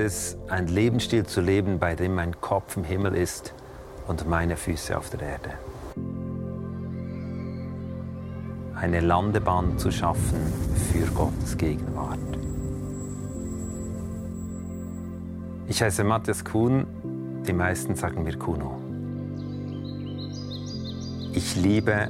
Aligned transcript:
Es, 0.00 0.36
einen 0.48 0.68
Lebensstil 0.68 1.24
zu 1.26 1.40
leben, 1.40 1.78
bei 1.78 1.94
dem 1.94 2.14
mein 2.14 2.40
Kopf 2.40 2.76
im 2.76 2.84
Himmel 2.84 3.14
ist 3.14 3.54
und 4.06 4.28
meine 4.28 4.56
Füße 4.56 4.96
auf 4.96 5.10
der 5.10 5.20
Erde. 5.20 5.50
Eine 8.74 9.00
Landebahn 9.00 9.78
zu 9.78 9.90
schaffen 9.90 10.40
für 10.90 11.06
Gottes 11.12 11.56
Gegenwart. 11.56 12.18
Ich 15.68 15.82
heiße 15.82 16.02
Matthias 16.02 16.44
Kuhn, 16.44 16.86
die 17.46 17.52
meisten 17.52 17.94
sagen 17.94 18.24
mir 18.24 18.36
Kuno. 18.36 18.80
Ich 21.32 21.54
liebe 21.54 22.08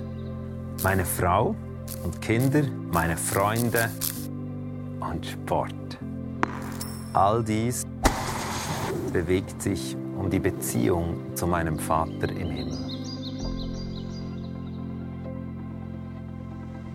meine 0.83 1.05
Frau 1.05 1.55
und 2.03 2.23
Kinder, 2.23 2.63
meine 2.91 3.19
Freunde 3.19 3.91
und 5.01 5.27
Sport. 5.27 5.75
All 7.13 7.43
dies 7.45 7.87
bewegt 9.13 9.63
sich 9.63 9.97
um 10.19 10.31
die 10.31 10.39
Beziehung 10.39 11.17
zu 11.35 11.47
meinem 11.47 11.79
Vater 11.79 12.31
im 12.31 12.51
Himmel. 12.51 12.79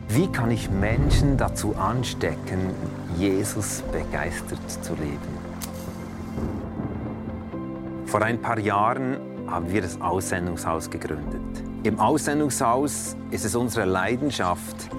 Wie 0.09 0.27
kann 0.27 0.49
ich 0.51 0.69
Menschen 0.69 1.37
dazu 1.37 1.75
anstecken, 1.75 2.69
Jesus 3.17 3.83
begeistert 3.91 4.59
zu 4.81 4.93
leben? 4.93 5.19
Vor 8.05 8.21
ein 8.21 8.41
paar 8.41 8.59
Jahren 8.59 9.17
haben 9.47 9.71
wir 9.71 9.81
das 9.81 9.99
Aussendungshaus 9.99 10.89
gegründet. 10.89 11.41
Im 11.83 11.99
Aussendungshaus 11.99 13.17
ist 13.29 13.43
es 13.45 13.55
unsere 13.55 13.85
Leidenschaft, 13.85 14.89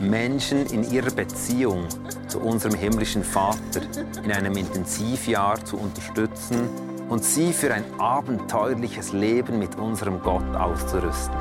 Menschen 0.00 0.64
in 0.66 0.90
ihrer 0.90 1.10
Beziehung 1.10 1.86
zu 2.26 2.40
unserem 2.40 2.74
himmlischen 2.74 3.22
Vater 3.22 3.82
in 4.24 4.32
einem 4.32 4.56
Intensivjahr 4.56 5.62
zu 5.62 5.76
unterstützen 5.76 6.68
und 7.10 7.22
sie 7.22 7.52
für 7.52 7.74
ein 7.74 7.84
abenteuerliches 7.98 9.12
Leben 9.12 9.58
mit 9.58 9.76
unserem 9.76 10.22
Gott 10.22 10.56
auszurüsten. 10.56 11.36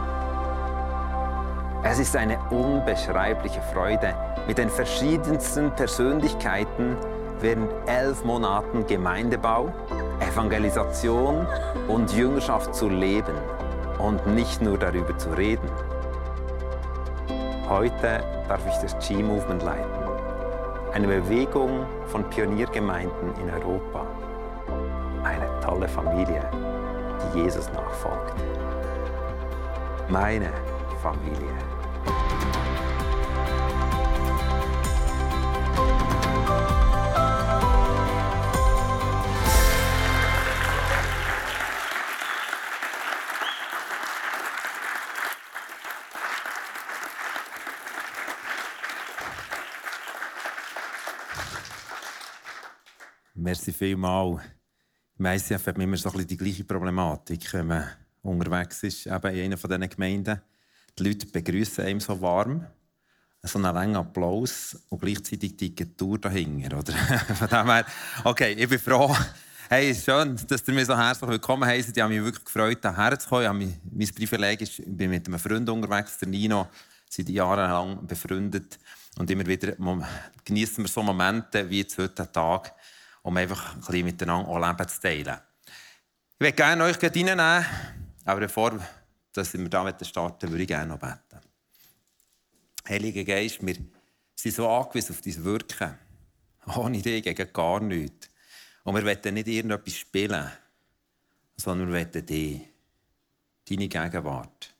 Es 1.84 2.00
ist 2.00 2.16
eine 2.18 2.38
unbeschreibliche 2.50 3.62
Freude, 3.74 4.14
mit 4.46 4.58
den 4.58 4.70
verschiedensten 4.70 5.72
Persönlichkeiten 5.72 6.98
während 7.40 7.72
elf 7.88 8.26
Monaten 8.26 8.86
Gemeindebau, 8.86 9.72
Evangelisation 10.20 11.48
und 11.88 12.12
Jüngerschaft 12.12 12.76
zu 12.76 12.90
leben 12.90 13.36
und 14.00 14.28
nicht 14.28 14.62
nur 14.62 14.78
darüber 14.78 15.18
zu 15.18 15.30
reden. 15.30 15.70
Heute 17.70 18.24
darf 18.48 18.66
ich 18.68 18.74
das 18.78 18.98
G-Movement 19.08 19.62
leiten. 19.62 20.10
Eine 20.92 21.06
Bewegung 21.06 21.86
von 22.08 22.28
Pioniergemeinden 22.32 23.36
in 23.40 23.48
Europa. 23.48 24.08
Eine 25.24 25.48
tolle 25.64 25.88
Familie, 25.88 26.50
die 27.22 27.42
Jesus 27.42 27.72
nachfolgt. 27.72 28.34
Meine 30.10 30.50
Familie. 31.04 31.79
Merci 53.42 53.72
vielmals. 53.72 54.42
Im 55.18 55.26
ICF 55.26 55.68
hat 55.68 55.78
man 55.78 55.86
immer 55.86 55.96
so 55.96 56.10
die 56.10 56.36
gleiche 56.36 56.66
Problematik, 56.66 57.54
wenn 57.54 57.68
man 57.68 57.90
unterwegs 58.22 58.84
ist, 58.84 59.08
eben 59.08 59.34
in 59.34 59.46
einer 59.46 59.58
von 59.58 59.70
diesen 59.70 59.90
Gemeinden. 59.90 60.42
Die 60.98 61.04
Leute 61.04 61.26
begrüßen 61.26 61.86
einem 61.86 62.02
so 62.02 62.20
warm, 62.20 62.66
so 63.44 63.58
einen 63.58 63.74
langen 63.74 63.96
Applaus 63.96 64.78
und 64.90 65.02
gleichzeitig 65.02 65.56
die 65.56 65.74
Tour 65.74 66.20
dahinter. 66.20 66.80
Oder? 66.80 66.92
von 67.36 67.48
dem 67.48 67.68
her, 67.68 67.86
okay, 68.26 68.52
ich 68.58 68.68
bin 68.68 68.78
froh. 68.78 69.16
Hey, 69.70 69.96
schön, 69.96 70.38
dass 70.48 70.68
ihr 70.68 70.74
mich 70.74 70.88
so 70.88 70.98
herzlich 70.98 71.30
willkommen 71.30 71.64
heißt. 71.64 71.96
Ich 71.96 72.04
habe 72.04 72.14
mich 72.14 72.22
wirklich 72.22 72.44
gefreut, 72.44 72.80
hierher 72.82 73.20
zu 73.20 73.30
kommen. 73.30 73.58
Mich, 73.58 73.76
mein 73.90 74.16
Privileg 74.16 74.62
ist, 74.62 74.80
ich 74.80 74.86
bin 74.86 75.12
mit 75.12 75.26
einem 75.26 75.40
Freund 75.40 75.70
unterwegs, 75.70 76.18
der 76.18 76.28
Nino, 76.28 76.68
seit 77.10 77.30
jahrelang 77.30 78.06
befreundet. 78.06 78.78
Und 79.18 79.32
immer 79.32 79.46
wieder 79.46 79.78
genießen 80.44 80.84
wir 80.84 80.90
so 80.90 81.02
Momente 81.04 81.70
wie 81.70 81.80
jetzt 81.80 81.98
heute 81.98 82.30
Tag, 82.30 82.74
um 83.30 83.38
einfach 83.38 83.76
ein 83.76 83.82
bisschen 83.82 84.06
miteinander 84.06 84.50
auch 84.50 84.58
Leben 84.58 84.90
zu 84.90 85.00
teilen. 85.00 85.40
Ich 86.34 86.40
würde 86.40 86.54
gerne 86.54 86.84
euch 86.86 86.98
reinnehmen, 87.00 87.64
aber 88.26 88.40
bevor 88.40 88.80
dass 89.34 89.54
wir 89.54 89.70
damit 89.70 90.06
starten, 90.08 90.50
würde 90.50 90.64
ich 90.64 90.68
gerne 90.68 90.88
noch 90.88 91.00
beten. 91.00 91.40
Heiliger 92.88 93.24
Geist, 93.24 93.64
wir 93.64 93.76
sind 94.36 94.56
so 94.56 94.68
angewiesen 94.68 95.14
auf 95.16 95.22
dein 95.22 95.44
Wirken. 95.44 96.00
Ohne 96.76 97.02
dich 97.04 97.24
gegen 97.24 97.54
gar 97.54 97.80
nichts. 97.80 98.30
Und 98.84 98.96
wir 98.96 99.06
wollen 99.06 99.34
nicht 99.36 99.48
irgendetwas 99.48 99.94
spielen, 99.94 100.52
sondern 101.56 101.94
wir 101.94 102.00
wollen 102.00 102.26
dich, 102.26 102.62
deine 103.70 103.88
Gegenwart, 103.88 104.74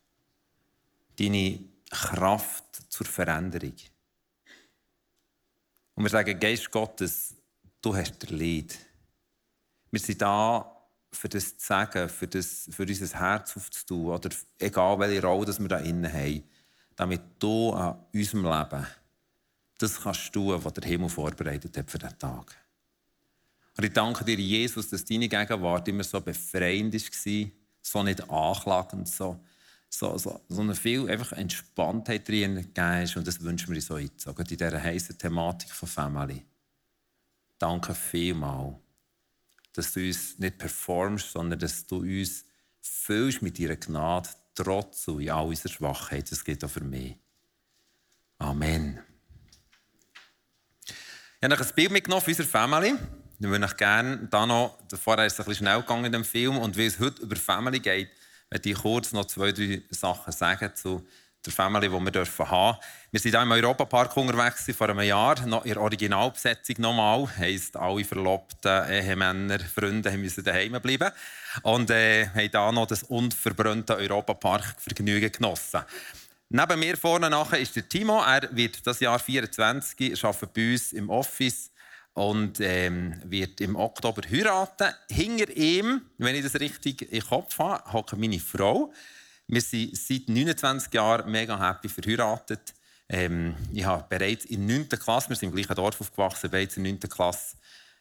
deine 1.20 1.60
Kraft 1.92 2.92
zur 2.92 3.06
Veränderung. 3.06 3.76
Und 5.94 6.04
wir 6.04 6.10
sagen, 6.10 6.40
Geist 6.40 6.72
Gottes, 6.72 7.36
du 7.82 7.96
hast 7.96 8.22
der 8.22 8.38
Lied. 8.38 8.78
Wir 9.92 10.00
sind 10.00 10.22
da, 10.22 10.72
für 11.12 11.30
das 11.30 11.58
zu 11.58 11.66
sagen, 11.66 12.10
für, 12.10 12.28
das, 12.28 12.70
für 12.72 12.84
unser 12.84 13.20
Herz 13.20 13.58
aufzutun, 13.58 14.08
oder 14.08 14.30
egal 14.60 15.00
welche 15.00 15.22
Rolle 15.22 15.58
wir 15.58 15.68
da 15.68 15.80
innen 15.80 16.12
haben, 16.12 16.44
damit 16.96 17.22
du 17.40 17.72
an 17.74 17.98
unserem 18.14 18.44
Leben 18.44 18.86
das 19.80 20.02
kannst 20.02 20.34
tun, 20.34 20.64
was 20.64 20.74
der 20.74 20.88
Himmel 20.88 21.10
vorbereitet 21.10 21.78
hat 21.78 21.90
für 21.90 21.98
diesen 21.98 22.20
Tag. 22.20 22.56
Und 23.78 23.86
ich 23.86 23.94
danke 23.94 24.26
dir, 24.26 24.38
Jesus, 24.38 24.90
dass 24.90 25.06
deine 25.06 25.30
Gegenwart 25.30 25.88
immer 25.88 26.04
so 26.04 26.20
befreiend 26.20 26.94
war, 26.94 27.52
so 27.82 28.04
nicht 28.04 28.30
anklagend, 28.30 29.08
so, 29.08 29.40
so, 29.90 30.18
so, 30.18 30.42
so 30.50 30.62
eine 30.62 30.76
viel 30.76 31.10
einfach 31.10 31.32
Entspanntheit 31.32 32.28
drin 32.28 32.56
gegeben 32.56 33.04
ist. 33.04 33.16
Und 33.16 33.26
das 33.26 33.42
wünschen 33.42 33.70
wir 33.70 33.78
uns 33.78 33.86
so 33.86 33.98
jetzt, 33.98 34.28
auch 34.28 34.38
in 34.38 34.46
dieser 34.46 34.84
heißen 34.84 35.18
Thematik 35.18 35.72
von 35.72 35.88
Family. 35.88 36.44
Danke 37.60 37.94
vielmals, 37.94 38.78
dass 39.74 39.94
du 39.94 40.00
uns 40.00 40.40
nicht 40.40 40.58
performst, 40.58 41.32
sondern 41.32 41.60
dass 41.60 41.86
du 41.86 41.98
uns 41.98 42.46
füllst 42.82 43.42
mit 43.42 43.60
deiner 43.60 43.76
Gnade, 43.76 44.30
trotz 44.56 45.08
in 45.08 45.30
all 45.30 45.48
unserer 45.48 45.72
Schwachheit. 45.72 46.32
Das 46.32 46.44
geht 46.44 46.64
auch 46.64 46.70
für 46.70 46.84
mich. 46.84 47.18
Amen. 48.38 49.00
Ich 50.86 51.44
habe 51.44 51.56
noch 51.56 51.62
ein 51.62 51.76
Bild 51.76 51.92
mitgenommen 51.92 52.22
von 52.22 52.32
unserer 52.32 52.48
Family. 52.48 52.96
Ich 53.40 53.48
würde 53.48 53.66
euch 53.66 53.78
gerne 53.78 54.28
da 54.30 54.46
noch, 54.46 54.78
vorher 55.02 55.26
ist 55.26 55.34
es 55.34 55.40
ein 55.40 55.46
bisschen 55.46 55.66
schnell 55.66 55.82
gegangen 55.82 56.06
in 56.06 56.12
dem 56.12 56.26
Film, 56.26 56.58
und 56.58 56.78
weil 56.78 56.88
es 56.88 57.00
heute 57.00 57.22
über 57.22 57.36
Family 57.36 57.80
geht, 57.80 58.10
möchte 58.50 58.70
ich 58.70 58.78
kurz 58.78 59.14
noch 59.14 59.26
zwei, 59.26 59.52
drei 59.52 59.82
Sachen 59.92 60.34
sagen 60.34 60.76
zu 60.76 61.06
der 61.46 61.54
Family, 61.54 61.88
die 61.90 61.94
wir 61.94 62.12
dürfen 62.12 62.50
haben. 62.50 62.78
Wir 63.12 63.20
sind 63.20 63.32
hier 63.32 63.42
im 63.42 63.52
Europapark 63.52 64.16
unterwegs 64.18 64.70
vor 64.76 64.90
einem 64.90 65.02
Jahr, 65.02 65.40
noch 65.46 65.64
in 65.64 65.74
der 65.74 65.82
Originalbesetzung 65.82 66.76
nochmal. 66.80 67.28
Heisst, 67.38 67.78
alle 67.78 68.04
verlobten 68.04 68.90
Ehemänner, 68.90 69.60
Freunde 69.60 70.12
müssen 70.18 70.44
daheim 70.44 70.80
bleiben. 70.82 71.12
Und 71.64 71.90
äh, 71.92 72.28
haben 72.28 72.50
hier 72.50 72.72
noch 72.72 72.88
das 72.88 73.04
unverbrannte 73.04 73.96
Europapark-Vergnügen 73.96 75.32
genossen. 75.32 75.82
Neben 76.50 76.80
mir 76.80 76.98
vorne 76.98 77.30
nachher 77.30 77.60
ist 77.60 77.76
der 77.76 77.88
Timo. 77.88 78.22
Er 78.22 78.50
wird 78.52 78.86
das 78.86 79.00
Jahr 79.00 79.20
24 79.20 80.24
arbeitet 80.24 80.54
bei 80.54 80.74
uns 80.74 80.94
im 80.94 81.10
Office 81.10 81.72
und 82.14 82.60
ähm, 82.60 83.22
wird 83.24 83.62
im 83.62 83.76
Oktober 83.76 84.24
heiraten. 84.30 84.94
Hinter 85.10 85.56
ihm, 85.56 86.02
wenn 86.18 86.36
ich 86.36 86.44
das 86.44 86.60
richtig 86.60 87.04
im 87.14 87.24
Kopf 87.24 87.58
habe, 87.60 87.94
hockt 87.94 88.18
meine 88.18 88.40
Frau. 88.40 88.92
Wir 89.52 89.62
sind 89.62 89.98
seit 89.98 90.30
29 90.30 90.94
Jahren 90.94 91.32
mega 91.32 91.60
happy 91.60 91.90
verheiratet. 91.90 92.76
Ähm, 93.10 93.56
ich 93.74 93.84
habe 93.84 94.06
bereits 94.08 94.46
in 94.46 94.68
der 94.68 94.78
9. 94.78 94.90
Klasse, 94.90 95.30
wir 95.30 95.36
sind 95.36 95.50
im 95.50 95.56
gleichen 95.56 95.74
Dorf 95.74 96.00
aufgewachsen, 96.00 96.52
bereits 96.52 96.78
in 96.78 96.84
der 96.84 96.94
9. 96.94 97.00
Klasse 97.10 97.58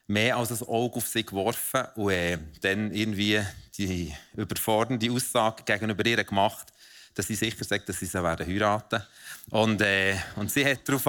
mehr 0.06 0.36
als 0.36 0.50
ein 0.50 0.68
Auge 0.68 0.96
auf 0.96 1.06
sie 1.06 1.24
geworfen 1.24 1.86
und 1.94 2.10
äh, 2.10 2.36
dann 2.60 2.92
irgendwie 2.92 3.40
die 3.78 4.14
überfordernde 4.36 5.10
Aussage 5.10 5.62
gegenüber 5.64 6.04
ihr 6.04 6.22
gemacht, 6.22 6.66
dass 7.14 7.28
sie 7.28 7.34
sicher 7.34 7.64
sagt, 7.64 7.88
dass 7.88 7.98
sie 7.98 8.06
sie 8.06 8.22
werden 8.22 8.46
heiraten 8.46 9.02
und, 9.48 9.80
äh, 9.80 10.16
und 10.36 10.50
sie 10.50 10.66
hat 10.66 10.86
darauf 10.86 11.06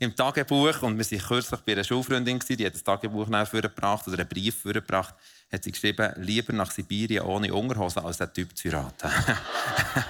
im 0.00 0.16
Tagebuch, 0.16 0.82
und 0.82 0.98
wir 0.98 1.04
waren 1.04 1.28
kürzlich 1.28 1.60
bei 1.60 1.72
einer 1.72 1.84
Schulfreundin, 1.84 2.40
die 2.40 2.66
hat 2.66 2.74
das 2.74 2.82
Tagebuch 2.82 3.28
vorgebracht 3.46 4.08
oder 4.08 4.18
einen 4.18 4.28
Brief 4.28 4.62
vorgebracht, 4.62 5.14
hat 5.52 5.64
sie 5.64 5.72
geschrieben, 5.72 6.12
lieber 6.16 6.52
nach 6.52 6.70
Sibirien 6.70 7.24
ohne 7.24 7.52
Unterhose, 7.52 8.04
als 8.04 8.18
den 8.18 8.32
Typ 8.32 8.56
zu 8.56 8.68
heiraten. 8.68 9.10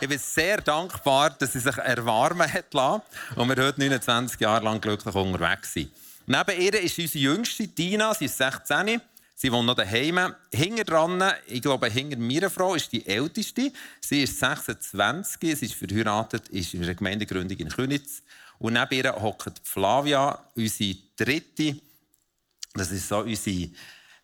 ich 0.00 0.08
bin 0.08 0.18
sehr 0.18 0.60
dankbar, 0.60 1.30
dass 1.30 1.52
sie 1.52 1.60
sich 1.60 1.76
erwarmen 1.76 2.50
hat 2.50 2.72
lassen 2.72 3.02
und 3.36 3.48
wir 3.48 3.64
heute 3.64 3.80
29 3.80 4.40
Jahre 4.40 4.64
lang 4.64 4.80
glücklich 4.80 5.14
unterwegs 5.14 5.74
sind. 5.74 5.90
Neben 6.26 6.60
ihr 6.60 6.80
ist 6.80 6.98
unsere 6.98 7.24
jüngste, 7.24 7.66
Dina, 7.66 8.14
sie 8.14 8.26
ist 8.26 8.38
16. 8.38 9.00
Sie 9.34 9.50
wohnt 9.50 9.66
noch 9.66 9.74
daheim. 9.74 10.34
Hinter 10.52 10.84
dran, 10.84 11.32
ich 11.46 11.62
glaube, 11.62 11.88
hinter 11.88 12.18
meiner 12.18 12.50
Frau 12.50 12.74
ist 12.74 12.92
die 12.92 13.06
älteste. 13.06 13.72
Sie 14.00 14.22
ist 14.22 14.38
26, 14.38 15.58
sie 15.58 15.64
ist 15.64 15.74
verheiratet, 15.74 16.48
ist 16.50 16.74
in 16.74 16.82
einer 16.82 16.94
Gemeindegründung 16.94 17.58
in 17.58 17.68
Könitz. 17.68 18.22
Und 18.58 18.74
neben 18.74 18.94
ihr 18.94 19.14
hockt 19.14 19.60
Flavia, 19.64 20.38
unsere 20.54 20.98
dritte. 21.16 21.80
Das 22.74 22.90
ist 22.90 23.08
so 23.08 23.20
unsere 23.20 23.70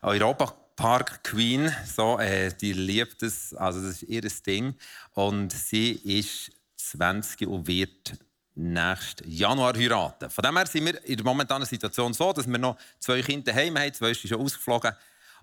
Europapark 0.01 1.23
Queen. 1.23 1.71
So, 1.85 2.19
äh, 2.19 2.53
die 2.53 2.73
liebt 2.73 3.23
es, 3.23 3.53
also 3.53 3.81
das 3.81 4.01
ist 4.01 4.03
ihr 4.03 4.21
Ding. 4.21 4.75
Und 5.13 5.51
sie 5.51 5.91
ist 5.91 6.51
20 6.75 7.47
und 7.47 7.67
wird 7.67 8.17
nächsten 8.57 9.29
Januar 9.29 9.75
heiraten. 9.75 10.29
Von 10.29 10.43
dem 10.43 10.57
her 10.57 10.65
sind 10.65 10.85
wir 10.85 11.03
in 11.05 11.17
der 11.17 11.25
momentanen 11.25 11.67
Situation 11.67 12.13
so, 12.13 12.33
dass 12.33 12.47
wir 12.47 12.57
noch 12.57 12.77
zwei 12.99 13.21
Kinder 13.21 13.51
daheim 13.51 13.77
haben, 13.77 13.93
zwei 13.93 14.13
sind 14.13 14.29
schon 14.29 14.41
ausgeflogen 14.41 14.93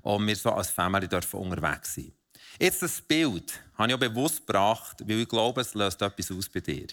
und 0.03 0.27
wir 0.27 0.37
so 0.37 0.51
als 0.51 0.71
Family 0.71 1.09
dürfen 1.09 1.39
unterwegs 1.41 1.95
sein. 1.95 2.13
Jetzt 2.59 2.83
das 2.83 3.01
Bild 3.01 3.61
habe 3.75 3.89
ich 3.89 3.95
auch 3.95 4.01
bewusst 4.01 4.47
gebracht, 4.47 4.97
weil 5.07 5.21
ich 5.21 5.29
glaube, 5.29 5.61
es 5.61 5.75
löst 5.75 6.03
etwas 6.03 6.31
aus 6.31 6.49
bei 6.49 6.61
dir. 6.61 6.87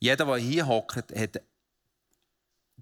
Jeder, 0.00 0.24
der 0.24 0.36
hier 0.36 0.66
hockt, 0.66 0.96
hat, 0.96 1.40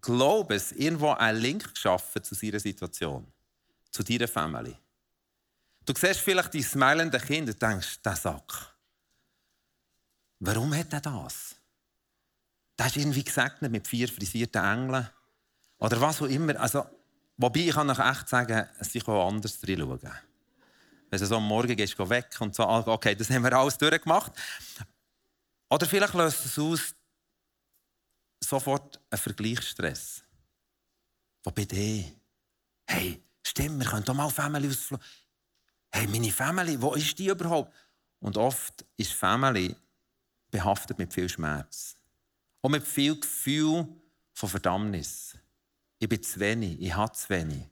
glaube 0.01 0.57
ich, 0.57 0.79
irgendwo 0.79 1.11
einen 1.11 1.41
Link 1.41 1.73
geschaffen 1.75 2.23
zu 2.23 2.35
seiner 2.35 2.61
Situation, 2.61 3.27
zu 3.93 4.03
deiner 4.03 4.27
Family. 4.27 4.77
Du 5.85 5.93
siehst 5.95 6.21
vielleicht 6.21 6.55
die 6.55 6.63
smilenden 6.63 7.21
Kinder 7.21 7.53
und 7.53 7.63
denkst, 7.63 8.03
der 8.03 8.17
Sack. 8.17 8.75
Warum 10.41 10.75
hat 10.75 10.93
er 10.93 11.01
das? 11.01 11.55
Der 12.79 12.87
ist 12.87 12.97
irgendwie 12.97 13.25
gesegnet 13.25 13.71
mit 13.71 13.87
vier 13.87 14.09
frisierten 14.09 14.65
Engeln. 14.65 15.09
Oder 15.79 16.01
was 16.01 16.23
auch 16.23 16.27
immer. 16.27 16.59
Also, 16.59 16.85
wobei 17.37 17.61
ich 17.61 17.75
kann 17.75 17.91
euch 17.91 17.99
echt 17.99 18.29
sagen, 18.29 18.69
es 18.79 18.93
sich 18.93 19.07
auch 19.07 19.29
anders 19.29 19.61
drin 19.61 19.81
schauen. 19.81 20.01
Wenn 21.11 21.21
du 21.21 21.27
so 21.27 21.37
am 21.37 21.47
Morgen 21.47 21.77
gehst, 21.77 21.97
geh 21.97 22.09
weg 22.09 22.35
und 22.41 22.55
so, 22.55 22.65
ah, 22.65 22.83
okay, 22.87 23.15
das 23.15 23.29
haben 23.31 23.45
wir 23.45 23.53
alles 23.53 23.77
durchgemacht. 23.77 24.33
Oder 25.69 25.87
vielleicht 25.87 26.15
löst 26.15 26.47
es 26.47 26.59
aus 26.59 26.95
sofort 28.41 29.01
einen 29.11 29.21
Vergleichsstress. 29.21 30.23
Wo 31.45 31.51
bin 31.51 31.69
ich? 31.71 32.13
Hey, 32.87 33.23
stimmt, 33.43 33.79
wir 33.79 33.87
können 33.87 34.05
doch 34.05 34.15
mal 34.15 34.31
Family 34.31 34.69
ausfliegen. 34.69 35.05
Hey, 35.91 36.07
meine 36.07 36.31
Family, 36.31 36.81
wo 36.81 36.95
ist 36.95 37.19
die 37.19 37.29
überhaupt? 37.29 37.73
Und 38.21 38.37
oft 38.37 38.85
ist 38.97 39.13
Family 39.13 39.75
behaftet 40.51 40.99
mit 40.99 41.13
viel 41.13 41.29
Schmerz. 41.29 41.97
Und 42.61 42.73
mit 42.73 42.87
viel 42.87 43.19
Gefühl 43.19 43.87
von 44.33 44.49
Verdammnis. 44.49 45.37
Ich 45.99 46.09
bin 46.09 46.23
zu 46.23 46.41
wenig, 46.41 46.81
ich 46.81 46.95
habe 46.95 47.13
zu 47.13 47.29
wenig. 47.29 47.69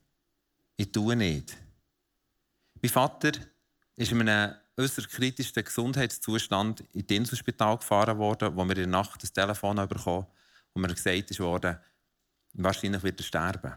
Ich 0.76 0.90
tue 0.90 1.16
nicht. 1.16 1.56
Mein 2.82 2.90
Vater 2.90 3.32
ist 3.96 4.12
in 4.12 4.28
einem 4.28 4.54
äußerst 4.76 5.08
kritischen 5.08 5.62
Gesundheitszustand 5.62 6.80
in 6.92 7.06
das 7.06 7.16
Inselspital 7.16 7.78
gefahren 7.78 8.18
worden, 8.18 8.56
wo 8.56 8.64
mir 8.64 8.72
in 8.72 8.78
der 8.78 8.86
Nacht 8.86 9.22
das 9.22 9.32
Telefon 9.32 9.76
bekommen 9.88 10.26
und 10.72 10.82
mir 10.82 10.88
gesagt 10.88 11.38
wurde, 11.38 11.80
wahrscheinlich 12.54 13.02
wird 13.02 13.20
er 13.20 13.24
sterben. 13.24 13.74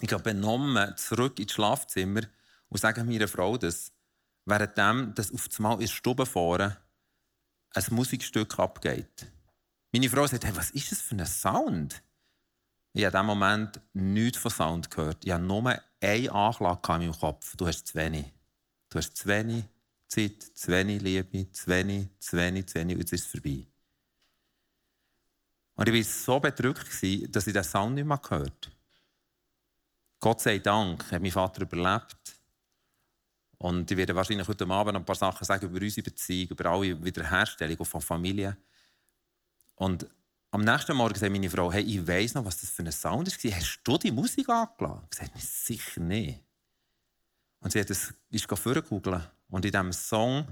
Ich 0.00 0.08
gehe 0.08 0.18
benommen 0.18 0.96
zurück 0.96 1.38
ins 1.38 1.52
Schlafzimmer 1.52 2.22
und 2.70 2.80
sage 2.80 3.04
meiner 3.04 3.28
Frau, 3.28 3.58
dass 3.58 3.92
währenddem 4.46 5.14
das 5.14 5.32
auf 5.32 5.48
einmal 5.58 5.74
in 5.74 5.80
der 5.80 5.86
Stube 5.88 6.24
vorne 6.24 6.78
ein 7.74 7.84
Musikstück 7.90 8.58
abgeht. 8.58 9.26
Meine 9.92 10.08
Frau 10.08 10.26
sagt, 10.26 10.44
hey, 10.44 10.56
was 10.56 10.70
ist 10.70 10.90
das 10.90 11.02
für 11.02 11.16
ein 11.16 11.26
Sound? 11.26 12.02
Ich 12.92 13.04
habe 13.04 13.18
in 13.18 13.22
diesem 13.22 13.26
Moment 13.26 13.80
nichts 13.92 14.38
von 14.38 14.50
Sound 14.50 14.90
gehört. 14.90 15.24
Ich 15.24 15.32
habe 15.32 15.44
nur 15.44 15.78
eine 16.00 16.32
Anklage 16.32 16.92
in 16.94 16.98
meinem 17.10 17.20
Kopf. 17.20 17.54
Du 17.56 17.66
hast 17.66 17.86
zu 17.86 17.94
wenig. 17.94 18.32
Du 18.88 18.98
hast 18.98 19.16
zu 19.16 19.28
wenig 19.28 19.64
Zeit, 20.08 20.42
zu 20.42 20.68
wenig 20.68 21.02
Liebe, 21.02 21.52
zu 21.52 21.66
wenig, 21.68 22.08
zu 22.18 22.36
wenig, 22.36 22.66
zu 22.66 22.76
wenig. 22.76 22.98
Jetzt 22.98 23.12
ist 23.12 23.26
es 23.26 23.30
vorbei. 23.30 23.66
Und 25.74 25.88
ich 25.88 25.94
war 25.94 26.12
so 26.12 26.40
bedrückt, 26.40 26.88
dass 26.88 27.02
ich 27.02 27.30
diesen 27.30 27.64
Sound 27.64 27.94
nicht 27.94 28.06
mehr 28.06 28.18
gehört 28.18 28.70
Gott 30.20 30.42
sei 30.42 30.58
Dank 30.58 31.10
hat 31.10 31.22
mein 31.22 31.30
Vater 31.30 31.62
überlebt. 31.62 32.36
Und 33.56 33.90
ich 33.90 33.96
werde 33.96 34.14
wahrscheinlich 34.14 34.46
heute 34.46 34.66
Abend 34.68 34.96
ein 34.96 35.04
paar 35.04 35.16
Sachen 35.16 35.44
sagen 35.44 35.66
über 35.66 35.80
unsere 35.80 36.04
Beziehung, 36.04 36.50
über 36.50 36.70
alle 36.70 37.02
Wiederherstellung 37.02 37.84
von 37.84 38.00
Familie. 38.00 38.56
Und 39.76 40.06
am 40.50 40.62
nächsten 40.62 40.96
Morgen 40.96 41.18
sagt 41.18 41.32
meine 41.32 41.48
Frau, 41.48 41.72
hey, 41.72 41.82
ich 41.82 42.06
weiss 42.06 42.34
noch, 42.34 42.44
was 42.44 42.60
das 42.60 42.70
für 42.70 42.82
ein 42.82 42.92
Sound 42.92 43.28
ist. 43.28 43.42
Hast 43.54 43.80
du 43.82 43.96
die 43.96 44.10
Musik 44.10 44.48
angelassen? 44.48 45.06
Ich 45.10 45.18
sagte, 45.18 45.38
sicher 45.38 46.00
nicht. 46.00 46.42
Und 47.60 47.72
sie 47.72 47.80
hat 47.80 47.90
es, 47.90 48.12
ist 48.30 48.46
vorgegoogeln. 48.46 49.22
Und 49.48 49.64
in 49.64 49.72
diesem 49.72 49.92
Song 49.92 50.46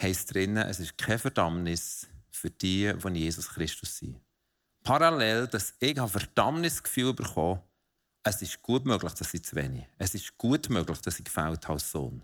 heisst 0.00 0.32
drin, 0.34 0.56
es 0.56 0.80
ist 0.80 0.96
keine 0.96 1.18
Verdammnis 1.18 2.06
für 2.30 2.50
die, 2.50 2.92
die 2.94 3.06
in 3.06 3.14
Jesus 3.14 3.48
Christus 3.48 3.98
sind. 3.98 4.20
Parallel, 4.82 5.46
dass 5.48 5.74
ich 5.80 6.00
ein 6.00 6.08
Verdammnisgefühl 6.08 7.12
bekomme, 7.12 7.62
es 8.22 8.42
ist 8.42 8.62
gut 8.62 8.84
möglich, 8.84 9.12
dass 9.12 9.32
ich 9.34 9.44
zu 9.44 9.56
wenig. 9.56 9.84
Es 9.98 10.14
ist 10.14 10.36
gut 10.36 10.68
möglich, 10.68 11.00
dass 11.00 11.18
ich 11.18 11.24
gefällt 11.24 11.64
habe 11.64 11.74
als 11.74 11.90
Sohn. 11.90 12.22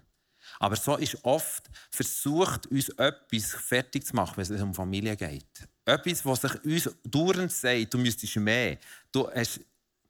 Aber 0.58 0.76
so 0.76 0.96
ist 0.96 1.18
oft 1.24 1.70
versucht, 1.90 2.66
uns 2.66 2.88
etwas 2.90 3.52
fertig 3.52 4.06
zu 4.06 4.14
machen, 4.14 4.36
wenn 4.36 4.54
es 4.54 4.62
um 4.62 4.74
Familie 4.74 5.16
geht. 5.16 5.68
Etwas, 5.84 6.24
was 6.24 6.42
sich 6.42 6.64
uns 6.64 6.90
dauernd 7.04 7.52
sagt, 7.52 7.94
du 7.94 7.98
müsstest 7.98 8.36
mehr, 8.36 8.78
du, 9.10 9.28
hast, 9.30 9.60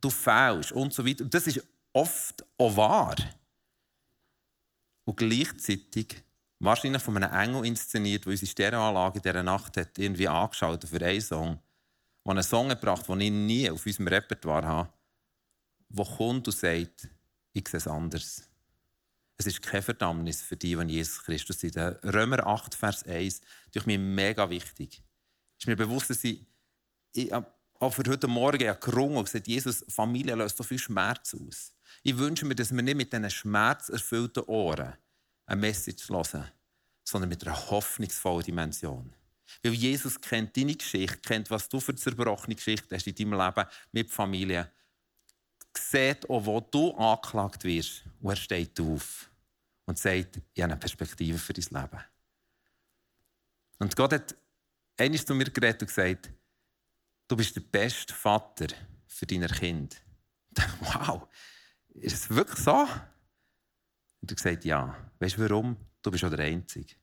du 0.00 0.10
fehlst 0.10 0.72
und 0.72 0.92
so 0.92 1.06
weiter. 1.06 1.24
Das 1.24 1.46
ist 1.46 1.62
oft 1.92 2.44
auch 2.58 2.76
wahr. 2.76 3.16
Und 5.04 5.16
gleichzeitig, 5.16 6.22
wahrscheinlich 6.58 7.02
von 7.02 7.16
einem 7.16 7.32
Engel 7.32 7.66
inszeniert, 7.66 8.24
der 8.24 8.30
unsere 8.30 8.50
Stereoanlage 8.50 9.18
in 9.18 9.22
dieser 9.22 9.42
Nacht 9.42 9.76
hat 9.76 9.98
irgendwie 9.98 10.28
angeschaut 10.28 10.84
für 10.84 11.04
einen 11.04 11.20
Song, 11.20 11.58
der 12.24 12.30
einen 12.30 12.42
Song 12.42 12.68
gebracht 12.68 13.08
den 13.08 13.20
ich 13.20 13.30
nie 13.30 13.70
auf 13.70 13.84
unserem 13.84 14.08
Repertoire 14.08 14.66
habe, 14.66 14.92
der 15.96 16.04
kommt 16.04 16.46
und 16.46 16.56
sagt, 16.56 17.08
ich 17.52 17.68
sehe 17.68 17.78
es 17.78 17.86
anders. 17.86 18.48
Es 19.36 19.46
ist 19.46 19.62
keine 19.62 19.82
Verdammnis 19.82 20.42
für 20.42 20.56
die, 20.56 20.76
die 20.76 20.92
Jesus 20.92 21.22
Christus 21.22 21.60
sind. 21.60 21.76
Römer 21.76 22.46
8, 22.46 22.74
Vers 22.74 23.04
1, 23.04 23.40
das 23.72 23.82
ist 23.82 23.86
mir 23.86 23.98
mega 23.98 24.48
wichtig 24.48 25.02
ist 25.64 25.68
mir 25.68 25.76
bewusst, 25.76 26.10
dass 26.10 26.22
ich, 26.24 26.46
ich 27.14 27.32
auch 27.32 27.90
für 27.90 28.02
heute 28.06 28.28
Morgen 28.28 28.76
gerungen 28.80 29.16
und 29.16 29.24
gesagt, 29.24 29.46
Jesus, 29.46 29.84
Familie 29.88 30.34
löst 30.34 30.56
so 30.56 30.62
viel 30.62 30.78
Schmerz 30.78 31.34
aus. 31.34 31.72
Ich 32.02 32.16
wünsche 32.18 32.44
mir, 32.44 32.54
dass 32.54 32.74
wir 32.74 32.82
nicht 32.82 32.96
mit 32.96 33.12
diesen 33.12 33.30
schmerzerfüllten 33.30 34.42
Ohren 34.44 34.94
eine 35.46 35.60
Message 35.60 36.08
hören, 36.08 36.50
sondern 37.02 37.30
mit 37.30 37.46
einer 37.46 37.70
hoffnungsvollen 37.70 38.44
Dimension. 38.44 39.14
Weil 39.62 39.72
Jesus 39.72 40.20
kennt 40.20 40.56
deine 40.56 40.74
Geschichte, 40.74 41.18
kennt, 41.18 41.50
was 41.50 41.68
du 41.68 41.80
für 41.80 41.94
zerbrochene 41.94 42.56
Geschichte 42.56 42.94
hast 42.94 43.06
in 43.06 43.14
deinem 43.14 43.40
Leben 43.40 43.68
mit 43.92 44.10
Familie. 44.10 44.70
Sieht 45.76 46.28
auch, 46.28 46.44
wo 46.46 46.60
du 46.60 46.92
angeklagt 46.94 47.64
wirst. 47.64 48.04
Und 48.20 48.30
er 48.30 48.36
steht 48.36 48.78
auf 48.80 49.30
und 49.86 49.98
sagt, 49.98 50.40
ich 50.54 50.62
habe 50.62 50.72
eine 50.72 50.80
Perspektive 50.80 51.38
für 51.38 51.52
dein 51.52 51.82
Leben. 51.82 52.04
Und 53.78 53.96
Gott 53.96 54.12
hat 54.12 54.36
einer 54.96 55.14
ist 55.14 55.26
zu 55.26 55.34
mir 55.34 55.50
geredet 55.50 55.82
und 55.82 55.88
gesagt, 55.88 56.30
du 57.28 57.36
bist 57.36 57.56
der 57.56 57.62
beste 57.62 58.14
Vater 58.14 58.68
für 59.06 59.26
deine 59.26 59.48
Kind. 59.48 60.00
wow, 60.80 61.28
ist 61.88 62.14
es 62.14 62.30
wirklich 62.30 62.60
so? 62.60 62.86
Und 64.20 64.30
er 64.30 64.36
gesagt, 64.36 64.64
ja. 64.64 64.96
Weißt 65.18 65.36
du 65.36 65.48
warum? 65.48 65.76
Du 66.02 66.10
bist 66.10 66.24
auch 66.24 66.30
der 66.30 66.46
Einzige. 66.46 66.94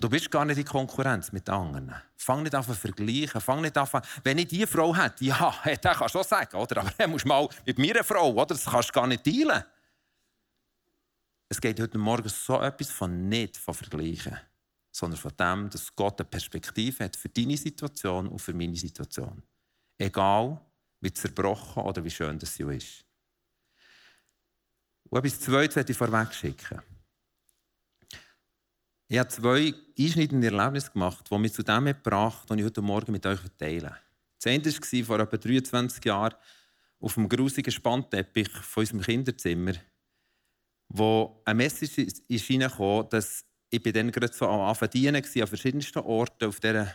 Du 0.00 0.08
bist 0.08 0.30
gar 0.30 0.46
nicht 0.46 0.56
in 0.56 0.64
Konkurrenz 0.64 1.30
mit 1.30 1.46
anderen. 1.50 1.94
Fang 2.16 2.42
nicht 2.42 2.54
an 2.54 2.64
zu 2.64 2.72
vergleichen. 2.72 3.38
Fang 3.38 3.60
nicht 3.60 3.76
an, 3.76 3.86
wenn 4.24 4.38
ich 4.38 4.48
diese 4.48 4.66
Frau 4.66 4.96
hätte, 4.96 5.26
ja, 5.26 5.54
das 5.82 5.98
kannst 5.98 6.14
du 6.14 6.20
auch 6.20 6.24
sagen, 6.24 6.56
oder? 6.56 6.80
Aber 6.80 6.90
dann 6.96 7.10
musst 7.10 7.26
du 7.26 7.28
mal 7.28 7.46
mit 7.66 7.78
mir 7.78 7.94
eine 7.94 8.04
Frau, 8.04 8.32
oder? 8.32 8.46
Das 8.46 8.64
kannst 8.64 8.88
du 8.88 8.92
gar 8.94 9.06
nicht 9.06 9.24
teilen. 9.24 9.62
es 11.50 11.60
geht 11.60 11.78
heute 11.80 11.98
Morgen 11.98 12.28
so 12.30 12.62
etwas 12.62 12.90
von 12.90 13.28
nicht 13.28 13.58
von 13.58 13.74
Vergleichen, 13.74 14.38
sondern 14.90 15.20
von 15.20 15.32
dem, 15.36 15.68
dass 15.68 15.94
Gott 15.94 16.18
eine 16.18 16.28
Perspektive 16.30 17.04
hat 17.04 17.16
für 17.16 17.28
deine 17.28 17.58
Situation 17.58 18.28
und 18.28 18.38
für 18.38 18.54
meine 18.54 18.76
Situation. 18.76 19.42
Egal, 19.98 20.58
wie 21.00 21.12
zerbrochen 21.12 21.82
oder 21.82 22.02
wie 22.02 22.10
schön 22.10 22.38
das 22.38 22.54
sie 22.54 22.62
ist. 22.62 23.04
Und 25.10 25.18
etwas 25.18 25.40
Zweites 25.40 25.76
möchte 25.76 25.92
ich 25.92 25.98
vorweg 25.98 26.32
schicken. 26.32 26.80
Ich 29.12 29.18
habe 29.18 29.28
zwei 29.28 29.74
einschneidende 29.98 30.56
Erlebnisse 30.56 30.92
gemacht, 30.92 31.26
die 31.28 31.36
mich 31.36 31.52
zu 31.52 31.64
dem 31.64 31.86
gebracht 31.86 32.48
haben, 32.48 32.56
die 32.56 32.62
ich 32.62 32.66
heute 32.66 32.80
Morgen 32.80 33.10
mit 33.10 33.26
euch 33.26 33.40
teile. 33.58 33.96
Das 34.36 34.46
eine 34.46 34.64
war 34.64 35.04
vor 35.04 35.18
etwa 35.18 35.36
23 35.36 36.04
Jahren 36.04 36.36
auf 37.00 37.14
dem 37.14 37.28
grusigen 37.28 37.72
Spannteppich 37.72 38.48
von 38.48 38.82
unserem 38.82 39.00
Kinderzimmer, 39.00 39.72
wo 40.90 41.42
eine 41.44 41.56
Message 41.56 42.22
reingekommen, 42.30 43.08
dass 43.10 43.44
ich 43.70 43.82
bin 43.82 43.94
dann 43.94 44.12
gerade 44.12 44.32
so 44.32 44.46
am 44.46 44.60
Anfang 44.60 44.90
dienen 44.90 45.16
an 45.16 45.46
verschiedensten 45.48 45.98
Orten 45.98 46.44
auf 46.44 46.60
dieser 46.60 46.94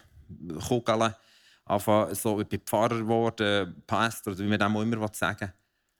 Kugel. 0.70 1.14
so, 2.14 2.40
ich 2.40 2.48
bin 2.48 2.62
Pfarrer 2.62 3.00
geworden, 3.00 3.84
Pastor, 3.86 4.32
oder 4.32 4.46
wie 4.46 4.48
man 4.48 4.60
dem 4.60 4.76
immer 4.78 5.10
sagen 5.12 5.52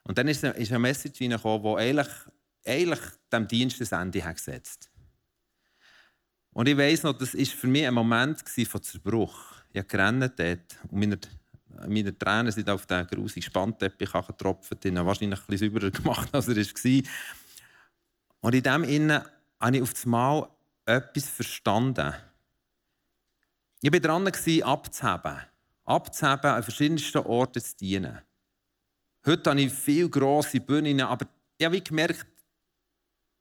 Und 0.04 0.18
dann 0.18 0.30
ist 0.30 0.46
eine 0.46 0.80
Message 0.80 1.20
reingekommen, 1.20 1.62
die 1.62 1.82
eigentlich, 1.82 2.14
eigentlich 2.66 3.02
dem 3.34 3.50
Dienst 3.50 3.82
das 3.82 3.92
Ende 3.92 4.24
hat 4.24 4.38
gesetzt 4.38 4.90
Und 6.56 6.70
ich 6.70 6.78
weiss 6.78 7.04
noch, 7.04 7.18
das 7.18 7.34
war 7.34 7.46
für 7.46 7.68
mich 7.68 7.86
ein 7.86 7.94
Moment 7.94 8.40
von 8.40 8.82
Zerbruch. 8.82 9.38
Ich 9.74 9.84
habe 9.94 10.32
dort 10.38 10.78
und 10.90 11.00
meine, 11.00 11.20
meine 11.86 12.18
Tränen 12.18 12.50
sind 12.50 12.70
auf 12.70 12.86
den 12.86 13.06
grusigen 13.08 13.42
Spannteppich 13.42 14.10
getropft. 14.14 14.86
Ich 14.86 14.96
habe 14.96 15.06
wahrscheinlich 15.06 15.38
ein 15.38 15.46
bisschen 15.48 15.74
sauberer 15.74 15.92
gemacht, 15.92 16.30
als 16.32 16.48
er 16.48 16.56
war. 16.56 17.02
Und 18.40 18.56
in 18.56 18.64
dem 18.64 18.84
Innen 18.86 19.22
habe 19.60 19.76
ich 19.76 19.84
auf 19.84 19.94
das 19.94 20.06
Mal 20.06 20.48
etwas 20.86 21.28
verstanden. 21.28 22.14
Ich 23.82 23.92
war 23.92 24.00
dran, 24.00 24.26
abzuheben. 24.26 25.42
Abzuheben, 25.84 26.52
an 26.52 26.64
verschiedensten 26.64 27.18
Orten 27.18 27.62
zu 27.62 27.76
dienen. 27.76 28.22
Heute 29.26 29.50
habe 29.50 29.62
ich 29.62 29.74
viele 29.74 30.10
grosse 30.10 30.62
Bühnen, 30.62 31.02
aber 31.02 31.28
ich 31.58 31.66
habe 31.66 31.82
gemerkt, 31.82 32.28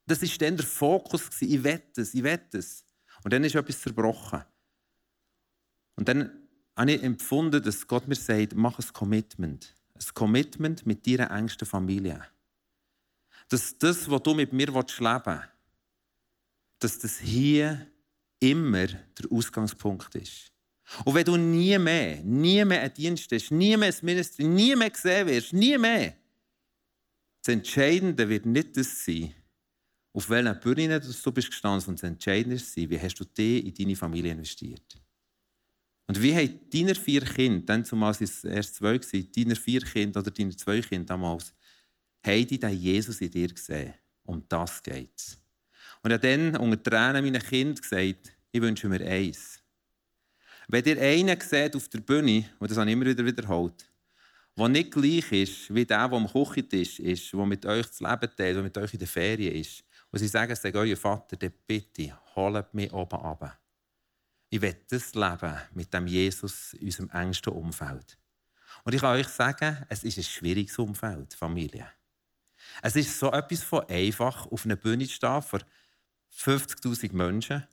das 0.04 0.20
war 0.20 0.28
dann 0.38 0.56
der 0.56 0.66
Fokus. 0.66 1.30
Ich 1.42 1.62
wette 1.62 2.00
es, 2.00 2.12
ich 2.12 2.24
wette 2.24 2.58
es. 2.58 2.84
Und 3.24 3.32
dann 3.32 3.42
ist 3.42 3.56
etwas 3.56 3.80
zerbrochen. 3.80 4.44
Und 5.96 6.08
dann 6.08 6.30
habe 6.76 6.92
ich 6.92 7.02
empfunden, 7.02 7.62
dass 7.62 7.86
Gott 7.86 8.06
mir 8.06 8.14
sagt, 8.14 8.54
mach 8.54 8.78
ein 8.78 8.92
Commitment. 8.92 9.74
Ein 9.94 10.14
Commitment 10.14 10.86
mit 10.86 11.06
deiner 11.06 11.30
engsten 11.30 11.66
Familie 11.66 12.24
dass 13.48 13.76
das, 13.78 14.10
was 14.10 14.22
du 14.22 14.34
mit 14.34 14.52
mir 14.52 14.66
leben 14.66 14.84
willst, 14.84 15.48
dass 16.78 16.98
das 16.98 17.18
hier 17.18 17.86
immer 18.40 18.86
der 18.86 19.30
Ausgangspunkt 19.30 20.14
ist. 20.14 20.52
Und 21.04 21.14
wenn 21.14 21.24
du 21.24 21.36
nie 21.36 21.78
mehr, 21.78 22.20
nie 22.22 22.64
mehr 22.64 22.82
einen 22.82 22.94
Dienst 22.94 23.30
hast, 23.32 23.50
nie 23.50 23.76
mehr 23.76 23.88
ein 23.88 23.98
Ministry, 24.02 24.44
nie 24.44 24.76
mehr 24.76 24.90
gesehen 24.90 25.26
wirst, 25.26 25.52
nie 25.52 25.78
mehr, 25.78 26.14
das 27.42 27.54
Entscheidende 27.54 28.28
wird 28.28 28.44
nicht 28.44 28.76
das 28.76 29.04
sein, 29.04 29.34
auf 30.14 30.30
welcher 30.30 30.54
Bühne 30.54 31.00
du 31.00 31.32
bist 31.32 31.50
gestanden, 31.50 31.80
sondern 31.80 31.96
das 31.96 32.10
Entscheidende 32.10 32.56
wie 32.56 33.00
hast 33.00 33.16
du 33.16 33.24
dich 33.24 33.66
in 33.66 33.74
deine 33.74 33.96
Familie 33.96 34.32
investiert. 34.32 34.96
Und 36.06 36.22
wie 36.22 36.34
haben 36.34 36.60
deine 36.72 36.94
vier 36.94 37.22
Kinder, 37.22 37.66
dann 37.66 37.84
zumal 37.84 38.14
es 38.20 38.44
erst 38.44 38.76
zwei 38.76 38.94
waren, 38.94 39.32
deine 39.36 39.56
vier 39.56 39.80
Kinder 39.80 40.20
oder 40.20 40.30
deine 40.30 40.56
zwei 40.56 40.80
Kinder 40.80 41.06
damals, 41.06 41.52
haben 42.24 42.46
die 42.46 42.58
den 42.58 42.78
Jesus 42.78 43.20
in 43.20 43.30
dir 43.30 43.48
gesehen. 43.48 43.94
Um 44.22 44.42
das 44.48 44.82
geht 44.82 45.10
es. 45.16 45.38
Und 46.02 46.10
ich 46.10 46.14
habe 46.16 46.28
dann 46.28 46.56
unter 46.56 46.82
Tränen 46.82 47.24
meinen 47.24 47.42
Kind 47.42 47.82
gesagt, 47.82 48.32
ich 48.52 48.60
wünsche 48.60 48.88
mir 48.88 49.00
eins. 49.00 49.60
Wenn 50.68 50.84
ihr 50.84 51.00
einen 51.00 51.40
seht 51.40 51.74
auf 51.74 51.88
der 51.88 52.00
Bühne, 52.00 52.48
und 52.58 52.70
das 52.70 52.78
habe 52.78 52.88
ich 52.88 52.92
immer 52.92 53.06
wieder 53.06 53.24
wiederholt, 53.24 53.90
der 54.56 54.68
nicht 54.68 54.92
gleich 54.92 55.32
ist 55.32 55.74
wie 55.74 55.84
der, 55.84 56.08
der 56.08 56.16
am 56.16 56.30
Küchentisch 56.30 57.00
ist, 57.00 57.32
der 57.32 57.46
mit 57.46 57.66
euch 57.66 57.90
zu 57.90 58.04
leben 58.04 58.30
teilt, 58.36 58.38
der 58.38 58.62
mit 58.62 58.78
euch 58.78 58.92
in 58.92 59.00
der 59.00 59.08
Ferien 59.08 59.54
ist, 59.54 59.84
und 60.14 60.20
sie 60.20 60.28
sagen, 60.28 60.54
sag 60.54 60.72
euer 60.76 60.96
Vater, 60.96 61.36
dann 61.36 61.52
bitte, 61.66 62.16
holt 62.36 62.72
mich 62.72 62.92
oben 62.92 63.18
ab. 63.18 63.58
Ich 64.48 64.62
will 64.62 64.76
das 64.88 65.12
Leben 65.12 65.58
mit 65.72 65.92
dem 65.92 66.06
Jesus 66.06 66.72
in 66.74 66.86
unserem 66.86 67.10
engsten 67.10 67.52
Umfeld. 67.52 68.16
Und 68.84 68.94
ich 68.94 69.00
kann 69.00 69.18
euch 69.18 69.26
sagen, 69.26 69.84
es 69.88 70.04
ist 70.04 70.16
ein 70.16 70.22
schwieriges 70.22 70.78
Umfeld, 70.78 71.34
Familie. 71.34 71.88
Es 72.80 72.94
ist 72.94 73.18
so 73.18 73.32
etwas 73.32 73.64
von 73.64 73.88
einfach, 73.88 74.46
auf 74.46 74.64
einer 74.64 74.76
Bühne 74.76 75.04
zu 75.08 75.14
stehen 75.14 75.42
vor 75.42 75.58
50.000 76.32 77.12
Menschen, 77.12 77.66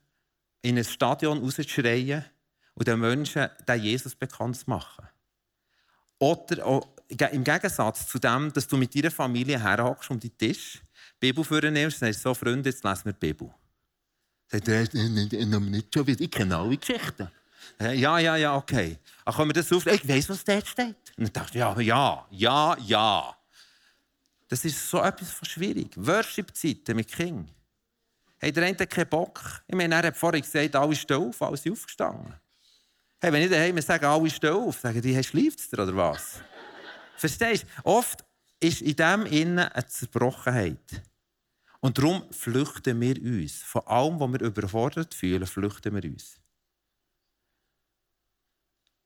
in 0.64 0.80
ein 0.80 0.84
Stadion 0.84 1.44
rauszuschreien 1.44 2.26
und 2.74 2.88
den 2.88 3.00
Menschen 3.02 3.50
den 3.68 3.84
Jesus 3.84 4.16
bekannt 4.16 4.58
zu 4.58 4.68
machen. 4.68 5.08
Oder 6.18 6.82
im 7.08 7.44
Gegensatz 7.44 8.08
zu 8.08 8.18
dem, 8.18 8.52
dass 8.52 8.68
du 8.68 8.78
mit 8.78 8.96
deiner 8.96 9.12
Familie 9.12 9.60
herhockst 9.60 10.10
um 10.10 10.20
den 10.20 10.36
Tisch, 10.36 10.82
Bibel 11.22 11.44
vornimmst 11.44 12.02
und 12.02 12.08
sagst, 12.08 12.22
so 12.22 12.34
Freunde, 12.34 12.70
jetzt 12.70 12.84
lesen 12.84 13.06
wir 13.06 13.14
die 13.14 13.20
Bibel. 13.20 13.54
Sagt 14.48 14.68
er, 14.68 14.82
nicht 14.82 15.94
schon 15.94 16.08
wieder, 16.08 16.22
ich 16.22 16.32
kenne 16.32 16.58
alle 16.58 16.76
Geschichten. 16.76 17.30
Ja, 17.80 18.18
ja, 18.20 18.36
ja, 18.36 18.56
okay. 18.56 18.98
Ach, 19.24 19.36
können 19.36 19.50
wir 19.50 19.54
das 19.54 19.72
auf? 19.72 19.86
Ich 19.86 20.08
weiß, 20.08 20.30
was 20.30 20.44
dort 20.44 20.68
steht. 20.68 20.96
Und 21.18 21.26
ich 21.26 21.32
dachte, 21.32 21.58
ja, 21.58 21.80
ja, 21.80 22.28
ja, 22.32 22.78
ja. 22.80 23.38
Das 24.48 24.66
ist 24.66 24.90
so 24.90 25.02
etwas 25.02 25.32
von 25.32 25.48
schwierig. 25.48 25.92
Worship-Zeiten 25.96 26.96
mit 26.96 27.08
King. 27.08 27.48
Hey, 28.40 28.52
der 28.52 28.66
eine 28.66 28.78
hat 28.78 28.90
keinen 28.90 29.08
Bock. 29.08 29.64
Ich 29.68 29.76
meine, 29.76 29.96
er 29.96 30.08
hat 30.08 30.18
vorhin 30.18 30.42
gesagt, 30.42 30.76
alle 30.76 30.96
stehen 30.96 31.18
auf, 31.18 31.42
alle 31.42 31.56
sind 31.56 31.74
aufgestanden. 31.74 32.34
Hey, 33.22 33.32
wenn 33.32 33.44
ich 33.44 33.52
daheim 33.52 33.80
sage, 33.80 34.08
alle 34.08 34.30
stehen 34.30 34.54
auf, 34.54 34.80
sagen 34.80 35.02
die, 35.02 35.14
hey, 35.14 35.24
schläft 35.24 35.72
oder 35.74 35.96
was? 35.96 36.42
Verstehst 37.16 37.64
du? 37.64 37.86
Oft 37.86 38.26
ist 38.60 38.82
in 38.82 38.96
dem 38.96 39.26
innen 39.28 39.60
eine 39.60 39.86
Zerbrochenheit. 39.86 41.04
Und 41.82 41.98
darum 41.98 42.32
flüchten 42.32 43.02
wir 43.02 43.22
uns. 43.22 43.64
Von 43.64 43.86
allem, 43.88 44.20
was 44.20 44.32
wir 44.32 44.42
überfordert 44.42 45.14
fühlen, 45.14 45.46
flüchten 45.48 45.94
wir 45.96 46.10
uns. 46.10 46.40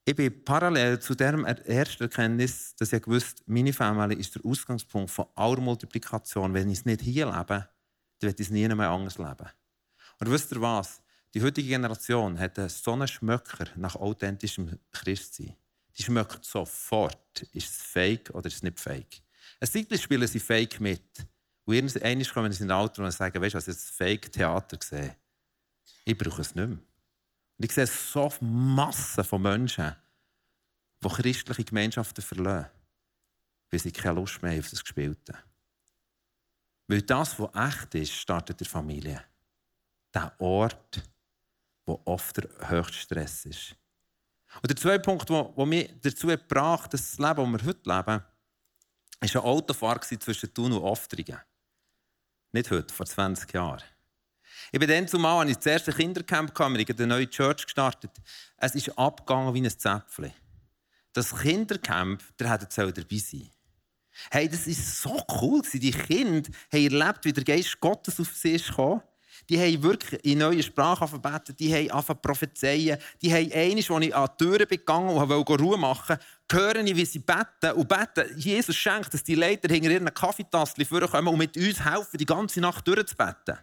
Ich 0.07 0.15
bin 0.15 0.43
parallel 0.43 0.99
zu 0.99 1.15
der 1.15 1.33
ersten 1.33 2.03
Erkenntnis, 2.03 2.75
dass 2.75 2.93
ich 2.93 3.01
gewusst 3.01 3.41
meine 3.47 3.73
Familie 3.73 4.17
ist 4.17 4.35
der 4.35 4.45
Ausgangspunkt 4.45 5.09
von 5.09 5.25
aller 5.33 5.59
Multiplikation. 5.59 6.53
Wenn 6.53 6.69
ich 6.69 6.79
es 6.79 6.85
nicht 6.85 7.01
hier 7.01 7.25
lebe, 7.25 7.67
dann 8.19 8.27
werde 8.27 8.41
ich 8.43 8.47
es 8.47 8.51
nie 8.51 8.67
mehr 8.67 8.89
anders 8.89 9.17
leben. 9.17 9.49
Und 10.19 10.29
wisst 10.29 10.51
ihr 10.51 10.61
was? 10.61 11.01
Die 11.33 11.41
heutige 11.41 11.69
Generation 11.69 12.37
hat 12.37 12.57
so 12.69 12.93
einen 12.93 13.07
Schmöcker 13.07 13.67
nach 13.77 13.95
authentischem 13.95 14.77
Christsein. 14.91 15.55
Die 15.97 16.03
schmeckt 16.03 16.45
sofort, 16.45 17.41
ist 17.53 17.71
es 17.71 17.81
fake 17.81 18.29
oder 18.31 18.47
ist 18.47 18.55
es 18.55 18.63
nicht 18.63 18.79
fake. 18.79 19.21
Ein 19.59 19.67
Zeitlich 19.67 20.03
spielen 20.03 20.27
sie 20.27 20.39
fake 20.39 20.79
mit. 20.79 21.25
Und 21.65 21.73
irgendwann 21.73 22.23
kommen 22.33 22.51
in 22.51 22.57
den 22.57 22.71
Alter 22.71 23.03
und 23.03 23.11
sagen, 23.11 23.41
weißt 23.41 23.55
du, 23.55 23.57
was 23.57 23.65
jetzt 23.65 23.89
Fake-Theater 23.91 24.77
gesehen. 24.77 25.15
Ich 26.05 26.17
brauche 26.17 26.41
es 26.41 26.53
nicht 26.53 26.67
mehr. 26.67 26.77
Und 27.57 27.65
ich 27.65 27.71
sehe 27.71 27.87
so 27.87 28.31
Massen 28.41 29.23
von 29.23 29.41
Menschen, 29.41 29.95
die 31.03 31.07
christliche 31.07 31.63
Gemeinschaften 31.63 32.23
verlassen, 32.23 32.69
weil 33.71 33.79
sie 33.79 33.91
keine 33.91 34.19
Lust 34.19 34.41
mehr 34.41 34.51
haben 34.51 34.59
auf 34.59 34.69
das 34.69 34.83
Gespielte. 34.83 35.37
Weil 36.87 37.01
das, 37.01 37.39
was 37.39 37.73
echt 37.73 37.95
ist, 37.95 38.13
startet 38.13 38.61
in 38.61 38.65
der 38.65 38.71
Familie. 38.71 39.23
Der 40.13 40.39
Ort, 40.39 41.01
wo 41.85 42.01
oft 42.05 42.37
der 42.37 42.69
höchste 42.69 42.97
Stress 42.97 43.45
ist. 43.45 43.75
Und 44.61 44.69
der 44.69 44.77
zweite 44.77 45.01
Punkt, 45.01 45.27
der 45.29 45.65
mich 45.65 45.91
dazu 46.01 46.27
gebracht 46.27 46.93
dass 46.93 47.09
das 47.09 47.17
Leben, 47.17 47.51
das 47.53 47.61
wir 47.61 47.67
heute 47.67 47.89
leben, 47.89 48.05
war 48.05 48.25
ein 49.19 49.35
Autofahrt 49.37 50.05
zwischen 50.05 50.53
Thun 50.53 50.73
und 50.73 50.83
Oftringen. 50.83 51.39
Nicht 52.55 52.71
heute, 52.71 52.93
vor 52.93 53.05
20 53.05 53.53
Jahren. 53.53 53.83
Ich 54.71 54.79
bin 54.79 54.87
dann 54.87 55.09
zumal, 55.09 55.41
als 55.41 55.49
ich 55.49 55.57
das 55.57 55.65
erste 55.65 55.91
Kindercamp 55.91 56.55
kam, 56.55 56.73
ich 56.77 56.89
eine 56.89 57.05
neue 57.05 57.29
Church 57.29 57.65
gestartet. 57.65 58.11
Es 58.55 58.75
ist 58.75 58.97
abgegangen 58.97 59.53
wie 59.53 59.59
ein 59.61 59.69
Zäpfchen. 59.69 60.31
Das 61.11 61.37
Kindercamp, 61.37 62.23
der 62.37 62.49
hat 62.49 62.61
jetzt 62.61 62.77
dabei 62.77 63.17
sein. 63.17 63.51
Hey, 64.31 64.47
das 64.47 64.67
ist 64.67 65.01
so 65.01 65.21
cool. 65.41 65.63
Die 65.73 65.91
Kinder 65.91 66.49
haben 66.71 66.93
erlebt, 67.01 67.25
wie 67.25 67.33
der 67.33 67.43
Geist 67.43 67.77
Gottes 67.81 68.21
auf 68.21 68.33
sie 68.33 68.53
ist 68.53 68.69
gekommen. 68.69 69.01
Die 69.49 69.59
haben 69.59 69.83
wirklich 69.83 70.23
in 70.25 70.39
neue 70.39 70.63
Sprachen 70.63 71.07
verbeten, 71.07 71.55
die 71.57 71.73
haben 71.73 71.91
angefangen 71.91 72.19
prophezeien. 72.21 72.97
Die 73.21 73.33
haben 73.33 73.51
eines, 73.51 73.89
als 73.89 74.05
ich 74.05 74.15
an 74.15 74.29
die 74.31 74.43
Türen 74.43 74.67
gegangen 74.67 75.09
und 75.09 75.29
wollte 75.29 75.61
Ruhe 75.61 75.77
machen, 75.77 76.17
hören, 76.51 76.85
wie 76.85 77.05
sie 77.05 77.19
beten 77.19 77.71
und 77.75 77.87
beten. 77.87 78.37
Jesus 78.37 78.75
schenkt, 78.75 79.13
dass 79.13 79.23
die 79.23 79.35
Leiter 79.35 79.71
hinter 79.71 79.91
ihren 79.91 80.13
Kaffeetassen 80.13 80.85
vorkommen 80.85 81.27
und 81.27 81.37
mit 81.37 81.55
uns 81.57 81.83
helfen, 81.83 82.17
die 82.17 82.25
ganze 82.25 82.59
Nacht 82.59 82.87
durchzubeten 82.87 83.57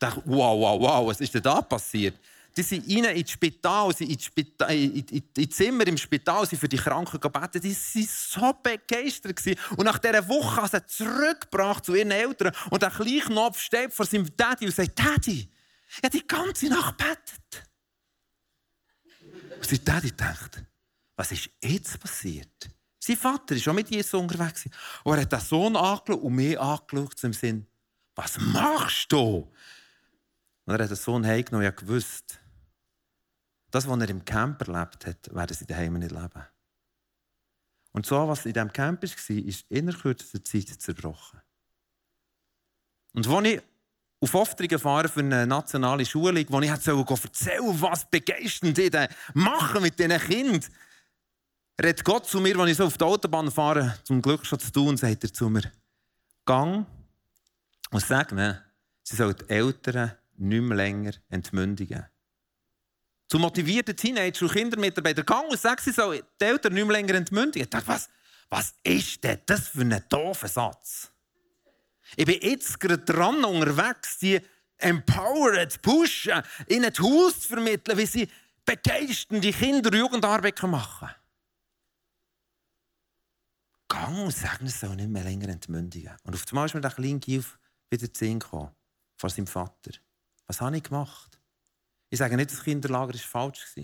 dachte, 0.00 0.22
wow, 0.24 0.58
wow, 0.58 0.80
wow, 0.80 1.06
was 1.06 1.20
ist 1.20 1.34
denn 1.34 1.42
da 1.42 1.60
passiert? 1.62 2.16
Die 2.60 2.64
sind 2.64 2.86
rein 2.90 3.16
ins 3.16 3.30
Spital, 3.30 3.96
sie 3.96 4.04
ins 4.04 4.24
Spital, 4.24 4.70
in, 4.74 4.94
in, 5.06 5.22
in 5.34 5.50
Zimmer 5.50 5.86
im 5.86 5.96
Spital, 5.96 6.46
sie 6.46 6.56
für 6.56 6.68
die 6.68 6.76
Kranken 6.76 7.18
gebeten. 7.18 7.60
Die 7.62 7.74
waren 7.74 8.06
so 8.06 8.52
begeistert. 8.62 9.40
Und 9.78 9.84
nach 9.84 9.98
dieser 9.98 10.28
Woche 10.28 10.56
haben 10.56 10.68
sie 10.68 10.86
zurückgebracht 10.86 11.86
zu 11.86 11.94
ihren 11.94 12.10
Eltern. 12.10 12.52
Und 12.68 12.82
der 12.82 12.90
kleine 12.90 13.20
Knopf 13.20 13.60
steht 13.60 13.94
vor 13.94 14.04
seinem 14.04 14.28
Daddy 14.36 14.66
und 14.66 14.74
sagt, 14.74 14.98
Daddy, 14.98 15.48
ich 15.88 15.96
habe 16.04 16.10
die 16.10 16.26
ganze 16.26 16.68
Nacht 16.68 16.98
gebetet. 16.98 17.70
Und 19.56 19.66
sein 19.66 19.80
Daddy 19.82 20.12
denkt, 20.12 20.62
was 21.16 21.32
ist 21.32 21.48
jetzt 21.62 21.98
passiert? 21.98 22.68
Sein 22.98 23.16
Vater 23.16 23.54
war 23.54 23.62
schon 23.62 23.74
mit 23.74 23.88
Jesus 23.88 24.12
unterwegs. 24.12 24.68
Und 25.02 25.14
er 25.14 25.22
hat 25.22 25.32
den 25.32 25.40
Sohn 25.40 25.76
angeschaut 25.76 26.22
und 26.22 26.34
mich 26.34 26.60
angeschaut, 26.60 27.18
zum 27.18 27.32
Sinn, 27.32 27.66
was 28.14 28.38
machst 28.38 29.10
du? 29.10 29.50
Und 30.66 30.74
er 30.74 30.84
hat 30.84 30.90
den 30.90 30.96
Sohn 30.96 31.24
heimgenommen 31.24 31.66
und 31.66 31.76
gewusst, 31.78 32.39
das, 33.70 33.88
was 33.88 34.00
er 34.00 34.08
im 34.08 34.24
Camp 34.24 34.60
erlebt 34.66 35.06
hat, 35.06 35.34
werden 35.34 35.56
sie 35.56 35.66
daheim 35.66 35.94
nicht 35.94 36.12
leben. 36.12 36.46
Und 37.92 38.06
so, 38.06 38.28
was 38.28 38.46
in 38.46 38.52
diesem 38.52 38.72
Camp 38.72 39.02
war, 39.02 39.36
ist 39.36 39.66
in 39.68 39.92
kürzester 39.92 40.44
Zeit 40.44 40.68
zerbrochen. 40.68 41.40
Und 43.14 43.26
als 43.26 43.46
ich 43.48 43.62
auf 44.20 44.34
Auftrag 44.34 44.80
fahre 44.80 45.08
für 45.08 45.20
eine 45.20 45.46
nationale 45.46 46.04
Schulung, 46.04 46.44
wo 46.48 46.60
ich 46.60 46.68
erzählen 46.68 47.04
soll, 47.06 47.80
was 47.80 48.08
begeistert 48.08 48.76
die 48.76 48.90
machen 49.34 49.82
mit 49.82 49.98
diesen 49.98 50.18
Kindern, 50.18 50.64
redet 51.82 52.04
Gott 52.04 52.26
zu 52.26 52.40
mir, 52.40 52.56
wenn 52.58 52.68
ich 52.68 52.76
so 52.76 52.84
auf 52.84 52.98
die 52.98 53.04
Autobahn 53.04 53.50
fahre, 53.50 53.98
zum 54.04 54.20
Glück 54.20 54.44
schon 54.44 54.60
zu 54.60 54.70
tun, 54.70 54.96
sagt 54.96 55.24
er 55.24 55.32
zu 55.32 55.48
mir, 55.48 55.72
gang 56.44 56.86
und 57.90 58.02
sag 58.02 58.32
mir, 58.32 58.62
sie 59.02 59.16
sollen 59.16 59.36
die 59.36 59.48
Eltern 59.48 60.12
nicht 60.36 60.62
mehr 60.62 60.76
länger 60.76 61.12
entmündigen. 61.28 62.06
Zu 63.30 63.38
motivierten 63.38 63.96
Teenager 63.96 64.42
und 64.42 64.52
Kindermitarbeitern, 64.52 65.24
gang 65.24 65.48
und 65.48 65.60
sag, 65.60 65.80
sie 65.80 65.92
sollen 65.92 66.20
die 66.40 66.44
Eltern 66.44 66.74
nicht 66.74 66.84
mehr 66.84 66.96
länger 66.96 67.14
entmündigen. 67.14 67.62
Ich 67.62 67.70
dachte, 67.70 67.86
was, 67.86 68.08
was 68.48 68.74
ist 68.82 69.22
denn 69.22 69.38
das 69.46 69.68
für 69.68 69.82
ein 69.82 70.04
doofer 70.08 70.48
Satz? 70.48 71.12
Ich 72.16 72.24
bin 72.24 72.40
jetzt 72.42 72.80
gerade 72.80 72.98
dran 72.98 73.44
unterwegs, 73.44 74.18
die 74.18 74.40
empowered, 74.78 75.70
zu 75.70 75.78
pushen, 75.78 76.42
ihnen 76.66 76.92
Tools 76.92 77.42
zu 77.42 77.48
vermitteln, 77.50 77.96
wie 77.96 78.06
sie 78.06 78.28
begeisternde 78.64 79.52
Kinder- 79.52 79.90
und 79.90 79.96
Jugendarbeit 79.96 80.60
machen 80.64 81.06
können. 81.06 81.14
Gang 83.86 84.24
und 84.24 84.34
sagen, 84.34 84.66
es 84.66 84.80
soll 84.80 84.96
nicht 84.96 85.08
mehr 85.08 85.22
länger 85.22 85.50
entmündigen. 85.50 86.16
Und 86.24 86.34
auf 86.34 86.44
einmal 86.50 86.66
ist 86.66 86.74
mir 86.74 86.80
der 86.80 86.90
kleine 86.90 87.20
Gilf 87.20 87.60
wieder 87.90 88.12
zu 88.12 88.24
gekommen, 88.24 88.74
vor 89.16 89.30
seinem 89.30 89.46
Vater. 89.46 89.92
Was 90.46 90.60
habe 90.60 90.76
ich 90.76 90.82
gemacht? 90.82 91.39
Ich 92.10 92.18
sage 92.18 92.36
nicht, 92.36 92.50
das 92.50 92.62
Kinderlager 92.62 93.14
war 93.14 93.20
falsch. 93.20 93.74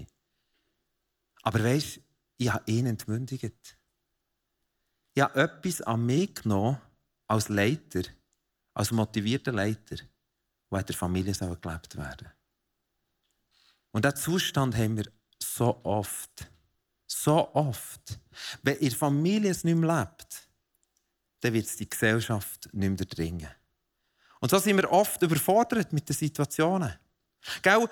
Aber 1.43 1.63
weisst, 1.63 2.01
ich 2.37 2.53
habe 2.53 2.71
ihn 2.71 2.87
entmündigt. 2.87 3.79
Ich 5.15 5.23
habe 5.23 5.41
etwas 5.41 5.81
an 5.81 6.05
mich 6.05 6.35
genommen, 6.35 6.81
als 7.29 7.49
Leiter, 7.49 8.03
als 8.75 8.91
motivierter 8.91 9.53
Leiter, 9.53 9.97
der 10.71 10.81
in 10.81 10.87
der 10.87 10.97
Familie 10.97 11.33
gelebt 11.33 11.97
werden 11.97 12.33
Und 13.93 14.05
diesen 14.05 14.17
Zustand 14.17 14.77
haben 14.77 14.97
wir 14.97 15.11
so 15.41 15.81
oft. 15.85 16.51
So 17.07 17.55
oft. 17.55 18.19
Wenn 18.63 18.79
der 18.79 18.91
Familie 18.91 19.51
es 19.53 19.65
nicht 19.65 19.77
mehr 19.77 20.01
lebt, 20.01 20.49
dann 21.41 21.53
wird 21.53 21.67
es 21.67 21.77
die 21.77 21.89
Gesellschaft 21.89 22.69
nicht 22.73 22.99
mehr 22.99 23.07
dringen. 23.07 23.51
Und 24.41 24.51
so 24.51 24.59
sind 24.59 24.77
wir 24.77 24.91
oft 24.91 25.23
überfordert 25.23 25.93
mit 25.93 26.09
den 26.09 26.17
Situationen. 26.17 26.93
Gell? 27.63 27.89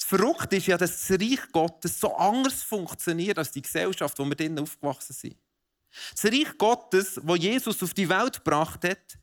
Das 0.00 0.08
Verrückte 0.08 0.56
ist 0.56 0.66
ja, 0.66 0.78
dass 0.78 1.06
das 1.06 1.20
Reich 1.20 1.52
Gottes 1.52 2.00
so 2.00 2.16
anders 2.16 2.62
funktioniert 2.62 3.36
als 3.36 3.50
die 3.50 3.60
Gesellschaft, 3.60 4.18
wo 4.18 4.24
wir 4.24 4.34
drinnen 4.34 4.60
aufgewachsen 4.60 5.12
sind. 5.12 5.36
Das 6.12 6.24
Reich 6.24 6.56
Gottes, 6.56 7.20
wo 7.22 7.36
Jesus 7.36 7.82
auf 7.82 7.92
die 7.92 8.08
Welt 8.08 8.42
gebracht 8.42 8.82
hat, 8.84 9.18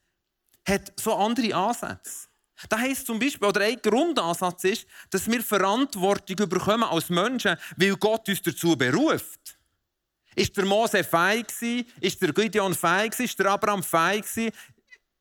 hat 0.67 0.93
so 0.99 1.15
andere 1.15 1.55
Ansätze. 1.55 2.27
Das 2.69 2.79
heisst 2.79 3.07
zum 3.07 3.17
Beispiel, 3.17 3.47
oder 3.47 3.61
ein 3.61 3.79
Grundansatz 3.81 4.63
ist, 4.65 4.87
dass 5.09 5.29
wir 5.29 5.41
Verantwortung 5.41 6.47
bekommen 6.47 6.83
als 6.83 7.09
Menschen, 7.09 7.57
weil 7.75 7.95
Gott 7.95 8.29
uns 8.29 8.41
dazu 8.43 8.77
beruft. 8.77 9.57
Ist 10.35 10.55
der 10.55 10.65
Mose 10.65 11.03
feig 11.03 11.51
Ist 11.99 12.21
der 12.21 12.31
Gideon 12.31 12.75
feig 12.75 13.19
Ist 13.19 13.39
der 13.39 13.47
Abraham 13.47 13.81
feig 13.81 14.23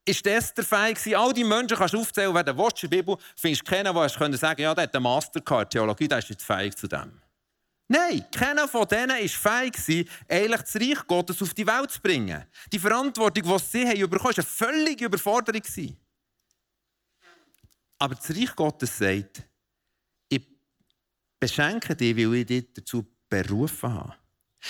Ist 0.07 0.25
der 0.25 0.37
Esther 0.37 0.63
feig 0.63 0.97
All 1.17 1.33
die 1.33 1.43
Menschen 1.43 1.77
kannst 1.77 1.93
du 1.93 1.99
aufzählen, 1.99 2.33
wer 2.33 2.41
der 2.41 2.57
Watch 2.57 2.81
in 2.85 2.89
der 2.89 2.97
Bibel 2.97 3.17
findest 3.35 3.67
du 3.67 3.69
keinen, 3.69 3.93
der 3.93 4.07
sagen 4.07 4.17
könnte, 4.17 4.61
ja, 4.61 4.73
der 4.73 4.83
hat 4.83 4.95
eine 4.95 5.03
Mastercard 5.03 5.69
Theologie, 5.69 6.07
der 6.07 6.19
ist 6.19 6.29
jetzt 6.29 6.45
feig 6.45 6.77
zu 6.77 6.87
dem. 6.87 7.21
Nein, 7.89 8.25
keiner 8.31 8.69
von 8.69 8.87
denen 8.87 9.09
war 9.09 9.27
fähig, 9.27 10.09
eigentlich 10.29 10.61
das 10.61 10.75
Reich 10.75 11.07
Gottes 11.07 11.41
auf 11.41 11.53
die 11.53 11.67
Welt 11.67 11.91
zu 11.91 12.01
bringen. 12.01 12.41
Die 12.71 12.79
Verantwortung, 12.79 13.43
die 13.43 13.59
sie 13.59 13.85
haben 13.85 14.09
bekommen, 14.09 14.23
war 14.23 14.37
eine 14.37 14.43
völlige 14.43 15.05
Überforderung. 15.05 15.61
Aber 17.99 18.15
das 18.15 18.29
Reich 18.29 18.55
Gottes 18.55 18.97
sagt, 18.97 19.43
ich 20.29 20.41
beschenke 21.37 21.97
dich, 21.97 22.15
weil 22.15 22.33
ich 22.35 22.45
dich 22.45 22.73
dazu 22.75 23.05
berufen 23.27 23.93
habe. 23.93 24.15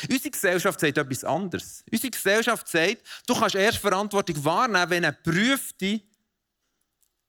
Unsere 0.09 0.31
Gesellschaft 0.31 0.79
sagt 0.79 0.97
etwas 0.97 1.23
anderes. 1.23 1.83
Unsere 1.91 2.11
Gesellschaft 2.11 2.67
sagt, 2.67 2.97
du 3.25 3.35
kannst 3.35 3.55
erst 3.55 3.77
Verantwortung 3.79 4.43
wahrnehmen, 4.43 4.89
wenn 4.89 5.03
du 5.03 5.07
eine 5.09 5.17
geprüfte 5.23 6.01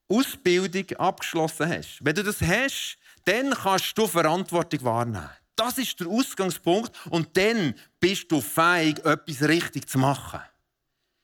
Ausbildung 0.08 0.96
abgeschlossen 0.96 1.68
hast. 1.68 1.98
Wenn 2.00 2.14
du 2.14 2.24
das 2.24 2.40
hast, 2.40 2.98
dann 3.24 3.50
kannst 3.50 3.96
du 3.96 4.06
Verantwortung 4.06 4.82
wahrnehmen. 4.84 5.30
Das 5.54 5.76
ist 5.76 5.98
der 6.00 6.06
Ausgangspunkt 6.06 6.92
und 7.10 7.36
dann 7.36 7.74
bist 7.98 8.30
du 8.30 8.40
fähig, 8.40 9.04
etwas 9.04 9.42
richtig 9.42 9.88
zu 9.88 9.98
machen. 9.98 10.40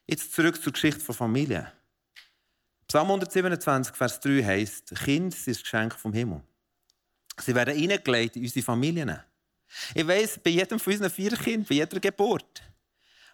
Jetzt 0.07 0.35
zurück 0.35 0.61
zur 0.61 0.73
Geschichte 0.73 1.01
von 1.01 1.15
Familie. 1.15 1.73
Psalm 2.89 3.07
127, 3.07 3.95
Vers 3.97 4.21
3 4.21 4.45
heißt: 4.45 4.95
Kind 4.97 5.35
sind 5.35 5.57
das 5.57 5.63
Geschenk 5.63 5.95
vom 5.95 6.13
Himmel. 6.13 6.43
Sie 7.41 7.55
werden 7.55 7.77
hineingelegt 7.77 8.37
in 8.37 8.43
unsere 8.43 8.65
Familien. 8.65 9.19
Ich 9.95 10.07
weiss, 10.07 10.39
bei 10.43 10.51
jedem 10.51 10.79
von 10.79 10.93
unseren 10.93 11.11
vier 11.11 11.37
Kindern, 11.37 11.67
bei 11.69 11.75
jeder 11.75 12.01
Geburt, 12.01 12.63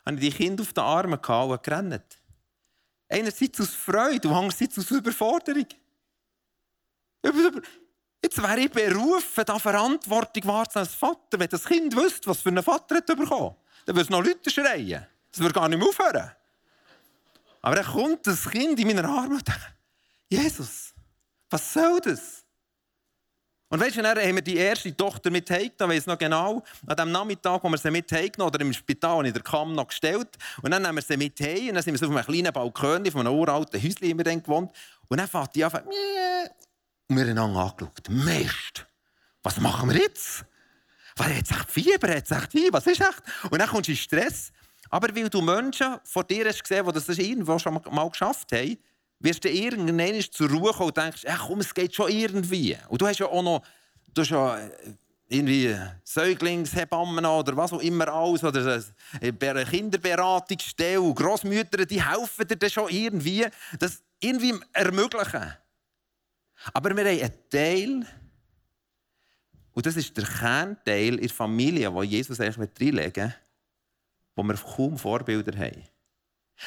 habe 0.06 0.16
ich 0.16 0.30
die 0.30 0.36
Kinder 0.36 0.62
auf 0.62 0.72
den 0.72 0.82
Armen 0.82 1.14
und 1.14 1.62
gerannt. 1.62 2.18
Einerseits 3.08 3.60
aus 3.60 3.74
Freude 3.74 4.28
und 4.28 4.34
andererseits 4.34 4.78
aus 4.78 4.90
Überforderung. 4.90 5.66
Jetzt 8.22 8.42
wäre 8.42 8.60
ich 8.60 8.70
berufen, 8.70 9.44
da 9.44 9.58
Verantwortung 9.58 10.44
wahrzunehmen 10.44 10.88
als 10.88 10.94
Vater. 10.94 11.38
Wenn 11.38 11.48
das 11.48 11.64
Kind 11.64 11.94
wüsste, 11.96 12.28
was 12.28 12.40
für 12.40 12.50
einen 12.50 12.62
Vater 12.62 12.96
hat 12.96 13.06
bekommen, 13.06 13.56
dann 13.86 13.96
würde 13.96 14.02
es 14.02 14.10
noch 14.10 14.24
Leute 14.24 14.50
schreien. 14.50 15.06
Das 15.30 15.40
würde 15.40 15.54
gar 15.54 15.68
nicht 15.68 15.78
mehr 15.78 15.88
aufhören. 15.88 16.30
Aber 17.62 17.76
dann 17.76 17.86
kommt 17.86 18.26
das 18.26 18.48
Kind 18.48 18.78
in 18.78 18.86
meinen 18.86 19.04
Armen 19.04 19.32
und 19.32 19.46
denkt, 19.46 19.74
Jesus, 20.28 20.94
was 21.48 21.72
soll 21.72 22.00
das? 22.00 22.39
Und 23.70 23.80
weißt 23.80 23.96
du, 23.96 24.02
dann 24.02 24.18
haben 24.18 24.34
wir 24.34 24.42
die 24.42 24.56
erste 24.56 24.94
Tochter 24.96 25.30
mit 25.30 25.48
heimgenommen, 25.48 25.96
weiß 25.96 26.06
noch 26.06 26.18
genau, 26.18 26.62
an 26.86 26.96
dem 26.96 27.12
Nachmittag, 27.12 27.62
wo 27.62 27.68
wir 27.68 27.78
sie 27.78 27.90
mit 27.92 28.10
heimgenommen 28.10 28.52
oder 28.52 28.64
im 28.64 28.72
Spital 28.72 29.24
in 29.24 29.32
der 29.32 29.42
Kamm 29.42 29.74
noch 29.74 29.86
gestellt. 29.86 30.28
Und 30.60 30.72
dann 30.72 30.84
haben 30.84 30.96
wir 30.96 31.02
sie 31.02 31.16
mit 31.16 31.40
heim 31.40 31.68
und 31.68 31.74
dann 31.74 31.82
sind 31.84 31.94
wir 31.94 31.98
so 31.98 32.06
auf 32.06 32.16
einem 32.16 32.26
kleinen 32.26 32.52
Balkon 32.52 33.06
von 33.06 33.26
einem 33.26 33.38
uralten 33.38 33.80
Häuschen, 33.80 34.18
dann 34.18 34.42
gewohnt. 34.42 34.72
Und 35.06 35.18
dann 35.18 35.28
fährt 35.28 35.54
die 35.54 35.64
an, 35.64 35.72
und 37.10 37.16
wir 37.16 37.26
haben 37.26 37.56
angeschaut. 37.56 38.08
Mist! 38.08 38.86
Was 39.42 39.58
machen 39.58 39.90
wir 39.90 40.00
jetzt? 40.00 40.44
Hat 41.18 41.28
es 41.28 41.50
echt 41.50 41.70
Fieber? 41.70 42.08
Es 42.08 42.30
echt 42.30 42.52
Fieber? 42.52 42.78
Was 42.78 42.86
ist 42.86 43.00
echt? 43.00 43.22
Und 43.50 43.58
dann 43.58 43.68
kommst 43.68 43.88
du 43.88 43.92
in 43.92 43.98
Stress. 43.98 44.52
Aber 44.90 45.14
weil 45.14 45.28
du 45.28 45.40
Menschen 45.40 45.98
vor 46.04 46.24
dir 46.24 46.46
hast 46.46 46.62
gesehen, 46.62 46.86
die 46.86 46.92
das 46.92 47.08
irgendwo 47.08 47.58
schon 47.58 47.80
mal 47.90 48.10
geschafft 48.10 48.52
haben, 48.52 48.78
wirst 49.20 49.44
du 49.44 49.50
irgendwann 49.50 50.20
zur 50.30 50.50
Ruhe 50.50 50.72
kommen 50.72 50.88
und 50.88 50.96
denkst, 50.96 51.24
ach 51.28 51.46
komm, 51.46 51.60
es 51.60 51.72
geht 51.72 51.94
schon 51.94 52.10
irgendwie. 52.10 52.76
Und 52.88 53.00
du 53.00 53.06
hast 53.06 53.18
ja 53.18 53.26
auch 53.26 53.42
noch, 53.42 53.62
du 54.12 54.22
hast 54.22 54.30
ja 54.30 54.58
äh, 54.58 54.70
irgendwie 55.28 55.76
Säuglingshebammen 56.02 57.24
oder 57.24 57.56
was 57.56 57.72
auch 57.72 57.80
immer 57.80 58.08
alles, 58.08 58.42
oder 58.42 58.82
eine 59.20 59.64
Kinderberatungsstelle, 59.64 61.14
Großmütter, 61.14 61.86
die 61.86 62.02
helfen 62.02 62.48
dir 62.48 62.56
dann 62.56 62.70
schon 62.70 62.88
irgendwie, 62.88 63.46
das 63.78 64.02
irgendwie 64.18 64.54
ermöglichen. 64.72 65.54
Aber 66.72 66.96
wir 66.96 67.04
haben 67.04 67.20
einen 67.20 67.32
Teil, 67.48 68.06
und 69.72 69.86
das 69.86 69.96
ist 69.96 70.16
der 70.16 70.24
Kernteil 70.24 71.14
in 71.14 71.20
der 71.20 71.30
Familie, 71.30 71.92
wo 71.94 72.02
Jesus 72.02 72.40
eigentlich 72.40 72.68
reinlegen 72.80 73.24
will, 73.24 73.34
wo 74.34 74.42
wir 74.42 74.54
kaum 74.54 74.98
Vorbilder 74.98 75.56
haben. 75.56 75.84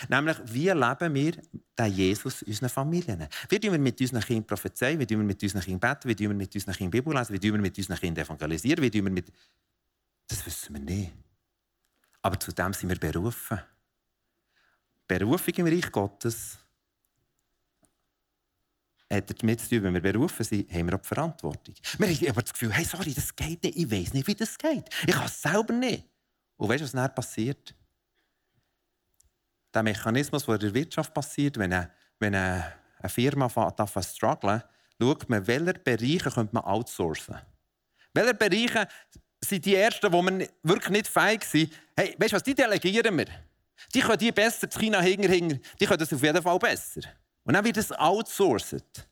Nämlich, 0.10 0.38
wie 0.46 0.70
leben 0.70 1.14
wir 1.14 1.32
den 1.78 1.94
Jesus 1.94 2.42
in 2.42 2.50
unseren 2.50 2.70
Familien? 2.70 3.28
Wie 3.50 3.60
tun 3.60 3.72
wir 3.72 3.80
mit 3.80 4.00
unseren 4.02 4.22
Kindern 4.22 4.48
prophezeien? 4.48 5.00
Wie 5.00 5.06
tun 5.06 5.20
wir 5.20 5.26
mit 5.26 5.42
unseren 5.42 5.62
Kindern 5.62 5.80
beten? 5.80 6.10
Wie 6.10 6.16
tun 6.16 6.30
wir 6.30 6.36
mit 6.36 6.56
unseren 6.56 6.74
Kindern 6.74 6.92
Bibel 6.92 7.14
lesen? 7.14 7.34
Wie 7.34 7.40
tun 7.40 7.54
wir 7.54 7.62
mit 7.62 7.78
unseren 7.78 8.00
Kindern 8.00 8.26
evangelisieren? 8.26 8.84
Wie 8.84 8.92
tun 8.92 9.04
wir 9.04 9.12
mit... 9.12 9.32
Das 10.28 10.46
wissen 10.46 10.74
wir 10.74 10.82
nicht. 10.82 11.12
Aber 12.22 12.40
zu 12.40 12.52
dem 12.52 12.74
sind 12.74 12.90
wir 12.90 13.00
berufen. 13.00 13.60
Berufung 15.08 15.54
im 15.56 15.68
Reich 15.68 15.92
Gottes 15.92 16.58
hat 19.12 19.42
damit 19.42 19.60
zu 19.60 19.70
tun, 19.70 19.84
wenn 19.84 19.94
wir 19.94 20.02
berufen 20.02 20.44
sind, 20.44 20.72
haben 20.72 20.88
wir 20.88 20.96
auch 20.96 21.02
die 21.02 21.08
Verantwortung. 21.08 21.76
Wir 21.98 22.08
haben 22.08 22.30
aber 22.30 22.42
das 22.42 22.54
Gefühl, 22.54 22.72
hey, 22.72 22.86
sorry, 22.86 23.14
das 23.14 23.36
geht 23.36 23.64
nicht, 23.64 23.78
ich 23.78 23.92
weiß 23.92 24.14
nicht, 24.14 24.26
wie 24.28 24.36
das 24.36 24.58
geht. 24.58 24.90
Ich 25.06 25.14
kann 25.14 25.26
es 25.26 25.42
selber 25.42 25.74
nicht. 25.74 26.06
Und 26.58 26.70
weißt 26.70 26.82
du, 26.82 26.86
was 26.86 26.92
dann 26.94 27.14
passiert? 27.14 27.76
Der 29.74 29.84
Mechanismus, 29.84 30.46
der 30.46 30.56
in 30.56 30.62
der 30.62 30.74
Wirtschaft 30.74 31.14
passiert, 31.14 31.58
wenn 31.58 31.74
eine, 31.74 31.92
wenn 32.20 32.36
eine, 32.36 32.74
Firma 33.08 33.46
anfängt 33.46 34.06
zu 34.06 34.16
strugglen, 34.16 34.64
schaut 35.02 35.28
man, 35.30 35.46
welche 35.46 35.74
Bereiche 35.74 36.32
könnte 36.32 36.54
man 36.54 36.64
outsourcen. 36.64 37.36
Welche 38.14 38.34
Bereiche 38.34 38.88
sind 39.44 39.66
die 39.66 39.76
ersten, 39.76 40.12
wo 40.14 40.22
wir 40.22 40.48
wirklich 40.62 40.90
nicht 40.90 41.08
fähig 41.08 41.44
sind? 41.44 41.74
Hey, 41.98 42.16
weißt 42.18 42.32
du 42.32 42.36
was, 42.36 42.44
die 42.44 42.56
delegieren 42.56 43.18
wir. 43.18 43.26
Die 43.94 44.00
können 44.00 44.18
die 44.18 44.32
besser, 44.32 44.68
die 44.68 44.78
China 44.78 45.02
hinterher, 45.02 45.60
die 45.80 45.86
können 45.86 46.00
das 46.00 46.14
auf 46.14 46.22
jeden 46.22 46.42
Fall 46.42 46.60
besser. 46.60 47.02
Und 47.44 47.54
dann 47.54 47.66
wird 47.66 47.78
es 47.78 47.92
outsourced. 47.92 49.08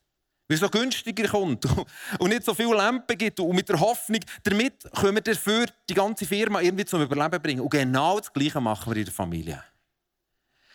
Weil 0.47 0.55
es 0.55 0.59
so 0.59 0.69
günstiger 0.69 1.27
kommt 1.27 1.65
und 2.19 2.29
nicht 2.29 2.43
so 2.43 2.53
viele 2.53 2.75
Lampen 2.75 3.17
gibt. 3.17 3.39
Und 3.39 3.55
mit 3.55 3.67
der 3.69 3.79
Hoffnung, 3.79 4.19
damit 4.43 4.83
können 4.95 5.15
wir 5.15 5.21
dafür 5.21 5.65
die 5.89 5.93
ganze 5.93 6.25
Firma 6.25 6.61
irgendwie 6.61 6.85
zum 6.85 7.01
Überleben 7.01 7.41
bringen. 7.41 7.61
Und 7.61 7.69
genau 7.69 8.19
das 8.19 8.31
Gleiche 8.31 8.59
machen 8.61 8.91
wir 8.91 8.97
in 8.97 9.05
der 9.05 9.13
Familie. 9.13 9.63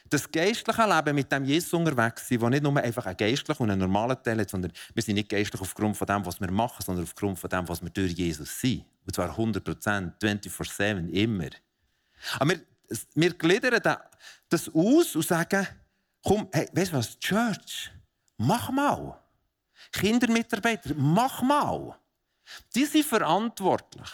Das 0.09 0.31
geistliche 0.31 0.85
Leben 0.85 1.15
mit 1.15 1.31
dem 1.33 1.45
Jesus 1.45 1.73
unterwegs 1.73 2.29
sein, 2.29 2.41
wo 2.41 2.49
nicht 2.49 2.63
nur 2.63 2.77
einfach 2.77 3.07
ein 3.07 3.17
geistlicher 3.17 3.61
und 3.61 3.71
ein 3.71 3.79
normaler 3.79 4.23
Teil 4.23 4.41
hat, 4.41 4.51
sondern 4.51 4.73
wir 4.95 5.03
sind 5.03 5.15
nicht 5.15 5.29
geistlich 5.29 5.61
aufgrund 5.61 5.97
von 5.97 6.07
dem, 6.07 6.25
was 6.25 6.41
wir 6.41 6.51
machen, 6.51 6.83
sondern 6.85 7.05
aufgrund 7.05 7.39
von 7.39 7.51
dem, 7.51 7.69
was 7.69 7.83
wir 7.83 7.91
durch 7.91 8.13
Jesus 8.13 8.61
sind. 8.61 8.85
Und 9.05 9.15
zwar 9.15 9.31
100 9.31 9.65
Prozent, 9.65 10.15
24-7, 10.23 11.09
immer. 11.11 11.51
Aber 12.39 12.51
wir, 12.51 12.61
wir 13.15 13.35
gliedern 13.35 13.99
das 14.49 14.69
aus 14.75 15.17
und 15.17 15.27
sagen, 15.27 15.67
komm, 16.23 16.49
hey, 16.53 16.69
weißt 16.73 16.93
du 16.93 16.97
was, 16.97 17.19
Church, 17.19 17.91
mach 18.37 18.71
mal. 18.71 19.21
Kindermitarbeiter, 19.93 20.95
mach 20.97 21.43
mal. 21.43 21.97
Die 22.75 22.85
sind 22.85 23.05
verantwortlich. 23.05 24.11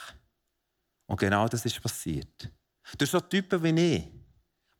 Und 1.06 1.20
genau 1.20 1.48
das 1.48 1.64
ist 1.64 1.80
passiert. 1.82 2.50
Durch 2.96 3.10
so 3.10 3.20
Typen 3.20 3.62
wie 3.62 3.96
ich, 3.96 4.08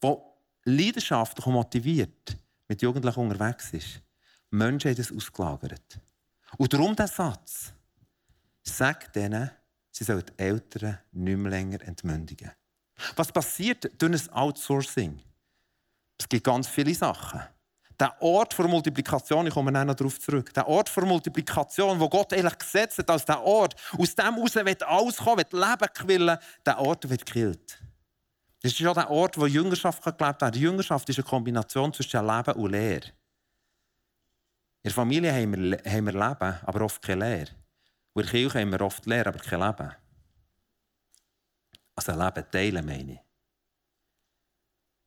die 0.02 0.16
leidenschaftlich 0.64 1.46
und 1.46 1.54
motiviert 1.54 2.36
mit 2.68 2.82
Jugendlichen 2.82 3.20
unterwegs 3.20 3.72
ist. 3.72 4.00
Menschen 4.50 4.90
haben 4.90 4.96
das 4.96 5.12
ausgelagert. 5.12 5.98
Und 6.58 6.72
darum 6.72 6.94
der 6.94 7.08
Satz. 7.08 7.72
Sag 8.62 9.12
denen, 9.12 9.50
sie 9.90 10.04
sollen 10.04 10.24
die 10.26 10.42
Eltern 10.42 10.98
nicht 11.12 11.36
mehr 11.36 11.50
länger 11.50 11.82
entmündigen. 11.82 12.50
Was 13.16 13.32
passiert 13.32 13.90
durch 14.00 14.12
ein 14.28 14.32
Outsourcing? 14.32 15.20
Es 16.18 16.28
gibt 16.28 16.44
ganz 16.44 16.68
viele 16.68 16.94
Sachen. 16.94 17.40
Der 17.98 18.20
Ort 18.22 18.56
der 18.58 18.68
Multiplikation, 18.68 19.46
ich 19.46 19.54
komme 19.54 19.70
noch 19.70 19.94
darauf 19.94 20.18
zurück, 20.18 20.52
der 20.54 20.66
Ort 20.66 20.94
der 20.94 21.04
Multiplikation, 21.04 21.98
wo 22.00 22.08
Gott 22.08 22.32
eigentlich 22.32 22.58
gesetzt 22.58 22.98
hat 22.98 23.10
als 23.10 23.24
der 23.24 23.40
Ort, 23.40 23.74
aus 23.96 24.14
dem 24.14 24.34
heraus 24.34 24.54
wird 24.54 24.82
alles 24.82 25.16
kommen, 25.16 25.38
wird 25.38 25.52
Leben 25.52 25.92
quillen, 25.94 26.38
der 26.64 26.78
Ort 26.78 27.08
wird 27.08 27.26
gekillt. 27.26 27.78
Das 28.62 28.72
ist 28.72 28.86
auch 28.86 28.94
der 28.94 29.10
Ort, 29.10 29.36
wo 29.36 29.46
Jüngerschaft 29.46 30.02
gelebt 30.02 30.40
wird. 30.40 30.54
Die 30.54 30.60
Jüngerschaft 30.60 31.08
ist 31.08 31.18
eine 31.18 31.26
Kombination 31.26 31.92
zwischen 31.92 32.24
Leben 32.24 32.52
und 32.52 32.70
Lehre. 32.70 33.06
In 34.84 34.88
der 34.88 34.92
Familie 34.92 35.32
haben 35.32 35.52
wir, 35.52 35.78
haben 35.78 36.06
wir 36.06 36.12
Leben, 36.12 36.58
aber 36.62 36.80
oft 36.82 37.02
keine 37.02 37.24
Lehre. 37.24 37.50
Und 38.12 38.22
in 38.22 38.28
der 38.28 38.30
Kirche 38.30 38.60
haben 38.60 38.70
wir 38.70 38.80
oft 38.80 39.04
Lehre, 39.06 39.28
aber 39.28 39.40
kein 39.40 39.60
Leben. 39.60 39.92
Also 41.96 42.12
Leben 42.12 42.50
teilen, 42.50 42.86
meine 42.86 43.12
ich. 43.14 43.20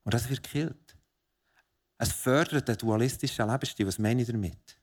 Und 0.04 0.14
das 0.14 0.30
wird 0.30 0.44
gekillt. 0.44 0.98
Es 1.98 2.12
fördert 2.12 2.68
den 2.68 2.78
dualistischen 2.78 3.50
Lebensstil. 3.50 3.88
Was 3.88 3.98
meine 3.98 4.22
ich 4.22 4.28
damit? 4.28 4.78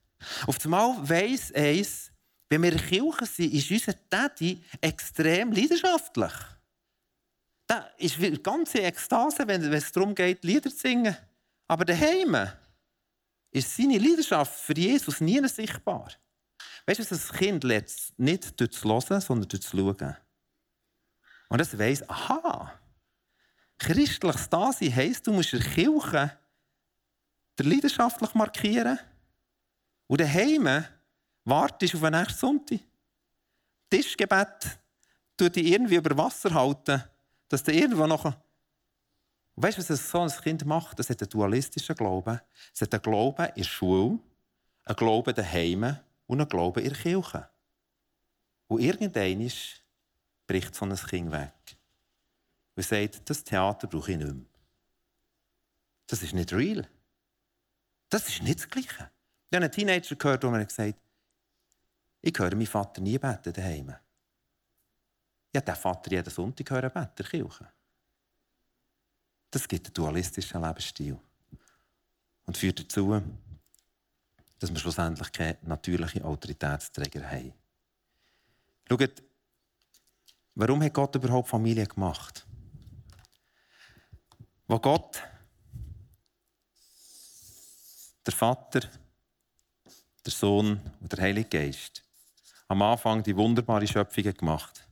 Auf 0.47 0.63
einmal 0.65 0.97
weiss 1.07 1.53
eins, 1.53 2.11
wenn 2.49 2.63
wir 2.63 2.73
in 2.73 2.79
Kirche 2.79 3.25
sind, 3.25 3.53
ist 3.53 3.69
unser 3.71 3.93
Daddy 4.09 4.63
extrem 4.81 5.51
leidenschaftlich. 5.51 6.33
Da 7.73 7.89
ist 7.97 8.19
eine 8.19 8.37
ganze 8.37 8.83
Ekstase, 8.83 9.47
wenn 9.47 9.73
es 9.73 9.91
darum 9.91 10.13
geht, 10.13 10.43
Lieder 10.43 10.69
zu 10.69 10.77
singen. 10.77 11.17
Aber 11.67 11.83
daheim 11.83 12.47
ist 13.49 13.75
seine 13.75 13.97
Leidenschaft 13.97 14.59
für 14.59 14.75
Jesus 14.75 15.19
nie 15.21 15.43
sichtbar. 15.47 16.11
Weißt 16.85 16.99
du, 16.99 17.03
das 17.03 17.33
Kind 17.33 17.63
lernt 17.63 17.91
nicht 18.17 18.59
durch 18.59 18.69
das 18.69 18.83
Hören, 18.83 19.21
sondern 19.21 19.49
durch 19.49 19.63
das 19.63 19.71
Schauen. 19.71 20.15
Und 21.49 21.61
es 21.61 21.75
weiss, 21.79 22.07
aha, 22.07 22.79
christliches 23.79 24.49
Dasein 24.49 24.95
heisst, 24.95 25.25
du 25.25 25.33
musst 25.33 25.53
in 25.53 25.61
der 25.61 25.71
Kirche 25.71 26.37
der 27.57 27.65
leidenschaftlich 27.65 28.35
markieren 28.35 28.99
und 30.05 30.21
daheim 30.21 30.85
wartest 31.43 31.95
auf 31.95 32.01
den 32.01 32.11
nächsten 32.11 32.37
Sonntag. 32.37 32.81
Tischgebet 33.89 34.77
tut 35.37 35.55
dich 35.55 35.65
irgendwie 35.65 35.95
über 35.95 36.15
Wasser 36.15 36.53
halten 36.53 37.03
dass 37.53 37.61
der 37.61 37.75
irgendwo 37.75 38.07
noch. 38.07 38.35
Weißt 39.55 39.77
du, 39.77 39.87
was 39.87 40.09
so 40.09 40.21
ein 40.21 40.29
Kind 40.29 40.65
macht? 40.65 40.97
Das 40.97 41.09
hat 41.11 41.21
einen 41.21 41.29
dualistischen 41.29 41.95
Glauben. 41.95 42.41
Es 42.73 42.81
hat 42.81 42.91
einen 42.91 43.03
Glauben 43.03 43.45
in 43.49 43.53
der 43.61 43.63
Schule, 43.63 44.19
einen 44.85 44.95
Glauben 44.95 45.35
daheim 45.35 45.97
und 46.25 46.41
einen 46.41 46.49
Glauben 46.49 46.83
in 46.83 46.89
der 46.89 46.97
Kirche. 46.97 47.47
Und 48.65 48.81
irgendwann 48.81 49.51
bricht 50.47 50.73
so 50.73 50.85
ein 50.85 50.95
Kind 50.95 51.31
weg. 51.31 51.77
Und 52.75 52.83
sagt, 52.83 53.29
das 53.29 53.43
Theater 53.43 53.85
brauche 53.85 54.13
ich 54.13 54.17
nicht 54.17 54.33
mehr. 54.33 54.45
Das 56.07 56.23
ist 56.23 56.33
nicht 56.33 56.51
real. 56.53 56.87
Das 58.09 58.27
ist 58.29 58.41
nicht 58.41 58.61
das 58.61 58.69
Gleiche. 58.69 59.11
Ich 59.51 59.55
habe 59.55 59.65
einen 59.65 59.71
Teenager 59.71 60.15
gehört, 60.15 60.41
der 60.41 60.49
mir 60.49 60.65
gesagt 60.65 60.95
hat, 60.95 61.01
ich 62.21 62.33
höre 62.35 62.55
meinen 62.55 62.65
Vater 62.65 62.99
nie 62.99 63.19
beten 63.19 63.53
daheim. 63.53 63.93
Ja, 65.53 65.61
der 65.61 65.75
Vater 65.75 66.11
jeden 66.11 66.29
Sonntag 66.29 66.69
hören 66.71 66.91
beten, 66.91 67.11
der 67.17 67.25
Kirche. 67.25 67.71
Das 69.51 69.67
gibt 69.67 69.85
einen 69.85 69.93
dualistischen 69.93 70.61
Lebensstil. 70.61 71.19
Und 72.45 72.57
führt 72.57 72.79
dazu, 72.79 73.21
dass 74.57 74.71
wir 74.71 74.79
schlussendlich 74.79 75.31
keine 75.31 75.57
natürlichen 75.61 76.23
Autoritätsträger 76.23 77.29
haben. 77.29 77.53
Schaut, 78.89 79.23
warum 80.55 80.81
hat 80.83 80.93
Gott 80.93 81.15
überhaupt 81.15 81.49
Familie 81.49 81.85
gemacht? 81.85 82.45
Wo 84.67 84.79
Gott, 84.79 85.21
der 88.25 88.33
Vater, 88.33 88.89
der 90.25 90.31
Sohn 90.31 90.81
und 90.99 91.11
der 91.11 91.19
Heilige 91.19 91.49
Geist 91.49 92.03
am 92.67 92.81
Anfang 92.81 93.21
die 93.21 93.35
wunderbare 93.35 93.87
Schöpfungen 93.87 94.33
gemacht 94.33 94.87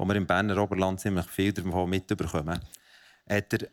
wo 0.00 0.06
wir 0.06 0.14
im 0.14 0.26
Berner 0.26 0.56
Oberland 0.56 0.98
ziemlich 0.98 1.26
viel 1.26 1.52
davon 1.52 1.90
mitbekommen, 1.90 2.58
hat 3.28 3.52
er, 3.52 3.68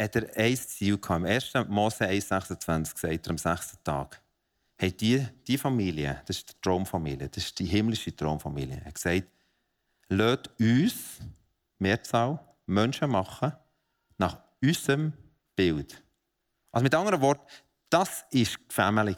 hat 0.00 0.14
er 0.14 0.36
ein 0.36 0.56
Ziel 0.56 0.96
gehabt. 0.96 1.18
Im 1.18 1.26
1. 1.26 1.54
Mose 1.68 2.04
1,26 2.04 2.96
sagt 2.96 3.26
er 3.26 3.30
am 3.30 3.38
sechsten 3.38 3.82
Tag, 3.82 4.22
hey, 4.76 4.92
die, 4.92 5.26
die 5.44 5.58
Familie, 5.58 6.22
das 6.24 6.36
ist 6.36 6.50
die 6.50 6.60
Traumfamilie, 6.62 7.28
das 7.28 7.42
ist 7.42 7.58
die 7.58 7.64
himmlische 7.64 8.14
Traumfamilie, 8.14 8.80
hat 8.84 8.94
gesagt, 8.94 9.26
lasst 10.06 10.50
uns, 10.60 11.18
Mehrzahl, 11.80 12.38
Menschen 12.66 13.10
machen, 13.10 13.52
nach 14.18 14.38
unserem 14.62 15.12
Bild. 15.56 16.00
Also 16.70 16.84
mit 16.84 16.94
anderen 16.94 17.20
Worten, 17.20 17.44
das 17.90 18.22
war 18.22 18.28
die 18.32 18.46
Family. 18.68 19.16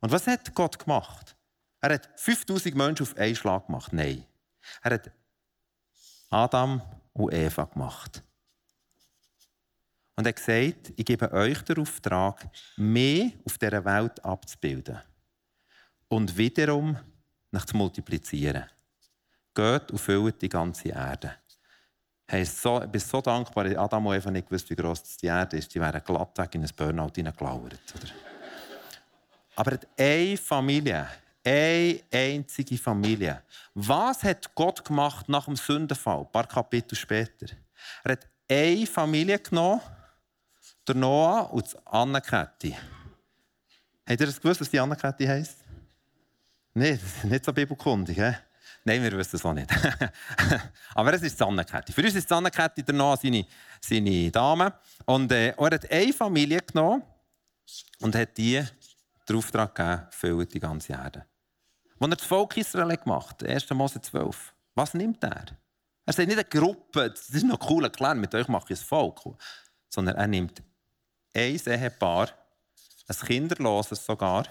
Und 0.00 0.10
was 0.10 0.26
hat 0.26 0.52
Gott 0.56 0.76
gemacht? 0.76 1.36
Er 1.80 1.94
hat 1.94 2.10
5000 2.16 2.74
Menschen 2.74 3.04
auf 3.04 3.16
einen 3.16 3.36
Schlag 3.36 3.66
gemacht. 3.66 3.92
Nein. 3.92 4.24
Er 4.82 4.94
hat 4.94 5.10
Adam 6.30 6.80
und 7.12 7.34
Eva 7.34 7.64
gemacht. 7.64 8.22
Und 10.16 10.26
er 10.26 10.30
hat 10.30 10.36
gesagt, 10.36 10.92
ich 10.96 11.04
gebe 11.04 11.30
euch 11.32 11.62
den 11.62 11.78
Auftrag, 11.78 12.48
mehr 12.76 13.32
auf 13.44 13.58
dieser 13.58 13.84
Welt 13.84 14.24
abzubilden. 14.24 14.98
Und 16.08 16.36
wiederum 16.36 16.96
nach 17.50 17.64
zu 17.64 17.76
multiplizieren. 17.76 18.64
Geht 19.54 19.90
und 19.90 19.98
füllt 19.98 20.40
die 20.40 20.48
ganze 20.48 20.90
Erde. 20.90 21.36
Hey, 22.28 22.44
so, 22.44 22.80
ich 22.80 22.88
bin 22.88 23.00
so 23.00 23.20
dankbar, 23.20 23.64
dass 23.64 23.76
Adam 23.76 24.06
und 24.06 24.14
Eva 24.14 24.30
nicht 24.30 24.48
gewusst, 24.48 24.70
wie 24.70 24.76
groß 24.76 25.16
die 25.16 25.26
Erde 25.26 25.56
ist. 25.56 25.74
Die 25.74 25.80
wären 25.80 26.02
glatt 26.04 26.38
weg 26.38 26.54
in 26.54 26.62
ein 26.62 26.70
Burnout 26.76 27.12
hineingelauert. 27.16 27.80
Aber 29.56 29.78
eine 29.98 30.36
Familie 30.36 31.08
eine 31.44 32.00
einzige 32.12 32.76
Familie. 32.76 33.42
Was 33.74 34.22
hat 34.22 34.54
Gott 34.54 34.84
gemacht 34.84 35.28
nach 35.28 35.46
dem 35.46 35.56
Sündenfall? 35.56 36.20
Ein 36.20 36.32
paar 36.32 36.46
Kapitel 36.46 36.96
später. 36.96 37.46
Er 38.04 38.12
hat 38.12 38.28
eine 38.48 38.86
Familie 38.86 39.38
genommen, 39.38 39.80
der 40.86 40.94
Noah 40.94 41.52
und 41.52 41.72
die 41.72 41.76
Anne-Kette. 41.86 42.76
Habt 44.08 44.20
ihr 44.20 44.26
das 44.26 44.40
gewusst, 44.40 44.60
was 44.60 44.70
die 44.70 44.78
Anne-Kette 44.78 45.28
heisst? 45.28 45.58
Nein, 46.74 47.00
nicht 47.24 47.44
so 47.44 47.52
bibelkundig. 47.52 48.16
He? 48.16 48.32
Nein, 48.84 49.02
wir 49.02 49.12
wissen 49.12 49.36
es 49.36 49.44
auch 49.44 49.52
nicht. 49.52 49.70
Aber 50.94 51.12
es 51.14 51.22
ist 51.22 51.38
die 51.38 51.44
Anne-Kette. 51.44 51.92
Für 51.92 52.02
uns 52.02 52.14
ist 52.14 52.28
die 52.28 52.34
Anne-Kette 52.34 52.82
der 52.82 52.94
Noah 52.94 53.16
seine, 53.16 53.46
seine 53.80 54.30
Dame. 54.30 54.74
Und 55.04 55.30
äh, 55.32 55.50
er 55.50 55.64
hat 55.64 55.90
eine 55.90 56.12
Familie 56.12 56.60
genommen 56.60 57.02
und 58.00 58.14
hat 58.14 58.36
die 58.36 58.64
den 59.28 59.36
Auftrag 59.36 59.74
gegeben, 59.74 60.48
die 60.48 60.60
ganze 60.60 60.92
Erde. 60.92 61.24
Als 62.00 62.10
er 62.10 62.16
das 62.16 62.26
Volk 62.26 62.56
Israel 62.56 62.96
gemacht 62.96 63.42
hat, 63.42 63.48
1. 63.48 63.70
Mose 63.70 64.00
12, 64.00 64.54
was 64.74 64.94
nimmt 64.94 65.22
er? 65.22 65.44
Er 66.06 66.12
sagt 66.14 66.28
nicht 66.28 66.38
eine 66.38 66.48
Gruppe, 66.48 67.10
das 67.10 67.28
ist 67.28 67.44
noch 67.44 67.68
cool 67.68 67.84
erklärt, 67.84 68.16
mit 68.16 68.34
euch 68.34 68.48
mache 68.48 68.72
ich 68.72 68.80
ein 68.80 68.84
Volk. 68.84 69.20
Sondern 69.90 70.16
er 70.16 70.26
nimmt 70.26 70.62
ein 71.34 71.60
Ehepaar, 71.66 72.30
ein 73.06 73.16
kinderloses 73.16 74.04
sogar, 74.04 74.46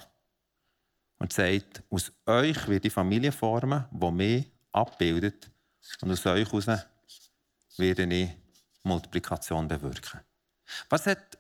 und 1.18 1.34
sagt, 1.34 1.84
aus 1.90 2.12
euch 2.28 2.68
wird 2.68 2.84
die 2.84 2.90
Familie 2.90 3.32
formen, 3.32 3.86
die 3.92 4.12
mich 4.12 4.52
abbildet. 4.72 5.50
Und 6.02 6.12
aus 6.12 6.26
euch 6.28 6.46
heraus 6.46 6.68
werde 7.78 8.04
ich 8.06 8.30
Multiplikation 8.84 9.68
bewirken. 9.68 10.20
Was 10.88 11.08
hat, 11.08 11.38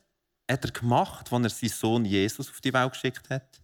hat 0.49 0.65
er 0.65 0.71
gemacht, 0.71 1.31
als 1.31 1.43
er 1.43 1.49
seinen 1.49 1.69
Sohn 1.69 2.05
Jesus 2.05 2.49
auf 2.49 2.61
die 2.61 2.73
Welt 2.73 2.91
geschickt 2.91 3.29
hat? 3.29 3.61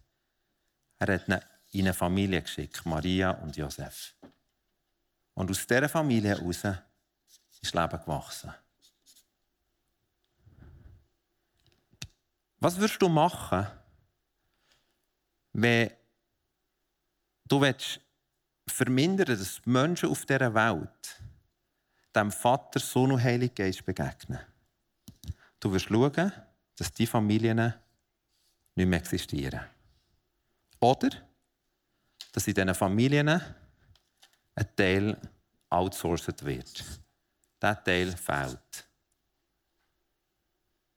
Er 1.00 1.14
hat 1.14 1.28
ihn 1.28 1.40
in 1.78 1.86
eine 1.86 1.94
Familie 1.94 2.40
geschickt, 2.40 2.84
Maria 2.86 3.30
und 3.30 3.56
Josef. 3.56 4.14
Und 5.34 5.50
aus 5.50 5.66
dieser 5.66 5.88
Familie 5.88 6.30
heraus 6.30 6.64
ist 7.60 7.74
Leben 7.74 8.00
gewachsen. 8.00 8.54
Was 12.58 12.78
würdest 12.78 13.02
du 13.02 13.08
machen, 13.08 13.66
wenn 15.52 15.90
du 17.46 17.60
willst 17.60 18.00
vermindern, 18.66 19.38
dass 19.38 19.60
Menschen 19.66 20.08
auf 20.08 20.24
dieser 20.24 20.54
Welt 20.54 21.22
dem 22.14 22.32
Vater, 22.32 22.80
Sohn 22.80 23.12
und 23.12 23.22
Heiligen 23.22 23.54
Geist 23.54 23.84
begegnen? 23.84 24.40
Du 25.60 25.70
wirst 25.72 25.86
schauen, 25.86 26.32
dass 26.76 26.92
die 26.92 27.06
Familien 27.06 27.74
nicht 28.74 28.88
mehr 28.88 28.98
existieren. 28.98 29.60
Oder, 30.80 31.25
dass 32.36 32.46
in 32.46 32.52
diesen 32.52 32.74
Familien 32.74 33.28
ein 33.30 34.76
Teil 34.76 35.16
outsourced 35.70 36.44
wird. 36.44 36.84
Dieser 37.62 37.82
Teil 37.82 38.14
fehlt. 38.14 38.86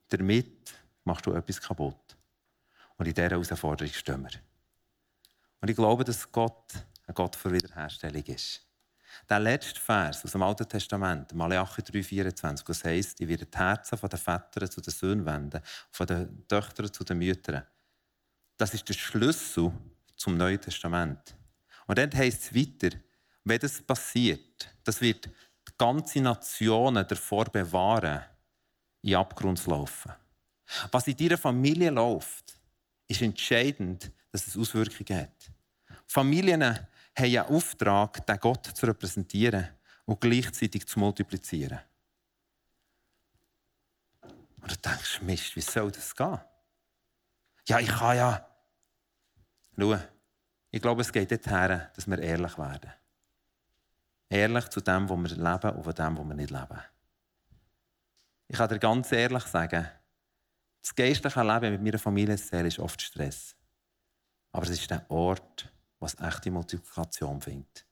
Damit 0.10 0.73
machst 1.06 1.25
du 1.25 1.32
etwas 1.32 1.62
kaputt. 1.62 2.17
Und 2.97 3.08
in 3.08 3.13
dieser 3.13 3.30
Herausforderung 3.30 3.93
stehen 3.93 4.21
wir. 4.23 4.38
Und 5.62 5.69
ich 5.69 5.78
glaube, 5.78 6.04
dass 6.04 6.30
Gott 6.30 6.73
ein 7.08 7.13
Gott 7.13 7.38
für 7.38 7.54
Wiederherstellung 7.54 8.23
ist. 8.23 8.67
Der 9.30 9.39
letzte 9.39 9.80
Vers 9.80 10.25
aus 10.25 10.34
dem 10.34 10.43
Alten 10.43 10.67
Testament, 10.67 11.34
Malachi 11.34 11.82
3,24, 11.82 12.65
das 12.65 12.84
heisst, 12.84 13.21
ich 13.21 13.28
werde 13.30 13.45
die 13.45 13.58
Herzen 13.58 13.97
von 13.97 14.10
den 14.10 14.19
Vätern 14.19 14.69
zu 14.69 14.82
den 14.82 14.91
Söhnen 14.91 15.25
wenden, 15.25 15.62
von 15.89 16.06
den 16.06 16.45
Töchtern 16.49 16.91
zu 16.91 17.06
den 17.06 17.17
Müttern. 17.17 17.65
Das 18.58 18.73
ist 18.73 18.89
der 18.89 18.93
Schlüssel 18.93 19.71
zum 20.19 20.38
Neuen 20.38 20.60
Testament. 20.60 21.36
Und 21.88 21.97
dann 21.97 22.13
heisst 22.13 22.43
es 22.43 22.55
weiter, 22.55 22.95
wenn 23.43 23.60
das 23.60 23.82
passiert, 23.82 24.69
das 24.84 25.01
wird 25.01 25.25
die 25.25 25.71
ganze 25.77 26.21
Nationen 26.21 27.08
davor 27.08 27.45
bewahren, 27.45 28.21
in 29.01 29.15
Abgrund 29.15 29.60
zu 29.60 29.69
laufen. 29.69 30.12
Was 30.91 31.08
in 31.08 31.17
deiner 31.17 31.38
Familie 31.38 31.89
läuft, 31.89 32.60
ist 33.08 33.21
entscheidend, 33.21 34.12
dass 34.32 34.45
es 34.45 34.58
Auswirkungen 34.58 35.21
hat. 35.21 35.51
Familien 36.05 36.63
haben 36.63 36.88
einen 37.15 37.39
Auftrag, 37.39 38.25
den 38.25 38.39
Gott 38.39 38.67
zu 38.67 38.86
repräsentieren 38.86 39.69
und 40.05 40.21
gleichzeitig 40.21 40.86
zu 40.86 40.99
multiplizieren. 40.99 41.79
Und 44.62 44.71
du 44.71 44.75
denkst, 44.75 45.21
Mist, 45.21 45.55
wie 45.55 45.62
soll 45.62 45.91
das 45.91 46.15
gehen? 46.15 46.39
Ja, 47.67 47.79
ich 47.79 47.88
kann 47.88 48.17
ja. 48.17 48.48
Schau, 49.79 49.97
ich 50.71 50.81
glaube, 50.81 51.01
es 51.01 51.11
geht 51.11 51.31
dorthin, 51.31 51.81
dass 51.95 52.07
wir 52.07 52.19
ehrlich 52.19 52.57
werden. 52.57 52.91
Ehrlich 54.29 54.67
zu 54.69 54.81
dem, 54.81 55.09
was 55.09 55.17
wir 55.17 55.37
leben 55.37 55.75
und 55.75 55.83
von 55.83 55.93
dem, 55.93 56.17
was 56.17 56.27
wir 56.27 56.35
nicht 56.35 56.51
leben. 56.51 56.79
Ich 58.47 58.57
kann 58.57 58.69
dir 58.69 58.79
ganz 58.79 59.11
ehrlich 59.11 59.43
sagen, 59.43 59.87
das 60.81 60.95
geistliche 60.95 61.43
Leben 61.43 61.71
mit 61.71 61.83
meiner 61.83 61.99
Familie 61.99 62.35
ist 62.35 62.79
oft 62.79 63.01
Stress. 63.01 63.55
Aber 64.51 64.63
es 64.63 64.71
ist 64.71 64.89
der 64.89 65.09
Ort, 65.09 65.71
wo 65.99 66.05
es 66.05 66.19
echte 66.19 66.51
Multiplikation 66.51 67.41
findet. 67.41 67.85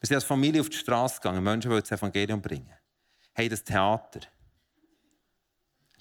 Wir 0.00 0.06
sind 0.06 0.16
als 0.16 0.24
Familie 0.24 0.60
auf 0.60 0.68
die 0.68 0.76
Straße 0.76 1.20
gegangen, 1.20 1.42
Menschen 1.42 1.70
wollen 1.70 1.80
das 1.80 1.92
Evangelium 1.92 2.42
bringen. 2.42 2.74
Hey, 3.32 3.48
das 3.48 3.64
Theater. 3.64 4.20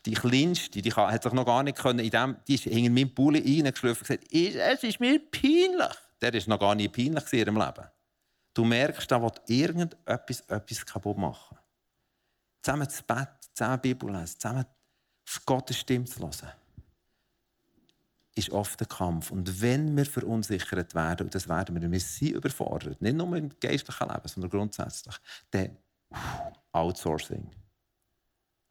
Die 0.05 0.13
Kleinste, 0.13 0.81
die 0.81 0.91
hat 0.91 1.23
sich 1.23 1.33
noch 1.33 1.45
gar 1.45 1.63
nicht 1.63 1.77
können, 1.77 1.99
in 1.99 2.09
dem, 2.09 2.35
die 2.47 2.55
ist 2.55 2.65
in 2.65 2.93
meinen 2.93 3.13
Pulli 3.13 3.39
reingeschlüpft 3.39 4.01
und 4.01 4.07
gesagt, 4.07 4.25
es 4.31 4.83
ist 4.83 4.99
mir 4.99 5.19
peinlich. 5.31 5.95
Der 6.21 6.33
war 6.33 6.41
noch 6.47 6.59
gar 6.59 6.75
nicht 6.75 6.93
peinlich 6.93 7.23
in 7.31 7.39
ihrem 7.39 7.57
Leben. 7.57 7.87
Du 8.53 8.65
merkst, 8.65 9.09
da 9.09 9.21
will 9.21 9.31
irgendetwas 9.47 10.41
etwas 10.41 10.85
kaputt 10.85 11.17
machen. 11.17 11.57
Zusammen 12.61 12.89
zu 12.89 13.03
Bett, 13.03 13.29
zusammen 13.53 13.81
Bibel 13.81 14.11
lesen, 14.11 14.39
zusammen 14.39 14.65
auf 15.25 15.45
Gottes 15.45 15.77
Stimme 15.77 16.05
zu 16.05 16.19
hören, 16.19 16.51
ist 18.35 18.49
oft 18.51 18.81
ein 18.81 18.87
Kampf. 18.87 19.31
Und 19.31 19.61
wenn 19.61 19.95
wir 19.95 20.05
verunsichert 20.05 20.95
werden, 20.95 21.27
und 21.27 21.35
das 21.35 21.47
werden 21.47 21.79
wir, 21.79 21.91
wir 21.91 21.99
sind 21.99 22.31
überfordert, 22.31 23.01
nicht 23.01 23.15
nur 23.15 23.35
im 23.35 23.49
geistlichen 23.59 24.07
Leben, 24.07 24.27
sondern 24.27 24.49
grundsätzlich, 24.49 25.15
dann 25.51 25.77
Outsourcing. 26.71 27.49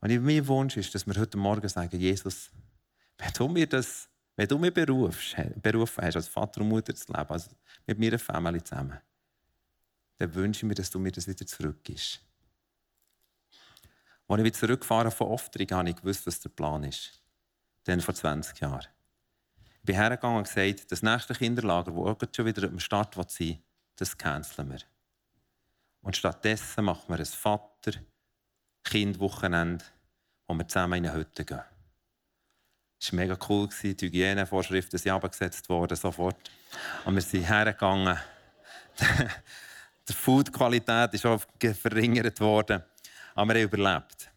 Und 0.03 0.25
mein 0.25 0.47
Wunsch 0.49 0.77
ist, 0.77 0.95
dass 0.95 1.07
wir 1.07 1.15
heute 1.15 1.39
Morgen 1.39 1.69
sagen, 1.69 1.99
Jesus, 1.99 2.51
wenn 3.17 3.33
du 3.33 3.49
mir 3.49 3.69
das, 3.69 4.09
wenn 4.35 4.49
du 4.49 4.59
berufst, 4.59 5.37
berufen 5.63 6.05
hast, 6.05 6.17
als 6.17 6.27
Vater 6.27 6.61
und 6.61 6.69
Mutter 6.69 6.95
zu 6.95 7.13
leben, 7.13 7.31
also 7.31 7.51
mit 7.87 7.99
meiner 7.99 8.19
Familie 8.19 8.65
zusammen, 8.65 8.99
dann 10.19 10.35
wünsche 10.35 10.59
ich 10.59 10.65
mir, 10.65 10.75
dass 10.75 10.91
du 10.91 10.99
mir 10.99 11.13
das 11.13 11.29
wieder 11.29 11.47
zurückgibst. 11.47 12.21
Als 14.27 14.39
ich 14.39 14.45
wieder 14.45 14.59
zurückgefahren 14.59 15.13
von 15.13 15.29
Oftrich, 15.29 15.71
habe 15.71 15.89
ich 15.89 15.97
gewusst, 15.97 16.27
was 16.27 16.41
der 16.41 16.51
Plan 16.51 16.83
ist. 16.83 17.23
Dann 17.85 18.01
vor 18.01 18.15
20 18.15 18.61
Jahren. 18.61 18.89
Ich 19.77 19.83
bin 19.83 19.95
hergegangen 19.95 20.39
und 20.39 20.49
gesagt, 20.49 20.91
das 20.91 21.03
nächste 21.03 21.35
Kinderlager, 21.35 22.17
das 22.19 22.29
schon 22.35 22.47
wieder 22.47 22.67
am 22.67 22.81
Start 22.81 23.15
sein 23.31 23.63
das 23.97 24.19
canceln 24.19 24.71
wir. 24.71 24.81
Und 26.01 26.17
stattdessen 26.17 26.85
machen 26.85 27.09
wir 27.09 27.19
ein 27.19 27.25
Vater-Kind-Wochenende, 28.83 29.85
wo 30.47 30.55
wir 30.55 30.69
zusammen 30.69 31.05
in 31.05 31.07
eine 31.07 31.19
Hütte 31.19 31.45
gehen. 31.45 31.63
Es 33.01 33.13
war 33.13 33.21
mega 33.21 33.37
cool, 33.49 33.69
die 33.83 33.97
Hygienevorschriften 34.01 34.99
sind 34.99 35.13
abgesetzt 35.13 35.69
worden, 35.69 35.97
sofort. 35.97 36.51
Und 37.05 37.15
wir 37.15 37.23
sind 37.23 37.43
hergegangen. 37.43 38.17
die 40.09 40.13
Food-Qualität 40.13 41.15
ist 41.15 41.27
auch 41.27 41.43
verringert 41.81 42.39
worden. 42.41 42.83
Aber 43.35 43.55
wir 43.55 43.63
haben 43.63 43.69
überlebt. 43.69 44.31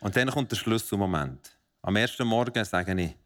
Und 0.00 0.14
dann 0.14 0.30
kommt 0.30 0.52
der 0.52 0.56
Schlüsselmoment. 0.56 1.50
Am 1.82 1.96
ersten 1.96 2.26
Morgen 2.26 2.64
sage 2.64 3.00
ich, 3.00 3.16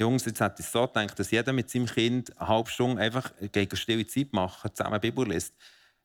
Jungs, 0.00 0.24
jetzt 0.26 0.40
hätte 0.40 0.62
ich 0.62 0.68
so 0.68 0.86
gedacht, 0.86 1.18
dass 1.18 1.32
jeder 1.32 1.52
mit 1.52 1.68
seinem 1.68 1.86
Kind 1.86 2.38
eine 2.38 2.48
halbe 2.48 2.70
Stunde 2.70 3.02
einfach 3.02 3.32
gegen 3.50 3.76
stille 3.76 4.06
Zeit 4.06 4.32
machen, 4.32 4.70
zusammen 4.72 5.00
Bibel 5.00 5.28
liest. 5.28 5.54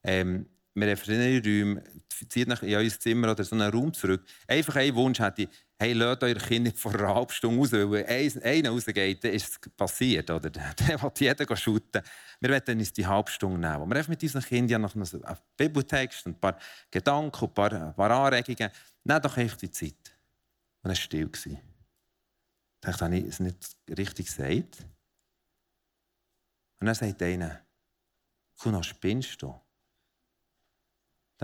Ähm, 0.04 0.49
wir 0.75 0.88
haben 0.88 0.97
verschiedene 0.97 1.41
Räume, 1.43 1.83
zieht 2.29 2.47
nach 2.47 2.63
in 2.63 2.73
euer 2.73 2.89
Zimmer 2.89 3.31
oder 3.31 3.43
so 3.43 3.55
einen 3.55 3.71
Raum 3.71 3.93
zurück. 3.93 4.25
Einfach 4.47 4.75
ein 4.77 4.95
Wunsch 4.95 5.19
hätte 5.19 5.43
ich, 5.43 5.49
hey, 5.79 5.93
lasst 5.93 6.23
eure 6.23 6.39
Kinder 6.39 6.71
vor 6.75 6.93
einer 6.93 7.13
halben 7.13 7.31
Stunde 7.31 7.59
raus, 7.59 7.71
weil 7.73 7.91
wenn 7.91 8.43
einer 8.43 8.69
rausgeht, 8.69 9.23
dann 9.23 9.33
ist 9.33 9.49
es 9.49 9.71
passiert. 9.75 10.29
Oder? 10.31 10.49
Dann 10.49 11.01
will 11.01 11.12
jeder 11.19 11.55
shooten. 11.55 12.01
Wir 12.39 12.49
werden 12.49 12.79
uns 12.79 12.93
die 12.93 13.05
halbe 13.05 13.29
Stunde 13.29 13.59
nehmen, 13.59 13.81
wo 13.81 13.86
wir 13.86 13.97
einfach 13.97 14.09
mit 14.09 14.23
unseren 14.23 14.43
Kindern 14.43 14.81
noch 14.81 14.95
einen 14.95 15.38
Bibeltext, 15.57 16.25
ein 16.25 16.39
paar 16.39 16.57
Gedanken, 16.89 17.45
ein 17.45 17.53
paar, 17.53 17.73
ein 17.73 17.95
paar 17.95 18.12
Anregungen, 18.12 18.71
nehmen 19.03 19.21
doch 19.21 19.38
echt 19.38 19.62
die 19.62 19.71
Zeit. 19.71 20.17
Und 20.81 20.91
es 20.91 20.99
war 20.99 21.03
still. 21.03 21.29
Ich 21.33 21.59
dachte, 22.81 23.05
habe 23.05 23.17
ich 23.17 23.25
es 23.25 23.39
nicht 23.39 23.77
richtig 23.97 24.25
gesagt? 24.25 24.86
Und 26.79 26.88
dann 26.88 26.95
sagt 26.95 27.21
einer, 27.21 27.62
Kuno, 28.57 28.81
spinnst 28.83 29.41
du? 29.41 29.55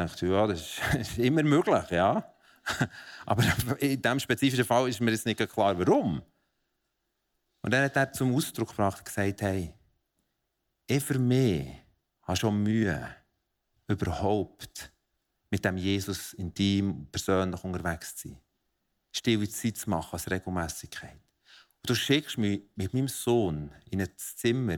Dachte, 0.07 0.27
ja, 0.27 0.47
das 0.47 0.79
ist 0.97 1.17
immer 1.17 1.43
möglich, 1.43 1.89
ja. 1.91 2.33
Aber 3.25 3.43
in 3.79 4.01
diesem 4.01 4.19
spezifischen 4.19 4.65
Fall 4.65 4.89
ist 4.89 4.99
mir 4.99 5.11
jetzt 5.11 5.25
nicht 5.25 5.37
klar, 5.49 5.77
warum. 5.77 6.21
Und 7.61 7.73
dann 7.73 7.83
hat 7.83 7.95
er 7.95 8.11
zum 8.11 8.33
Ausdruck 8.35 8.69
gebracht 8.69 8.99
und 8.99 9.05
gesagt, 9.05 9.41
hey, 9.41 9.73
ich 10.87 11.03
für 11.03 11.19
mich 11.19 11.67
habe 12.23 12.37
schon 12.37 12.63
Mühe, 12.63 13.15
überhaupt 13.87 14.91
mit 15.49 15.65
dem 15.65 15.77
Jesus 15.77 16.33
intim, 16.33 17.07
persönlich 17.11 17.63
unterwegs 17.63 18.15
zu 18.15 18.29
sein. 18.29 18.37
Stille 19.11 19.49
Zeit 19.49 19.77
zu 19.77 19.89
machen 19.89 20.13
als 20.13 20.29
Regelmäßigkeit. 20.29 21.13
Und 21.13 21.89
du 21.89 21.95
schickst 21.95 22.37
mich 22.37 22.61
mit 22.75 22.93
meinem 22.93 23.07
Sohn 23.07 23.71
in 23.89 24.01
ein 24.01 24.09
Zimmer, 24.15 24.77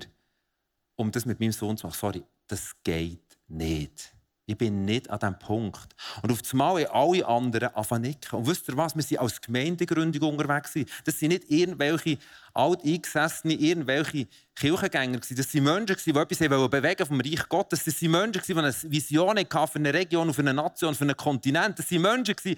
um 0.95 1.11
das 1.11 1.25
mit 1.25 1.39
meinem 1.39 1.51
Sohn 1.51 1.77
zu 1.77 1.87
machen. 1.87 1.97
Sorry, 1.97 2.23
das 2.47 2.75
geht 2.83 3.37
nicht. 3.47 4.15
Ich 4.51 4.57
bin 4.57 4.83
nicht 4.83 5.09
an 5.09 5.17
diesem 5.17 5.39
Punkt. 5.39 5.95
Und 6.21 6.29
auf 6.29 6.39
einmal 6.51 6.83
haben 6.83 6.91
alle 6.91 7.25
anderen 7.25 7.73
anfangen. 7.73 8.17
Und 8.33 8.47
wisst 8.47 8.67
ihr 8.67 8.75
was? 8.75 8.93
Wir 8.97 9.01
sind 9.01 9.19
als 9.19 9.39
Gemeindegründung 9.39 10.29
unterwegs. 10.29 10.73
Das 11.05 11.17
sind 11.17 11.29
nicht 11.29 11.49
irgendwelche 11.49 12.17
alteingesessene, 12.53 13.53
irgendwelche 13.53 14.27
Kirchengänger. 14.53 15.19
Das 15.19 15.29
sind 15.29 15.63
Menschen, 15.63 15.95
die 16.05 16.09
etwas 16.09 16.37
bewegen 16.37 17.05
vom 17.05 17.21
Reich 17.21 17.47
Gottes. 17.47 17.85
Das 17.85 17.97
sind 17.97 18.11
Menschen, 18.11 18.41
die 18.45 18.53
eine 18.53 18.73
Vision 18.91 19.39
hatten 19.39 19.67
für 19.67 19.79
eine 19.79 19.93
Region, 19.93 20.33
für 20.33 20.41
eine 20.41 20.53
Nation, 20.53 20.95
für 20.95 21.05
einen 21.05 21.15
Kontinent. 21.15 21.79
Das 21.79 21.87
sind 21.87 22.01
Menschen, 22.01 22.35
die 22.43 22.57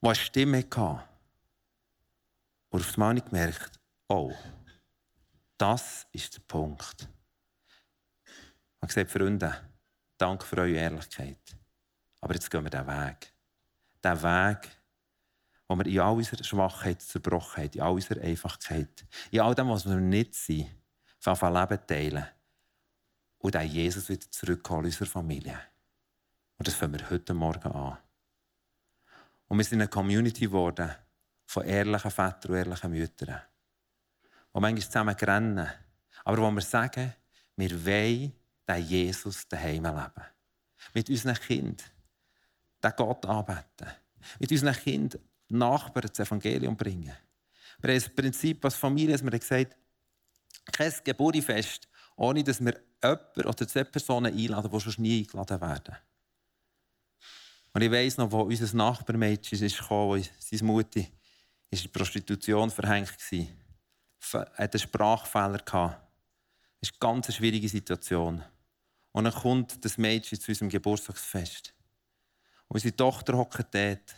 eine 0.00 0.14
Stimme 0.16 0.58
hatten. 0.58 1.00
Und 2.70 2.80
auf 2.80 2.94
einmal 2.94 3.10
habe 3.10 3.18
ich 3.20 3.24
gemerkt, 3.24 3.78
oh, 4.08 4.32
das 5.58 6.08
ist 6.10 6.34
der 6.34 6.42
Punkt. 6.48 7.08
Ich 8.24 8.82
habe 8.82 8.88
gesagt, 8.88 9.12
Freunde, 9.12 9.54
danke 10.18 10.44
für 10.44 10.58
eure 10.58 10.76
Ehrlichkeit. 10.76 11.56
Aber 12.20 12.34
jetzt 12.34 12.50
gehen 12.50 12.64
wir 12.64 12.70
diesen 12.70 12.86
Weg. 12.86 13.32
Den 14.02 14.22
Weg, 14.22 14.70
wo 15.68 15.76
wir 15.76 15.86
in 15.86 16.00
all 16.00 16.14
unserer 16.14 16.44
Schwachheit, 16.44 17.02
Zerbrochenheit, 17.02 17.76
in 17.76 17.82
all 17.82 17.92
unserer 17.92 18.20
Einfachkeit, 18.22 19.04
in 19.30 19.40
all 19.40 19.54
dem, 19.54 19.68
was 19.68 19.86
wir 19.86 19.96
nicht 19.96 20.34
sind, 20.34 20.70
von 21.18 21.52
Leben 21.52 21.86
teilen 21.86 22.26
und 23.38 23.54
dann 23.54 23.66
Jesus 23.66 24.08
wieder 24.08 24.30
zurückholen 24.30 24.84
in 24.84 24.90
unsere 24.90 25.06
Familie. 25.06 25.58
Und 26.58 26.66
das 26.66 26.74
fangen 26.74 26.98
wir 26.98 27.10
heute 27.10 27.34
Morgen 27.34 27.72
an. 27.72 27.98
Und 29.48 29.58
wir 29.58 29.64
sind 29.64 29.80
eine 29.80 29.88
Community 29.88 30.46
geworden 30.46 30.90
von 31.44 31.64
ehrlichen 31.64 32.10
Vätern 32.10 32.50
und 32.50 32.56
ehrlichen 32.56 32.90
Müttern, 32.90 33.40
die 34.54 34.60
manchmal 34.60 34.82
zusammen 34.82 35.14
rennen, 35.14 35.68
aber 36.24 36.38
wo 36.38 36.50
wir 36.50 36.62
sagen, 36.62 37.12
wir 37.56 37.86
wollen 37.86 38.32
den 38.68 38.84
Jesus 38.84 39.46
daheim 39.48 39.84
leben. 39.84 40.26
Mit 40.94 41.08
unseren 41.10 41.34
Kindern 41.34 41.86
den 42.82 42.92
Gott 42.96 43.26
anbeten. 43.26 43.88
Mit 44.38 44.50
unseren 44.50 44.74
Kindern 44.74 45.20
Nachbarn 45.48 46.08
das 46.08 46.26
Evangelium 46.26 46.76
bringen. 46.76 47.14
Wir 47.80 47.94
das 47.94 48.08
Prinzip 48.08 48.64
als 48.64 48.74
Familie, 48.74 49.12
dass 49.12 49.22
wir 49.22 49.38
gesagt 49.38 49.76
kein 50.72 50.92
Geburtfest, 51.04 51.88
ohne 52.16 52.42
dass 52.42 52.64
wir 52.64 52.80
jemanden 53.02 53.46
oder 53.46 53.68
zwei 53.68 53.84
Personen 53.84 54.34
einladen, 54.34 54.70
die 54.70 54.80
schon 54.80 55.02
nie 55.02 55.20
eingeladen 55.20 55.60
werden. 55.60 55.96
Und 57.72 57.82
ich 57.82 57.90
weiss 57.90 58.16
noch, 58.16 58.32
wo 58.32 58.40
unser 58.40 58.74
Nachbarmädchen 58.74 59.68
gekommen, 59.68 60.26
seine 60.38 60.62
Mutter 60.62 61.02
ist 61.70 61.84
in 61.84 61.92
Prostitution 61.92 62.70
verhängt 62.70 63.16
war. 64.32 64.46
Hatte 64.54 64.78
einen 64.78 64.78
Sprachfehler. 64.78 65.58
Das 65.58 65.94
ist 66.80 66.92
eine 66.92 66.98
ganz 67.00 67.34
schwierige 67.34 67.68
Situation. 67.68 68.42
Und 69.16 69.24
dann 69.24 69.32
kommt 69.32 69.82
das 69.82 69.96
Mädchen 69.96 70.38
zu 70.38 70.50
unserem 70.50 70.68
Geburtstagsfest. 70.68 71.72
Und 72.68 72.74
unsere 72.74 72.94
Tochter 72.94 73.38
hockt 73.38 73.74
dort. 73.74 74.14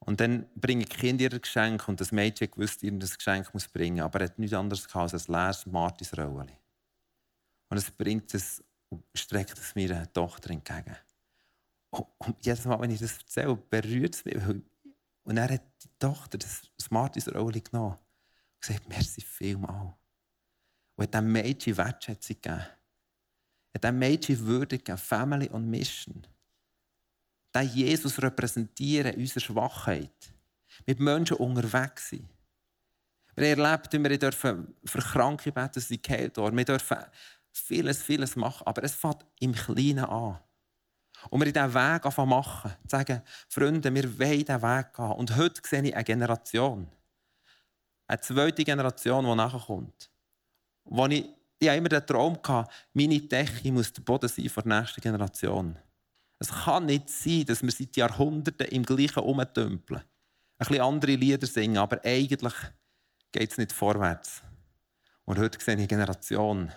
Und 0.00 0.20
dann 0.20 0.46
bringen 0.56 0.82
die 0.82 0.94
Kinder 0.94 1.22
ihr 1.22 1.38
Geschenk 1.38 1.88
und 1.88 1.98
das 2.02 2.12
Mädchen 2.12 2.50
wusste, 2.56 2.84
ihr 2.84 2.92
das 2.98 3.16
Geschenk 3.16 3.54
muss 3.54 3.66
bringen, 3.66 4.02
aber 4.02 4.20
er 4.20 4.26
hat 4.26 4.38
nichts 4.38 4.54
anderes 4.54 4.86
gehabt 4.86 5.14
als 5.14 5.26
ein 5.26 5.32
leeres 5.32 5.64
Martinsrolli. 5.64 6.52
Und 7.70 7.78
es 7.78 7.90
bringt 7.90 8.34
es 8.34 8.62
und 8.90 9.04
streckt 9.14 9.56
es 9.56 9.74
meiner 9.74 10.12
Tochter 10.12 10.50
entgegen. 10.50 10.98
Und 11.88 12.36
jedes 12.44 12.66
Mal, 12.66 12.78
wenn 12.78 12.90
ich 12.90 13.00
das 13.00 13.16
erzähle, 13.16 13.56
berührt 13.56 14.16
es 14.16 14.24
mich. 14.26 14.36
Und 15.22 15.36
er 15.38 15.48
hat 15.50 15.62
die 15.82 15.88
Tochter 15.98 16.36
das 16.36 16.90
Martinsrolli 16.90 17.62
genommen 17.62 17.92
und 17.94 18.60
gesagt, 18.60 18.86
merci 18.86 19.22
vielmal. 19.22 19.96
Und 20.96 21.04
hat 21.04 21.14
dem 21.14 21.32
Mädchen 21.32 21.78
Wertschätzung 21.78 22.36
gegeben 22.36 22.66
hat 23.74 23.84
dem 23.84 23.98
Mädchen 23.98 24.46
Würde 24.46 24.78
gegeben, 24.78 24.98
Family 24.98 25.48
und 25.48 25.68
Mission. 25.68 26.26
Den 27.54 27.68
Jesus 27.68 28.20
repräsentieren, 28.22 29.16
unsere 29.16 29.40
Schwachheit. 29.40 30.32
Mit 30.86 31.00
Menschen 31.00 31.36
unterwegs 31.36 32.10
sein. 32.10 32.28
Wir 33.36 33.56
wie 33.56 34.04
wir 34.04 34.18
dürfen 34.18 34.74
für 34.84 34.98
Kranke 34.98 35.52
beten, 35.52 35.72
dass 35.74 35.88
sie 35.88 36.00
geheilt 36.00 36.36
werden. 36.36 36.56
Wir 36.56 36.64
dürfen 36.64 36.98
vieles, 37.52 38.02
vieles 38.02 38.36
machen, 38.36 38.66
aber 38.66 38.84
es 38.84 38.94
fängt 38.94 39.24
im 39.40 39.54
Kleinen 39.54 40.04
an. 40.04 40.38
Und 41.28 41.40
wir 41.40 41.46
in 41.46 41.52
diesen 41.52 41.74
Weg 41.74 42.06
anfangen 42.06 42.30
machen. 42.30 42.72
Sagen, 42.86 43.22
Freunde, 43.48 43.94
wir 43.94 44.18
wollen 44.18 44.38
diesen 44.38 44.62
Weg 44.62 44.94
gehen. 44.94 45.12
Und 45.12 45.36
heute 45.36 45.60
sehe 45.64 45.82
ich 45.82 45.94
eine 45.94 46.04
Generation. 46.04 46.88
Eine 48.06 48.20
zweite 48.20 48.64
Generation, 48.64 49.24
die 49.24 49.34
nachkommt. 49.34 50.10
Wo 50.84 51.06
ich 51.06 51.28
ich 51.60 51.68
hatte 51.68 51.78
immer 51.78 51.88
den 51.90 52.06
Traum, 52.06 52.40
gehabt, 52.40 52.72
meine 52.94 53.20
Decke 53.20 53.70
muss 53.70 53.92
der 53.92 54.02
Boden 54.02 54.28
sein 54.28 54.48
für 54.48 54.62
die 54.62 54.68
nächste 54.68 55.00
Generation. 55.00 55.76
Es 56.38 56.48
kann 56.48 56.86
nicht 56.86 57.10
sein, 57.10 57.44
dass 57.44 57.62
wir 57.62 57.70
seit 57.70 57.96
Jahrhunderten 57.96 58.66
im 58.68 58.82
gleichen 58.82 59.22
umtümpeln. 59.22 60.00
Ein 60.00 60.06
bisschen 60.58 60.80
andere 60.80 61.14
Lieder 61.16 61.46
singen, 61.46 61.76
aber 61.76 62.02
eigentlich 62.02 62.54
geht 63.30 63.52
es 63.52 63.58
nicht 63.58 63.72
vorwärts. 63.72 64.42
Und 65.26 65.38
heute 65.38 65.62
sehe 65.62 65.74
ich 65.74 65.80
eine 65.80 65.86
Generation 65.86 66.72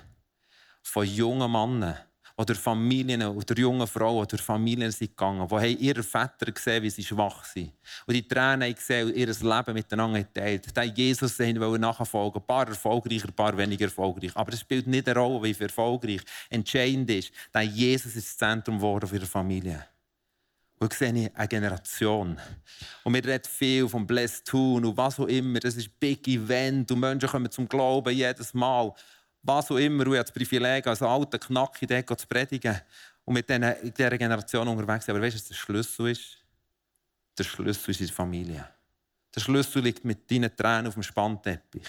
von 0.83 1.05
jungen 1.05 1.49
Männern, 1.49 1.97
oder 2.35 2.55
Familien 2.55 3.23
oder 3.23 3.57
junge 3.57 3.85
Frauen 3.85 4.21
oder 4.21 4.37
Familien 4.37 4.91
sind 4.91 5.11
gegangen, 5.11 5.47
die 5.47 5.55
haben 5.55 5.79
ihre 5.79 6.03
Väter 6.03 6.51
gesehen, 6.51 6.81
wie 6.81 6.89
sie 6.89 7.03
schwach 7.03 7.45
sind. 7.45 7.71
Und 8.07 8.13
die 8.15 8.27
Tränen 8.27 8.63
haben 8.63 8.75
gesehen, 8.75 9.13
ihr 9.13 9.27
Leben 9.27 9.73
miteinander 9.73 10.19
geteilt. 10.19 10.75
Die 10.75 11.01
Jesus 11.01 11.37
wollen 11.37 11.81
nachfolgen. 11.81 12.41
Ein 12.41 12.47
paar 12.47 12.67
erfolgreicher, 12.67 13.27
ein 13.27 13.33
paar 13.33 13.55
weniger 13.55 13.85
erfolgreich. 13.85 14.31
Aber 14.35 14.51
es 14.51 14.61
spielt 14.61 14.87
nicht 14.87 15.07
eine 15.07 15.19
Rolle, 15.19 15.43
wie 15.43 15.63
erfolgreich. 15.63 16.21
Entscheidend 16.49 17.09
ist, 17.11 17.31
dass 17.51 17.65
Jesus 17.65 18.15
ist 18.15 18.27
das 18.27 18.37
Zentrum 18.37 18.77
geworden 18.77 19.07
für 19.07 19.15
ihre 19.15 19.25
Familie. 19.27 19.85
Und 20.79 20.91
ich 20.91 20.99
sehe 20.99 21.31
eine 21.33 21.47
Generation. 21.47 22.37
Und 23.03 23.13
wir 23.13 23.23
reden 23.23 23.47
viel 23.47 23.87
vom 23.87 24.05
Blessed 24.05 24.45
Tun 24.45 24.83
und 24.83 24.97
was 24.97 25.19
auch 25.19 25.27
immer. 25.27 25.59
Das 25.59 25.75
ist 25.75 25.87
ein 25.87 25.93
Big 25.99 26.27
Event 26.27 26.91
und 26.91 26.99
Menschen 26.99 27.29
kommen 27.29 27.51
zum 27.51 27.69
Glauben 27.69 28.13
jedes 28.13 28.53
Mal 28.53 28.91
was 29.43 29.69
auch 29.69 29.77
immer, 29.77 30.07
und 30.07 30.13
ich 30.13 30.21
das 30.21 30.31
Privileg, 30.31 30.87
als 30.87 31.01
alter 31.01 31.37
Knacki 31.37 31.85
dort 31.85 32.19
zu 32.19 32.27
predigen 32.27 32.79
und 33.25 33.33
mit 33.33 33.49
dieser 33.49 34.17
Generation 34.17 34.67
unterwegs 34.67 35.05
sein. 35.05 35.15
Aber 35.15 35.23
weißt 35.23 35.35
du, 35.35 35.39
was 35.39 35.47
der 35.47 35.55
Schlüssel 35.55 36.07
ist? 36.09 36.37
Der 37.37 37.43
Schlüssel 37.43 37.91
ist 37.91 38.01
in 38.01 38.07
der 38.07 38.15
Familie. 38.15 38.69
Der 39.35 39.41
Schlüssel 39.41 39.83
liegt 39.83 40.05
mit 40.05 40.29
deinen 40.29 40.55
Tränen 40.55 40.87
auf 40.87 40.93
dem 40.93 41.03
Spannteppich. 41.03 41.87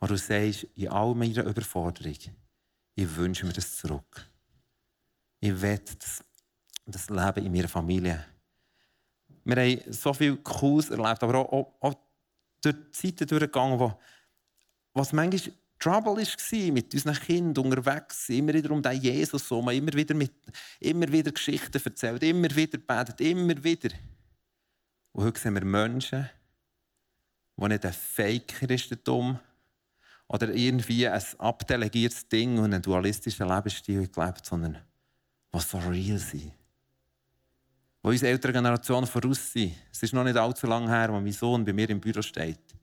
Wo 0.00 0.06
du 0.06 0.16
sagst, 0.16 0.66
in 0.76 0.88
all 0.88 1.14
meiner 1.14 1.44
Überforderung, 1.44 2.16
ich 2.94 3.16
wünsche 3.16 3.46
mir 3.46 3.52
das 3.52 3.76
zurück. 3.76 4.28
Ich 5.40 5.60
will 5.60 5.78
das, 5.98 6.24
das 6.86 7.10
Leben 7.10 7.46
in 7.46 7.52
meiner 7.52 7.68
Familie. 7.68 8.24
Wir 9.44 9.56
haben 9.56 9.92
so 9.92 10.12
viel 10.12 10.36
Cooles 10.38 10.90
erlebt, 10.90 11.22
aber 11.22 11.38
auch, 11.38 11.52
auch, 11.52 11.74
auch 11.80 11.94
durch 12.60 12.76
Zeiten 12.92 13.26
durchgegangen, 13.26 13.78
wo, 13.78 13.98
was 14.94 15.12
manchmal 15.12 15.54
Trouble 15.78 16.16
war 16.16 16.72
mit 16.72 16.92
unseren 16.92 17.14
Kindern 17.14 17.66
unterwegs, 17.66 18.28
immer 18.30 18.52
wieder 18.52 18.70
um 18.72 18.82
den 18.82 19.00
Jesus 19.00 19.48
herum, 19.48 19.68
immer 19.68 19.92
wieder, 19.92 20.14
mit, 20.14 20.32
immer 20.80 21.10
wieder 21.10 21.30
Geschichten 21.30 21.80
erzählt, 21.82 22.22
immer 22.24 22.50
wieder 22.54 22.78
betet, 22.78 23.20
immer 23.20 23.62
wieder. 23.62 23.90
Und 25.12 25.24
heute 25.24 25.40
sehen 25.40 25.54
wir 25.54 25.64
Menschen, 25.64 26.28
die 27.56 27.68
nicht 27.68 27.86
ein 27.86 27.92
Faker 27.92 28.70
ist, 28.70 28.90
der 28.90 28.98
Dumm, 28.98 29.38
oder 30.26 30.52
irgendwie 30.52 31.08
ein 31.08 31.22
abdelegiertes 31.38 32.28
Ding 32.28 32.58
und 32.58 32.66
einen 32.66 32.82
dualistischen 32.82 33.48
Lebensstil 33.48 34.08
gelebt, 34.08 34.44
sondern 34.44 34.78
die 35.54 35.60
so 35.60 35.78
real 35.78 36.18
sind. 36.18 36.52
Wo 38.02 38.10
unsere 38.10 38.32
ältere 38.32 38.52
Generation 38.52 39.06
voraus 39.06 39.52
sind. 39.52 39.74
Es 39.90 40.02
ist 40.02 40.12
noch 40.12 40.24
nicht 40.24 40.36
allzu 40.36 40.66
lange 40.66 40.88
her, 40.88 41.08
als 41.08 41.22
mein 41.22 41.32
Sohn 41.32 41.64
bei 41.64 41.72
mir 41.72 41.88
im 41.88 42.00
Büro 42.00 42.20
steht 42.20 42.77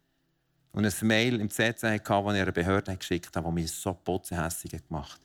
und 0.76 0.86
ein 0.86 1.08
Mail 1.08 1.40
im 1.40 1.50
CC 1.50 1.96
hatte, 1.96 2.04
das 2.04 2.10
er 2.10 2.28
einer 2.28 2.52
Behörde 2.52 2.96
geschickt 2.98 3.34
hat, 3.34 3.46
das 3.46 3.54
mich 3.54 3.72
so 3.72 3.94
putzehässig 3.94 4.72
gemacht 4.72 5.14
hat. 5.14 5.22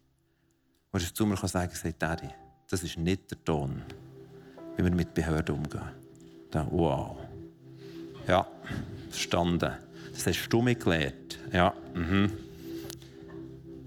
Und 0.92 1.02
er 1.02 1.12
zu 1.12 1.26
mir 1.26 1.36
sagen 1.36 1.72
konnte, 1.72 1.98
Daddy, 1.98 2.28
das 2.68 2.84
ist 2.84 2.96
nicht 2.96 3.28
der 3.30 3.44
Ton, 3.44 3.82
wie 4.76 4.84
wir 4.84 4.92
mit 4.92 5.12
Behörden 5.12 5.56
umgehen. 5.56 5.90
Da, 6.52 6.66
wow. 6.70 7.18
Ja, 8.28 8.46
verstanden. 9.08 9.72
Das 10.12 10.26
hast 10.26 10.48
du 10.48 10.62
mir 10.62 10.76
gelernt. 10.76 11.38
Ja, 11.52 11.74
mhm. 11.94 12.30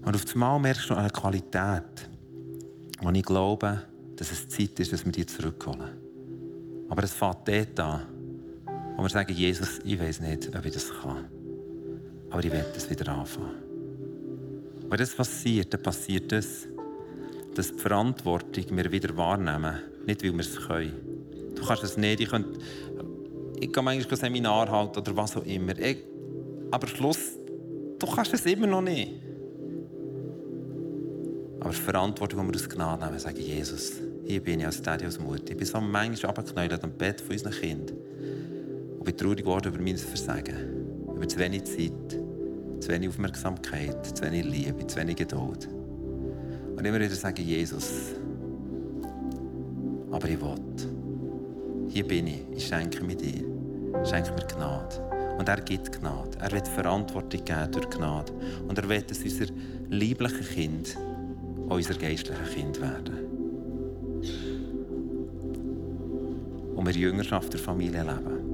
Und 0.04 0.14
auf 0.14 0.34
einmal 0.34 0.60
merkst 0.60 0.90
du 0.90 0.94
eine 0.94 1.08
Qualität, 1.08 2.10
wo 3.00 3.10
ich 3.10 3.22
glaube, 3.22 3.82
dass 4.16 4.32
es 4.32 4.48
Zeit 4.50 4.78
ist, 4.80 4.92
dass 4.92 5.04
wir 5.04 5.12
die 5.12 5.24
zurückholen. 5.24 5.92
Aber 6.90 7.02
es 7.04 7.14
fängt 7.14 7.48
dort 7.48 7.80
an, 7.80 8.02
wo 8.96 9.02
wir 9.02 9.08
sagen, 9.08 9.32
Jesus, 9.32 9.80
ich 9.82 9.98
weiß 9.98 10.20
nicht, 10.20 10.54
ob 10.54 10.64
ich 10.66 10.74
das 10.74 10.90
kann. 11.00 11.33
Aber 12.34 12.44
ich 12.44 12.50
werde 12.50 12.66
es 12.76 12.90
wieder 12.90 13.12
anfangen. 13.12 13.62
Wenn 14.88 14.98
das 14.98 15.14
passiert, 15.14 15.72
dann 15.72 15.80
passiert 15.80 16.32
das, 16.32 16.66
dass 17.54 17.72
die 17.72 17.78
Verantwortung 17.78 18.64
wir 18.76 18.90
wieder 18.90 19.16
wahrnehmen. 19.16 19.76
Nicht, 20.04 20.24
weil 20.24 20.32
wir 20.32 20.40
es 20.40 20.56
können. 20.66 21.54
Du 21.54 21.64
kannst 21.64 21.84
es 21.84 21.96
nicht. 21.96 22.18
Ich, 22.18 22.28
könnt, 22.28 22.58
ich 23.60 23.72
kann 23.72 23.84
manchmal 23.84 24.10
ein 24.10 24.16
Seminar 24.16 24.68
halten 24.68 24.98
oder 24.98 25.16
was 25.16 25.36
auch 25.36 25.44
immer. 25.44 25.78
Ich, 25.78 25.98
aber 26.72 26.88
Schluss, 26.88 27.38
du 28.00 28.04
kannst 28.04 28.34
es 28.34 28.44
immer 28.46 28.66
noch 28.66 28.82
nicht. 28.82 29.12
Aber 31.60 31.70
die 31.70 31.76
Verantwortung, 31.76 32.48
die 32.48 32.52
wir 32.52 32.60
aus 32.60 32.68
Gnade 32.68 33.06
nehmen, 33.06 33.18
sagen, 33.20 33.40
Jesus, 33.40 33.92
hier 34.24 34.42
bin 34.42 34.58
ich 34.58 34.66
als 34.66 34.82
Daddy, 34.82 35.04
als 35.04 35.20
Mutter. 35.20 35.52
Ich 35.52 35.56
bin 35.56 35.66
so 35.68 35.80
manchmal 35.80 36.30
abgeknäuelt 36.30 36.82
am 36.82 36.90
Bett 36.94 37.20
von 37.20 37.30
unseren 37.30 37.52
Kindern 37.52 37.96
und 38.98 39.04
bin 39.04 39.16
traurig 39.16 39.44
geworden 39.44 39.72
über 39.72 39.80
mein 39.80 39.96
Versagen. 39.96 40.82
Über 41.14 41.28
zu 41.28 41.38
wenig 41.38 41.62
Zeit, 41.62 42.23
zu 42.84 42.92
wenig 42.92 43.08
Aufmerksamkeit, 43.08 44.04
zu 44.14 44.22
wenig 44.24 44.44
Liebe, 44.44 44.86
zu 44.86 45.00
wenig 45.00 45.16
Geduld. 45.16 45.68
Und 46.76 46.84
immer 46.84 47.00
wieder 47.00 47.14
sagen, 47.14 47.42
Jesus, 47.42 48.12
aber 50.10 50.28
ich 50.28 50.38
will. 50.38 50.54
Hier 51.88 52.06
bin 52.06 52.26
ich, 52.26 52.42
ich 52.54 52.66
schenke 52.66 53.02
mir 53.02 53.16
dir. 53.16 53.42
Schenke 54.04 54.32
mir 54.32 54.46
Gnade. 54.46 55.36
Und 55.38 55.48
er 55.48 55.62
gibt 55.62 55.98
Gnade. 55.98 56.36
Er 56.40 56.52
wird 56.52 56.68
Verantwortung 56.68 57.42
geben 57.42 57.72
durch 57.72 57.88
Gnade. 57.88 58.32
Und 58.68 58.76
er 58.76 58.86
will, 58.86 59.00
dass 59.00 59.22
unser 59.22 59.46
liebliches 59.88 60.50
Kind 60.50 60.94
unser 61.70 61.94
geistliches 61.94 62.50
Kind 62.50 62.80
werden. 62.82 63.14
Und 66.76 66.86
wir 66.86 66.92
Jüngerschaft 66.92 67.50
der 67.50 67.60
Familie 67.60 68.02
leben. 68.02 68.52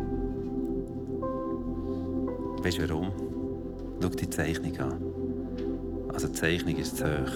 Weißt 2.62 2.78
du 2.78 2.88
warum? 2.88 3.29
Schau 4.00 4.08
die 4.08 4.30
Zeichnung 4.30 4.78
an. 4.78 5.02
Also 6.12 6.28
die 6.28 6.34
Zeichnung 6.34 6.76
ist 6.76 6.96
zu 6.96 7.04
hoch. 7.04 7.32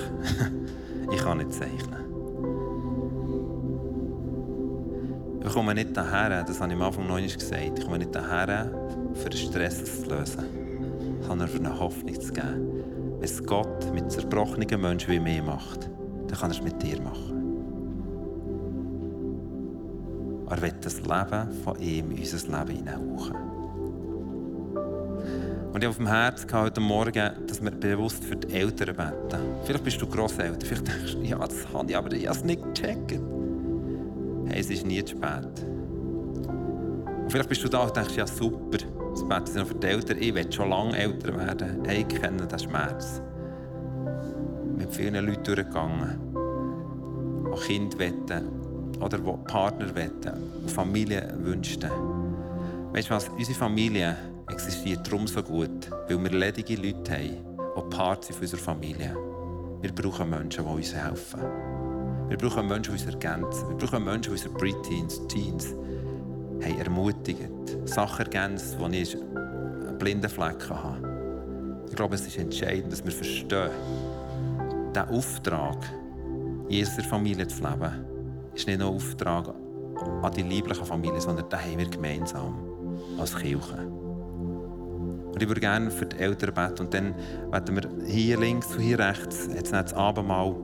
ich 1.12 1.18
kann 1.18 1.38
nicht 1.38 1.52
zeichnen. 1.52 2.04
Ich 5.44 5.52
komme 5.52 5.74
nicht 5.74 5.94
daher, 5.94 6.42
das 6.42 6.58
habe 6.58 6.72
ich 6.72 6.78
am 6.78 6.82
Anfang 6.82 7.06
noch 7.06 7.20
gesagt, 7.20 7.78
ich 7.78 7.84
komme 7.84 7.98
nicht 7.98 8.14
daher, 8.14 8.70
für 9.12 9.28
den 9.28 9.38
Stress 9.38 10.02
zu 10.02 10.08
lösen, 10.08 10.44
sondern 11.20 11.48
für 11.48 11.58
eine 11.58 11.78
Hoffnung 11.78 12.18
zu 12.18 12.32
geben. 12.32 12.82
Wenn 13.18 13.24
es 13.24 13.44
Gott 13.44 13.92
mit 13.92 14.10
zerbrochenen 14.10 14.80
Menschen 14.80 15.12
wie 15.12 15.20
mir 15.20 15.42
macht, 15.42 15.90
dann 16.28 16.38
kann 16.38 16.50
er 16.50 16.56
es 16.56 16.62
mit 16.62 16.82
dir 16.82 17.00
machen. 17.00 17.34
Er 20.48 20.62
will 20.62 20.74
das 20.80 21.00
Leben 21.00 21.52
von 21.62 21.78
ihm 21.80 22.10
in 22.10 22.18
unser 22.18 22.58
Leben 22.58 22.76
hineinhauchen. 22.78 23.43
Und 25.74 25.82
ich 25.82 25.88
habe 25.88 25.90
auf 25.90 25.96
dem 25.96 26.06
Herzen 26.06 26.52
heute 26.52 26.80
Morgen, 26.80 27.32
dass 27.48 27.60
wir 27.60 27.72
bewusst 27.72 28.22
für 28.22 28.36
die 28.36 28.54
Eltern 28.54 28.94
beten. 28.94 29.42
Vielleicht 29.64 29.82
bist 29.82 30.00
du 30.00 30.06
Grosseltern, 30.06 30.60
vielleicht 30.60 30.86
denkst 30.86 31.14
du, 31.14 31.22
ja, 31.22 31.36
das 31.36 31.66
habe 31.74 31.90
ich, 31.90 31.96
aber 31.96 32.12
ich 32.12 32.28
habe 32.28 32.38
es 32.38 32.44
nicht 32.44 32.62
gecheckt. 32.62 33.18
Hey, 34.46 34.60
es 34.60 34.70
ist 34.70 34.86
nie 34.86 35.04
zu 35.04 35.16
spät. 35.16 35.64
Und 35.66 37.26
vielleicht 37.28 37.48
bist 37.48 37.64
du 37.64 37.68
da 37.68 37.80
und 37.80 37.96
denkst, 37.96 38.14
ja 38.14 38.24
super, 38.24 38.78
das 39.10 39.28
beten 39.28 39.46
sie 39.46 39.58
noch 39.58 39.66
für 39.66 39.74
die 39.74 39.86
Eltern. 39.88 40.18
Ich 40.20 40.32
will 40.32 40.52
schon 40.52 40.70
lange 40.70 40.96
älter 40.96 41.36
werden. 41.36 41.82
Hey, 41.84 42.06
ich 42.08 42.20
kenne 42.20 42.46
den 42.46 42.58
Schmerz. 42.60 43.20
Mit 44.78 44.94
vielen 44.94 45.26
Leuten 45.26 45.42
durchgegangen, 45.42 46.20
die 47.52 47.66
Kinder 47.66 47.98
wetten 47.98 48.48
oder 49.00 49.18
Partner 49.18 49.92
wetten 49.92 50.68
Familie 50.68 51.34
wünschten. 51.36 51.90
Weißt 52.92 53.10
du 53.10 53.14
was? 53.14 53.28
Unsere 53.28 53.58
Familie 53.58 54.16
existiert 54.50 55.06
darum 55.06 55.26
so 55.26 55.42
gut, 55.42 55.90
weil 56.08 56.22
wir 56.22 56.30
ledige 56.30 56.76
Leute 56.76 57.12
haben, 57.12 57.44
die 57.76 57.96
Part 57.96 58.24
sind 58.24 58.34
von 58.34 58.42
unserer 58.42 58.60
Familie. 58.60 59.16
Wir 59.80 59.92
brauchen 59.92 60.30
Menschen, 60.30 60.64
die 60.64 60.70
uns 60.70 60.94
helfen. 60.94 61.40
Wir 62.28 62.38
brauchen 62.38 62.66
Menschen, 62.66 62.94
die 62.96 63.02
uns 63.02 63.06
ergänzen. 63.06 63.68
Wir 63.68 63.76
brauchen 63.76 64.04
Menschen, 64.04 64.22
die 64.22 64.30
unsere 64.30 64.54
Pre-Teens, 64.54 65.26
Teens 65.28 65.74
haben 66.62 66.78
ermutigt. 66.78 67.50
Sachen 67.84 68.24
ergänzt, 68.24 68.76
wo 68.78 68.86
ich 68.86 69.16
einen 69.16 69.98
blinden 69.98 70.30
Fleck 70.30 70.68
habe. 70.70 71.84
Ich 71.88 71.96
glaube, 71.96 72.14
es 72.14 72.26
ist 72.26 72.38
entscheidend, 72.38 72.92
dass 72.92 73.04
wir 73.04 73.12
verstehen, 73.12 73.70
der 74.94 75.10
Auftrag, 75.10 75.76
in 76.68 76.80
unserer 76.80 77.04
Familie 77.04 77.46
zu 77.46 77.62
leben, 77.62 78.04
ist 78.54 78.66
nicht 78.66 78.78
nur 78.78 78.90
ein 78.90 78.96
Auftrag 78.96 79.54
an 80.22 80.32
die 80.32 80.42
liebliche 80.42 80.84
Familie, 80.84 81.20
sondern 81.20 81.48
den 81.48 81.58
haben 81.58 81.78
wir 81.78 81.88
gemeinsam 81.88 82.54
als 83.18 83.36
Kirche. 83.36 84.03
Und 85.34 85.42
ich 85.42 85.48
würde 85.48 85.60
gerne 85.60 85.90
für 85.90 86.06
die 86.06 86.16
Eltern 86.18 86.54
beten. 86.54 86.82
Und 86.82 86.94
dann 86.94 87.14
werden 87.50 87.76
wir 87.76 88.06
hier 88.06 88.38
links 88.38 88.68
und 88.74 88.80
hier 88.80 88.98
rechts, 88.98 89.48
jetzt 89.52 89.72
nicht 89.72 89.84
das 89.84 89.94
Abendmahl, 89.94 90.54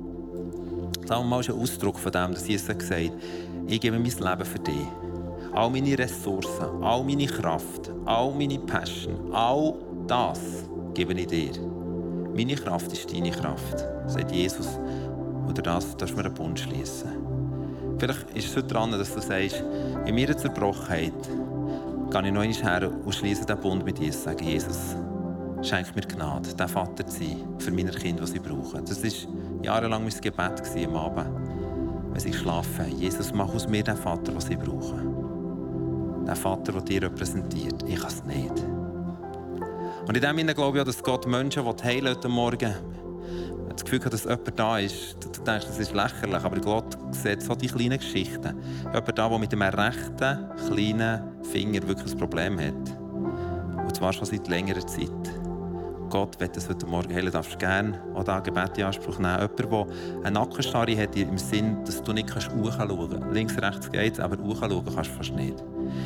das 1.02 1.10
Abendmahl 1.10 1.40
ist 1.40 1.50
ein 1.50 1.58
Ausdruck 1.58 1.98
von 1.98 2.12
dem, 2.12 2.34
dass 2.34 2.46
Jesus 2.46 2.68
gesagt 2.68 2.90
hat, 2.90 3.12
ich 3.66 3.80
gebe 3.80 3.98
mein 3.98 4.04
Leben 4.04 4.44
für 4.44 4.58
dich. 4.60 4.86
All 5.52 5.70
meine 5.70 5.98
Ressourcen, 5.98 6.82
all 6.82 7.02
meine 7.02 7.26
Kraft, 7.26 7.90
all 8.04 8.32
meine 8.32 8.58
Passion, 8.60 9.32
all 9.32 9.74
das 10.06 10.40
gebe 10.94 11.12
ich 11.14 11.26
dir. 11.26 11.50
Meine 12.34 12.54
Kraft 12.54 12.92
ist 12.92 13.12
deine 13.12 13.32
Kraft, 13.32 13.84
sagt 14.06 14.30
Jesus. 14.30 14.78
Oder 15.48 15.62
das 15.62 15.96
darfst 15.96 16.14
du 16.14 16.18
mir 16.18 16.26
einen 16.26 16.34
Bund 16.34 16.60
schließen. 16.60 17.10
Vielleicht 17.98 18.30
ist 18.34 18.46
es 18.46 18.52
so 18.54 18.62
dran, 18.62 18.92
dass 18.92 19.12
du 19.12 19.20
sagst, 19.20 19.64
in 20.06 20.14
meiner 20.14 20.36
Zerbrochenheit 20.36 21.12
gehe 22.10 22.26
ich 22.26 22.32
noch 22.32 22.42
einmal 22.42 22.80
her 22.80 22.90
und 23.04 23.14
schließe 23.14 23.46
den 23.46 23.58
Bund 23.60 23.84
mit 23.84 23.98
Jesus. 23.98 24.24
Sage 24.24 24.44
Jesus, 24.44 24.96
schenk 25.62 25.94
mir 25.94 26.02
Gnade, 26.02 26.54
der 26.54 26.68
Vater 26.68 27.06
zu 27.06 27.18
sein 27.18 27.46
für 27.58 27.70
meine 27.70 27.90
Kinder, 27.90 28.24
die 28.24 28.32
sie 28.32 28.38
brauchen. 28.40 28.84
Das 28.84 29.02
war 29.02 29.64
jahrelang 29.64 30.02
mein 30.02 30.20
Gebet 30.20 30.62
am 30.86 30.96
Abend, 30.96 31.26
wenn 32.12 32.20
sie 32.20 32.32
schlafen. 32.32 32.98
Jesus, 32.98 33.32
mach 33.32 33.54
aus 33.54 33.68
mir 33.68 33.84
den 33.84 33.96
Vater, 33.96 34.32
den 34.32 34.40
sie 34.40 34.56
brauchen. 34.56 36.24
Den 36.26 36.36
Vater, 36.36 36.72
der 36.72 36.82
dich 36.82 37.02
repräsentiert. 37.02 37.82
Ich 37.86 38.00
kann 38.00 38.08
es 38.08 38.24
nicht. 38.24 38.64
Und 40.06 40.16
in 40.16 40.22
dem 40.22 40.36
Sinne 40.36 40.54
glaube 40.54 40.78
ich 40.78 40.82
auch, 40.82 40.86
dass 40.86 41.02
Gott 41.02 41.26
Menschen 41.26 41.64
heilen 41.84 42.08
heute 42.08 42.28
Morgen. 42.28 42.74
Das 43.80 43.86
Gefühl 43.86 44.04
hat, 44.04 44.12
dass 44.12 44.24
jemand 44.24 44.58
da 44.58 44.78
ist, 44.78 45.16
du 45.24 45.42
denkst, 45.42 45.64
das 45.66 45.78
ist 45.78 45.94
lächerlich, 45.94 46.44
aber 46.44 46.60
Gott 46.60 46.98
sieht 47.12 47.42
so 47.42 47.54
die 47.54 47.66
kleinen 47.66 47.98
Geschichten. 47.98 48.54
Jemand 48.84 49.18
da, 49.18 49.26
der 49.26 49.38
mit 49.38 49.52
dem 49.52 49.62
rechten, 49.62 50.48
kleinen 50.68 51.22
Finger 51.50 51.88
wirklich 51.88 52.12
ein 52.12 52.18
Problem 52.18 52.60
hat. 52.60 52.74
Und 53.82 53.96
zwar 53.96 54.12
schon 54.12 54.26
seit 54.26 54.46
längerer 54.48 54.86
Zeit. 54.86 55.08
Gott 56.10 56.38
wird 56.40 56.54
das 56.56 56.68
heute 56.68 56.84
Morgen 56.84 57.14
heilen, 57.14 57.32
darfst 57.32 57.58
gerne 57.58 57.98
auch 58.14 58.24
da 58.24 58.40
Gebet 58.40 58.76
in 58.76 58.84
Anspruch 58.84 59.18
nehmen. 59.18 59.48
Jemand, 59.58 59.72
der 59.72 59.86
eine 60.24 60.30
Nackenstarre 60.32 60.98
hat, 60.98 61.16
im 61.16 61.38
Sinn, 61.38 61.82
dass 61.86 62.02
du 62.02 62.12
nicht 62.12 62.34
hochschauen 62.34 62.70
kannst. 62.76 63.32
Links, 63.32 63.56
rechts 63.56 63.90
geht 63.90 64.12
es, 64.12 64.20
aber 64.20 64.36
hochschauen 64.44 64.84
kannst 64.94 65.10
du 65.10 65.14
fast 65.14 65.32
nicht. 65.32 65.64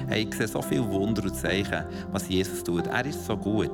Hey, 0.09 0.27
ich 0.29 0.35
sehe 0.35 0.49
so 0.49 0.63
viele 0.63 0.89
Wunder 0.91 1.23
und 1.23 1.35
Zeichen, 1.35 1.85
was 2.13 2.29
Jesus 2.29 2.63
tut. 2.63 2.87
Er 2.87 3.05
ist 3.07 3.25
so 3.25 3.37
gut. 3.37 3.71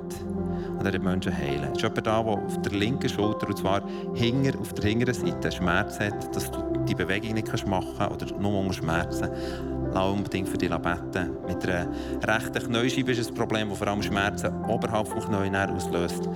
Und 0.78 0.86
er 0.86 0.92
hat 0.92 1.02
Menschen 1.02 1.36
heilen. 1.36 1.70
Es 1.72 1.72
ist 1.72 1.82
jemand 1.82 2.06
da, 2.06 2.22
der 2.22 2.32
auf 2.32 2.62
der 2.62 2.72
linken 2.72 3.08
Schulter, 3.08 3.48
und 3.48 3.58
zwar 3.58 3.82
hinger, 4.14 4.58
auf 4.58 4.72
der 4.72 4.88
hinteren 4.88 5.14
Seite, 5.14 5.52
Schmerz 5.52 6.00
hat, 6.00 6.34
dass 6.34 6.50
du 6.50 6.62
die 6.88 6.94
Bewegung 6.94 7.34
nicht 7.34 7.66
machen 7.66 7.88
kannst 7.98 8.22
oder 8.22 8.40
nur 8.40 8.61
unter 8.61 8.74
Schmerzen. 8.74 9.28
Lass 9.92 10.12
unbedingt 10.12 10.48
für 10.48 10.58
dich 10.58 10.70
beten. 10.70 11.30
Mit 11.46 11.68
einer 11.68 11.88
rechten 12.22 12.66
Knäuscheibe 12.66 13.12
ist 13.12 13.30
ein 13.30 13.34
Problem, 13.34 13.68
das 13.68 13.78
vor 13.78 13.88
allem 13.88 14.02
Schmerzen 14.02 14.64
oberhalb 14.64 15.12
des 15.14 15.24
Knäuels 15.26 15.84
auslöst. 15.84 16.28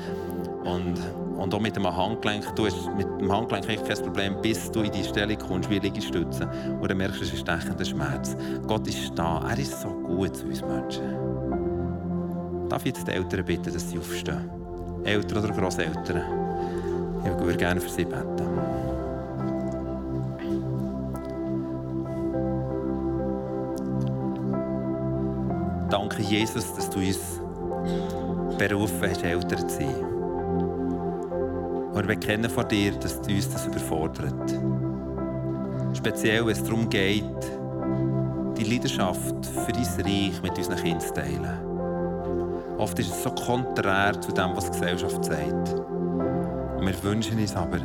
Und, 0.65 1.01
und 1.37 1.55
auch 1.55 1.61
mit 1.61 1.77
dem 1.77 1.87
Handgelenk. 1.87 2.55
Du 2.57 2.67
hast 2.67 2.89
mit 2.97 3.07
dem 3.21 3.31
Handgelenk 3.31 3.67
kein 3.67 3.99
Problem, 3.99 4.37
bis 4.41 4.71
du 4.71 4.81
in 4.81 4.93
die 4.93 5.05
Stelle 5.05 5.37
kommst, 5.37 5.69
wie 5.71 5.79
Liegestützen. 5.79 6.49
Und 6.81 6.89
dann 6.89 6.97
merkst 6.97 7.21
du, 7.21 7.25
es 7.25 7.33
ist 7.33 7.41
stechender 7.41 7.85
Schmerz. 7.85 8.37
Gott 8.67 8.87
ist 8.87 9.13
da. 9.15 9.43
Er 9.49 9.59
ist 9.59 9.81
so 9.81 9.89
gut 9.89 10.37
zu 10.37 10.47
uns 10.47 10.63
Menschen. 10.63 11.35
Darf 12.69 12.83
ich 12.87 12.95
jetzt 12.95 13.07
die 13.07 13.13
Eltern 13.13 13.45
bitten, 13.45 13.73
dass 13.73 13.91
sie 13.91 13.99
aufstehen? 13.99 14.51
Eltern 15.05 15.45
oder 15.45 15.53
Grosseltern? 15.53 16.23
Ich 17.25 17.45
würde 17.45 17.57
gerne 17.57 17.81
für 17.81 17.89
sie 17.89 18.05
beten. 18.05 18.25
Danke, 25.91 26.23
Jesus, 26.23 26.75
dass 26.75 26.91
du 26.91 26.99
uns 26.99 27.41
berufen 28.59 29.03
hast, 29.09 29.23
Eltern 29.23 29.69
zu 29.69 29.77
sein. 29.77 30.14
Und 31.95 32.09
wir 32.09 32.17
bekennen 32.17 32.51
vor 32.51 32.65
dir, 32.65 32.91
dass 32.93 33.23
du 33.23 33.33
uns 33.33 33.49
das 33.49 33.67
überfordert. 33.67 34.53
Speziell, 35.97 36.45
wenn 36.45 36.53
es 36.53 36.65
darum 36.65 36.89
geht, 36.91 37.23
die 38.59 38.65
Leidenschaft 38.65 39.47
für 39.47 39.73
dein 39.73 40.05
Reich 40.05 40.43
mit 40.43 40.59
unseren 40.59 40.77
Kindern 40.77 41.01
zu 41.01 41.15
teilen. 41.15 41.75
Oft 42.79 42.99
ist 42.99 43.11
es 43.11 43.23
so 43.23 43.31
konträr 43.31 44.21
zu 44.21 44.33
dem, 44.33 44.57
was 44.57 44.65
die 44.65 44.73
Gesellschaft 44.73 45.25
sagt. 45.25 45.75
Wir 46.81 47.03
wünschen 47.05 47.39
uns 47.39 47.55
aber, 47.55 47.79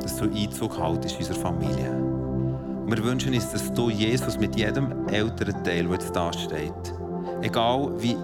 dass 0.00 0.16
du 0.16 0.26
Einzug 0.26 0.78
haltest 0.78 1.16
in 1.16 1.26
unsere 1.26 1.40
Familie. 1.40 1.90
Und 1.90 2.96
wir 2.96 3.04
wünschen 3.04 3.34
uns, 3.34 3.50
dass 3.50 3.72
du 3.72 3.90
Jesus 3.90 4.38
mit 4.38 4.54
jedem 4.54 5.08
älteren 5.08 5.64
Teil, 5.64 5.84
der 5.84 5.92
jetzt 5.92 6.14
da 6.14 6.32
steht, 6.32 6.94
egal 7.42 7.90
wie, 7.98 8.16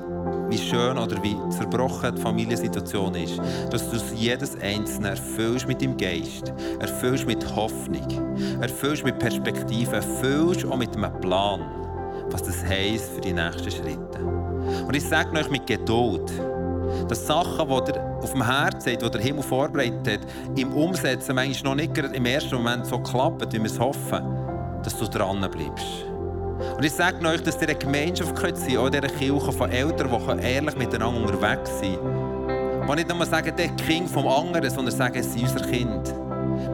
wie 0.49 0.59
schön 0.59 0.99
oder 0.99 1.23
wie 1.23 1.37
zerbrochen 1.51 2.15
die 2.15 2.21
Familiensituation 2.21 3.15
ist, 3.15 3.41
dass 3.71 3.91
du 3.91 3.97
jedes 4.15 4.61
Einzelne 4.61 5.11
erfüllst 5.11 5.67
mit 5.67 5.81
dem 5.81 5.97
Geist, 5.97 6.53
erfüllst 6.81 7.27
mit 7.27 7.45
Hoffnung, 7.55 8.09
erfüllst 8.61 9.05
mit 9.05 9.19
Perspektive, 9.19 9.97
erfüllst 9.97 10.67
auch 10.67 10.77
mit 10.77 10.97
einem 10.97 11.13
Plan, 11.21 11.61
was 12.31 12.43
das 12.43 12.65
heisst 12.65 13.13
für 13.13 13.21
die 13.21 13.33
nächsten 13.33 13.71
Schritte. 13.71 14.19
Und 14.87 14.95
ich 14.95 15.05
sage 15.05 15.39
euch 15.39 15.51
mit 15.51 15.67
Geduld, 15.67 16.33
dass 17.09 17.27
Sachen, 17.27 17.69
die 17.69 17.93
er 17.93 18.19
auf 18.19 18.33
dem 18.33 18.45
Herz 18.45 18.87
hat, 18.87 19.03
die 19.03 19.11
der 19.11 19.21
Himmel 19.21 19.43
vorbereitet 19.43 20.21
hat, 20.21 20.59
im 20.59 20.73
Umsetzen 20.73 21.35
manchmal 21.35 21.77
noch 21.77 21.83
nicht 21.83 21.97
im 21.99 22.27
ersten 22.27 22.57
Moment 22.57 22.87
so 22.87 22.99
klappt, 22.99 23.53
wie 23.53 23.59
wir 23.59 23.67
es 23.67 23.79
hoffen, 23.79 24.21
dass 24.83 24.99
du 24.99 25.07
dran 25.07 25.41
bleibst. 25.51 26.10
Und 26.77 26.85
ich 26.85 26.93
sage 26.93 27.27
euch, 27.27 27.43
dass 27.43 27.57
ihr 27.57 27.69
eine 27.69 27.75
Gemeinschaft 27.79 28.35
könnt 28.37 28.57
sein 28.59 28.69
könnt, 28.69 28.79
auch 28.79 28.87
in 28.87 28.93
dieser 28.93 29.15
Kirche 29.15 29.53
von 29.53 29.71
Eltern, 29.71 30.11
die 30.11 30.45
ehrlich 30.45 30.77
miteinander 30.77 31.21
unterwegs 31.21 31.79
sind. 31.81 31.99
Die 31.99 32.95
nicht 32.95 33.09
nur 33.09 33.25
sagen, 33.27 33.55
der 33.57 33.69
Kind 33.69 34.09
vom 34.09 34.27
anderen, 34.27 34.69
sondern 34.71 34.95
sagen, 34.95 35.19
es 35.19 35.33
sind 35.33 35.43
unser 35.43 35.67
Kind. 35.67 36.13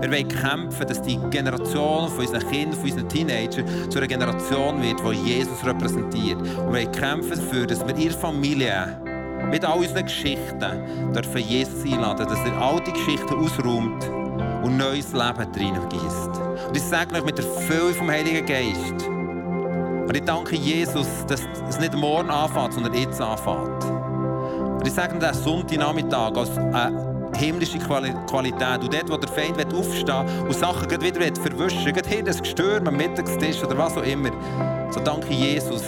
Wir 0.00 0.10
wollen 0.10 0.28
kämpfen, 0.28 0.86
dass 0.86 1.00
die 1.02 1.18
Generation 1.30 2.08
von 2.08 2.18
unseren 2.18 2.48
Kindern, 2.50 2.72
von 2.72 2.90
unseren 2.90 3.08
Teenagern 3.08 3.90
zu 3.90 3.98
einer 3.98 4.06
Generation 4.06 4.82
wird, 4.82 5.00
die 5.00 5.30
Jesus 5.30 5.64
repräsentiert. 5.64 6.38
Und 6.38 6.46
wir 6.46 6.66
wollen 6.66 6.92
kämpfen 6.92 7.30
dafür, 7.36 7.66
dass 7.66 7.86
wir 7.86 7.96
ihre 7.96 8.14
Familie 8.14 9.00
mit 9.50 9.64
all 9.64 9.78
unseren 9.78 10.04
Geschichten 10.04 11.12
dürfen 11.14 11.38
Jesus 11.38 11.84
einladen, 11.84 12.26
dass 12.28 12.38
er 12.44 12.60
alte 12.60 12.92
Geschichten 12.92 13.34
ausräumt 13.34 14.04
und 14.64 14.76
neues 14.76 15.12
Leben 15.12 15.22
reingießt. 15.22 16.40
Und 16.68 16.76
ich 16.76 16.82
sage 16.82 17.14
euch 17.14 17.24
mit 17.24 17.38
der 17.38 17.44
Fülle 17.44 17.94
vom 17.94 18.10
Heiligen 18.10 18.44
Geist. 18.44 19.15
Und 20.06 20.16
ich 20.16 20.24
danke 20.24 20.56
Jesus, 20.56 21.06
dass 21.26 21.42
es 21.68 21.80
nicht 21.80 21.94
morgen 21.94 22.30
anfängt, 22.30 22.74
sondern 22.74 22.94
jetzt 22.94 23.20
anfängt. 23.20 23.84
Und 23.84 24.86
ich 24.86 24.94
sage 24.94 25.18
dir, 25.18 25.34
Sonntagnachmittag 25.34 26.36
als 26.36 26.50
äh, 26.50 27.38
himmlische 27.38 27.78
Qualität. 27.78 28.80
Und 28.80 28.94
dort, 28.94 29.10
wo 29.10 29.16
der 29.16 29.28
Feind 29.28 29.74
aufstehen 29.74 30.26
will 30.26 30.46
und 30.46 30.54
Sachen 30.54 30.90
wieder 30.90 31.34
verwischen 31.34 31.84
will, 31.84 32.02
hier 32.06 32.22
das 32.22 32.40
Gestürm 32.40 32.86
am 32.86 32.96
Mittagstisch 32.96 33.62
oder 33.64 33.76
was 33.76 33.96
auch 33.96 34.04
immer, 34.04 34.30
so 34.90 35.00
danke 35.00 35.32
Jesus, 35.32 35.82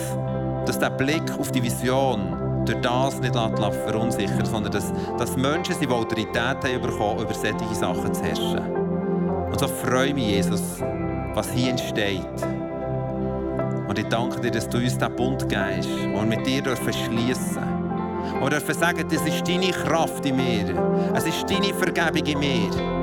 dass 0.67 0.79
der 0.79 0.91
Blick 0.91 1.31
auf 1.39 1.53
die 1.53 1.63
Vision 1.63 2.65
durch 2.65 2.81
das 2.81 3.21
nicht 3.21 3.35
verunsichern 3.35 4.45
sondern 4.45 4.73
dass, 4.73 4.93
dass 5.17 5.37
Menschen 5.37 5.75
die 5.81 5.89
Autorität 5.89 6.37
haben 6.37 6.83
bekommen, 6.83 7.21
über 7.21 7.33
solche 7.33 7.75
Sachen 7.75 8.13
zu 8.13 8.23
herrschen. 8.23 8.59
Und 9.47 9.59
so 9.59 9.69
freue 9.69 10.09
ich 10.09 10.15
mich, 10.15 10.27
Jesus, 10.27 10.61
was 11.35 11.51
hier 11.53 11.71
entsteht. 11.71 12.27
Und 13.89 13.99
ich 13.99 14.07
danke 14.07 14.41
dir, 14.41 14.51
dass 14.51 14.69
du 14.69 14.79
uns 14.79 14.99
diesen 14.99 15.17
Bund 15.17 15.49
gibst, 15.49 15.89
wir 15.89 16.23
mit 16.23 16.47
dir 16.47 16.63
schließen 16.63 17.55
dürfen. 17.55 18.43
Und 18.43 18.53
dürfen 18.53 18.75
sagen, 18.75 19.05
das 19.09 19.27
ist 19.27 19.49
deine 19.49 19.71
Kraft 19.71 20.25
in 20.27 20.37
mir. 20.37 21.13
Es 21.15 21.27
ist 21.27 21.51
deine 21.51 21.73
Vergebung 21.75 22.27
in 22.27 22.39
mir. 22.39 22.99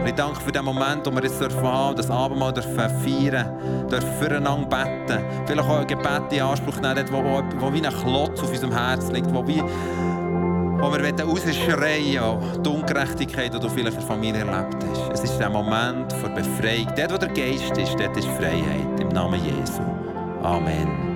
Und 0.00 0.06
ich 0.06 0.14
danke 0.14 0.40
für 0.40 0.52
den 0.52 0.64
Moment, 0.64 1.06
wo 1.06 1.10
wir 1.10 1.22
jetzt 1.22 1.40
haben, 1.40 1.96
das 1.96 2.10
Abendmahl 2.10 2.52
dürfen 2.52 2.76
feiern, 2.76 3.88
dürfen 3.90 4.12
füreinander 4.20 4.66
beten. 4.66 5.24
Vielleicht 5.46 5.68
auch 5.68 5.80
ein 5.80 5.86
Gebet 5.86 6.32
in 6.32 6.42
Anspruch 6.42 6.80
nehmen, 6.80 7.04
wo, 7.10 7.24
wo, 7.24 7.42
wo 7.58 7.72
wie 7.72 7.84
ein 7.84 7.92
Klotz 7.92 8.40
auf 8.40 8.50
unserem 8.50 8.72
Herz 8.72 9.10
liegt, 9.10 9.32
wo, 9.34 9.46
wie, 9.46 9.60
wo 9.60 10.92
wir 10.92 11.24
rausschreien 11.24 12.20
wollen, 12.22 12.62
die 12.62 12.68
Ungerechtigkeit, 12.68 13.52
die 13.54 13.58
du 13.58 13.68
vielleicht 13.68 13.94
in 13.94 14.00
der 14.00 14.08
Familie 14.08 14.40
erlebt 14.40 14.84
hast. 14.88 15.12
Es 15.14 15.30
ist 15.30 15.38
der 15.38 15.50
Moment 15.50 16.12
der 16.12 16.28
Befreiung. 16.28 16.86
Dort, 16.96 17.12
wo 17.14 17.16
der 17.16 17.28
Geist 17.28 17.76
ist, 17.76 17.98
dort 17.98 18.16
ist 18.16 18.28
Freiheit. 18.28 19.00
Im 19.00 19.08
Namen 19.08 19.40
Jesu. 19.44 19.97
Amen. 20.44 21.07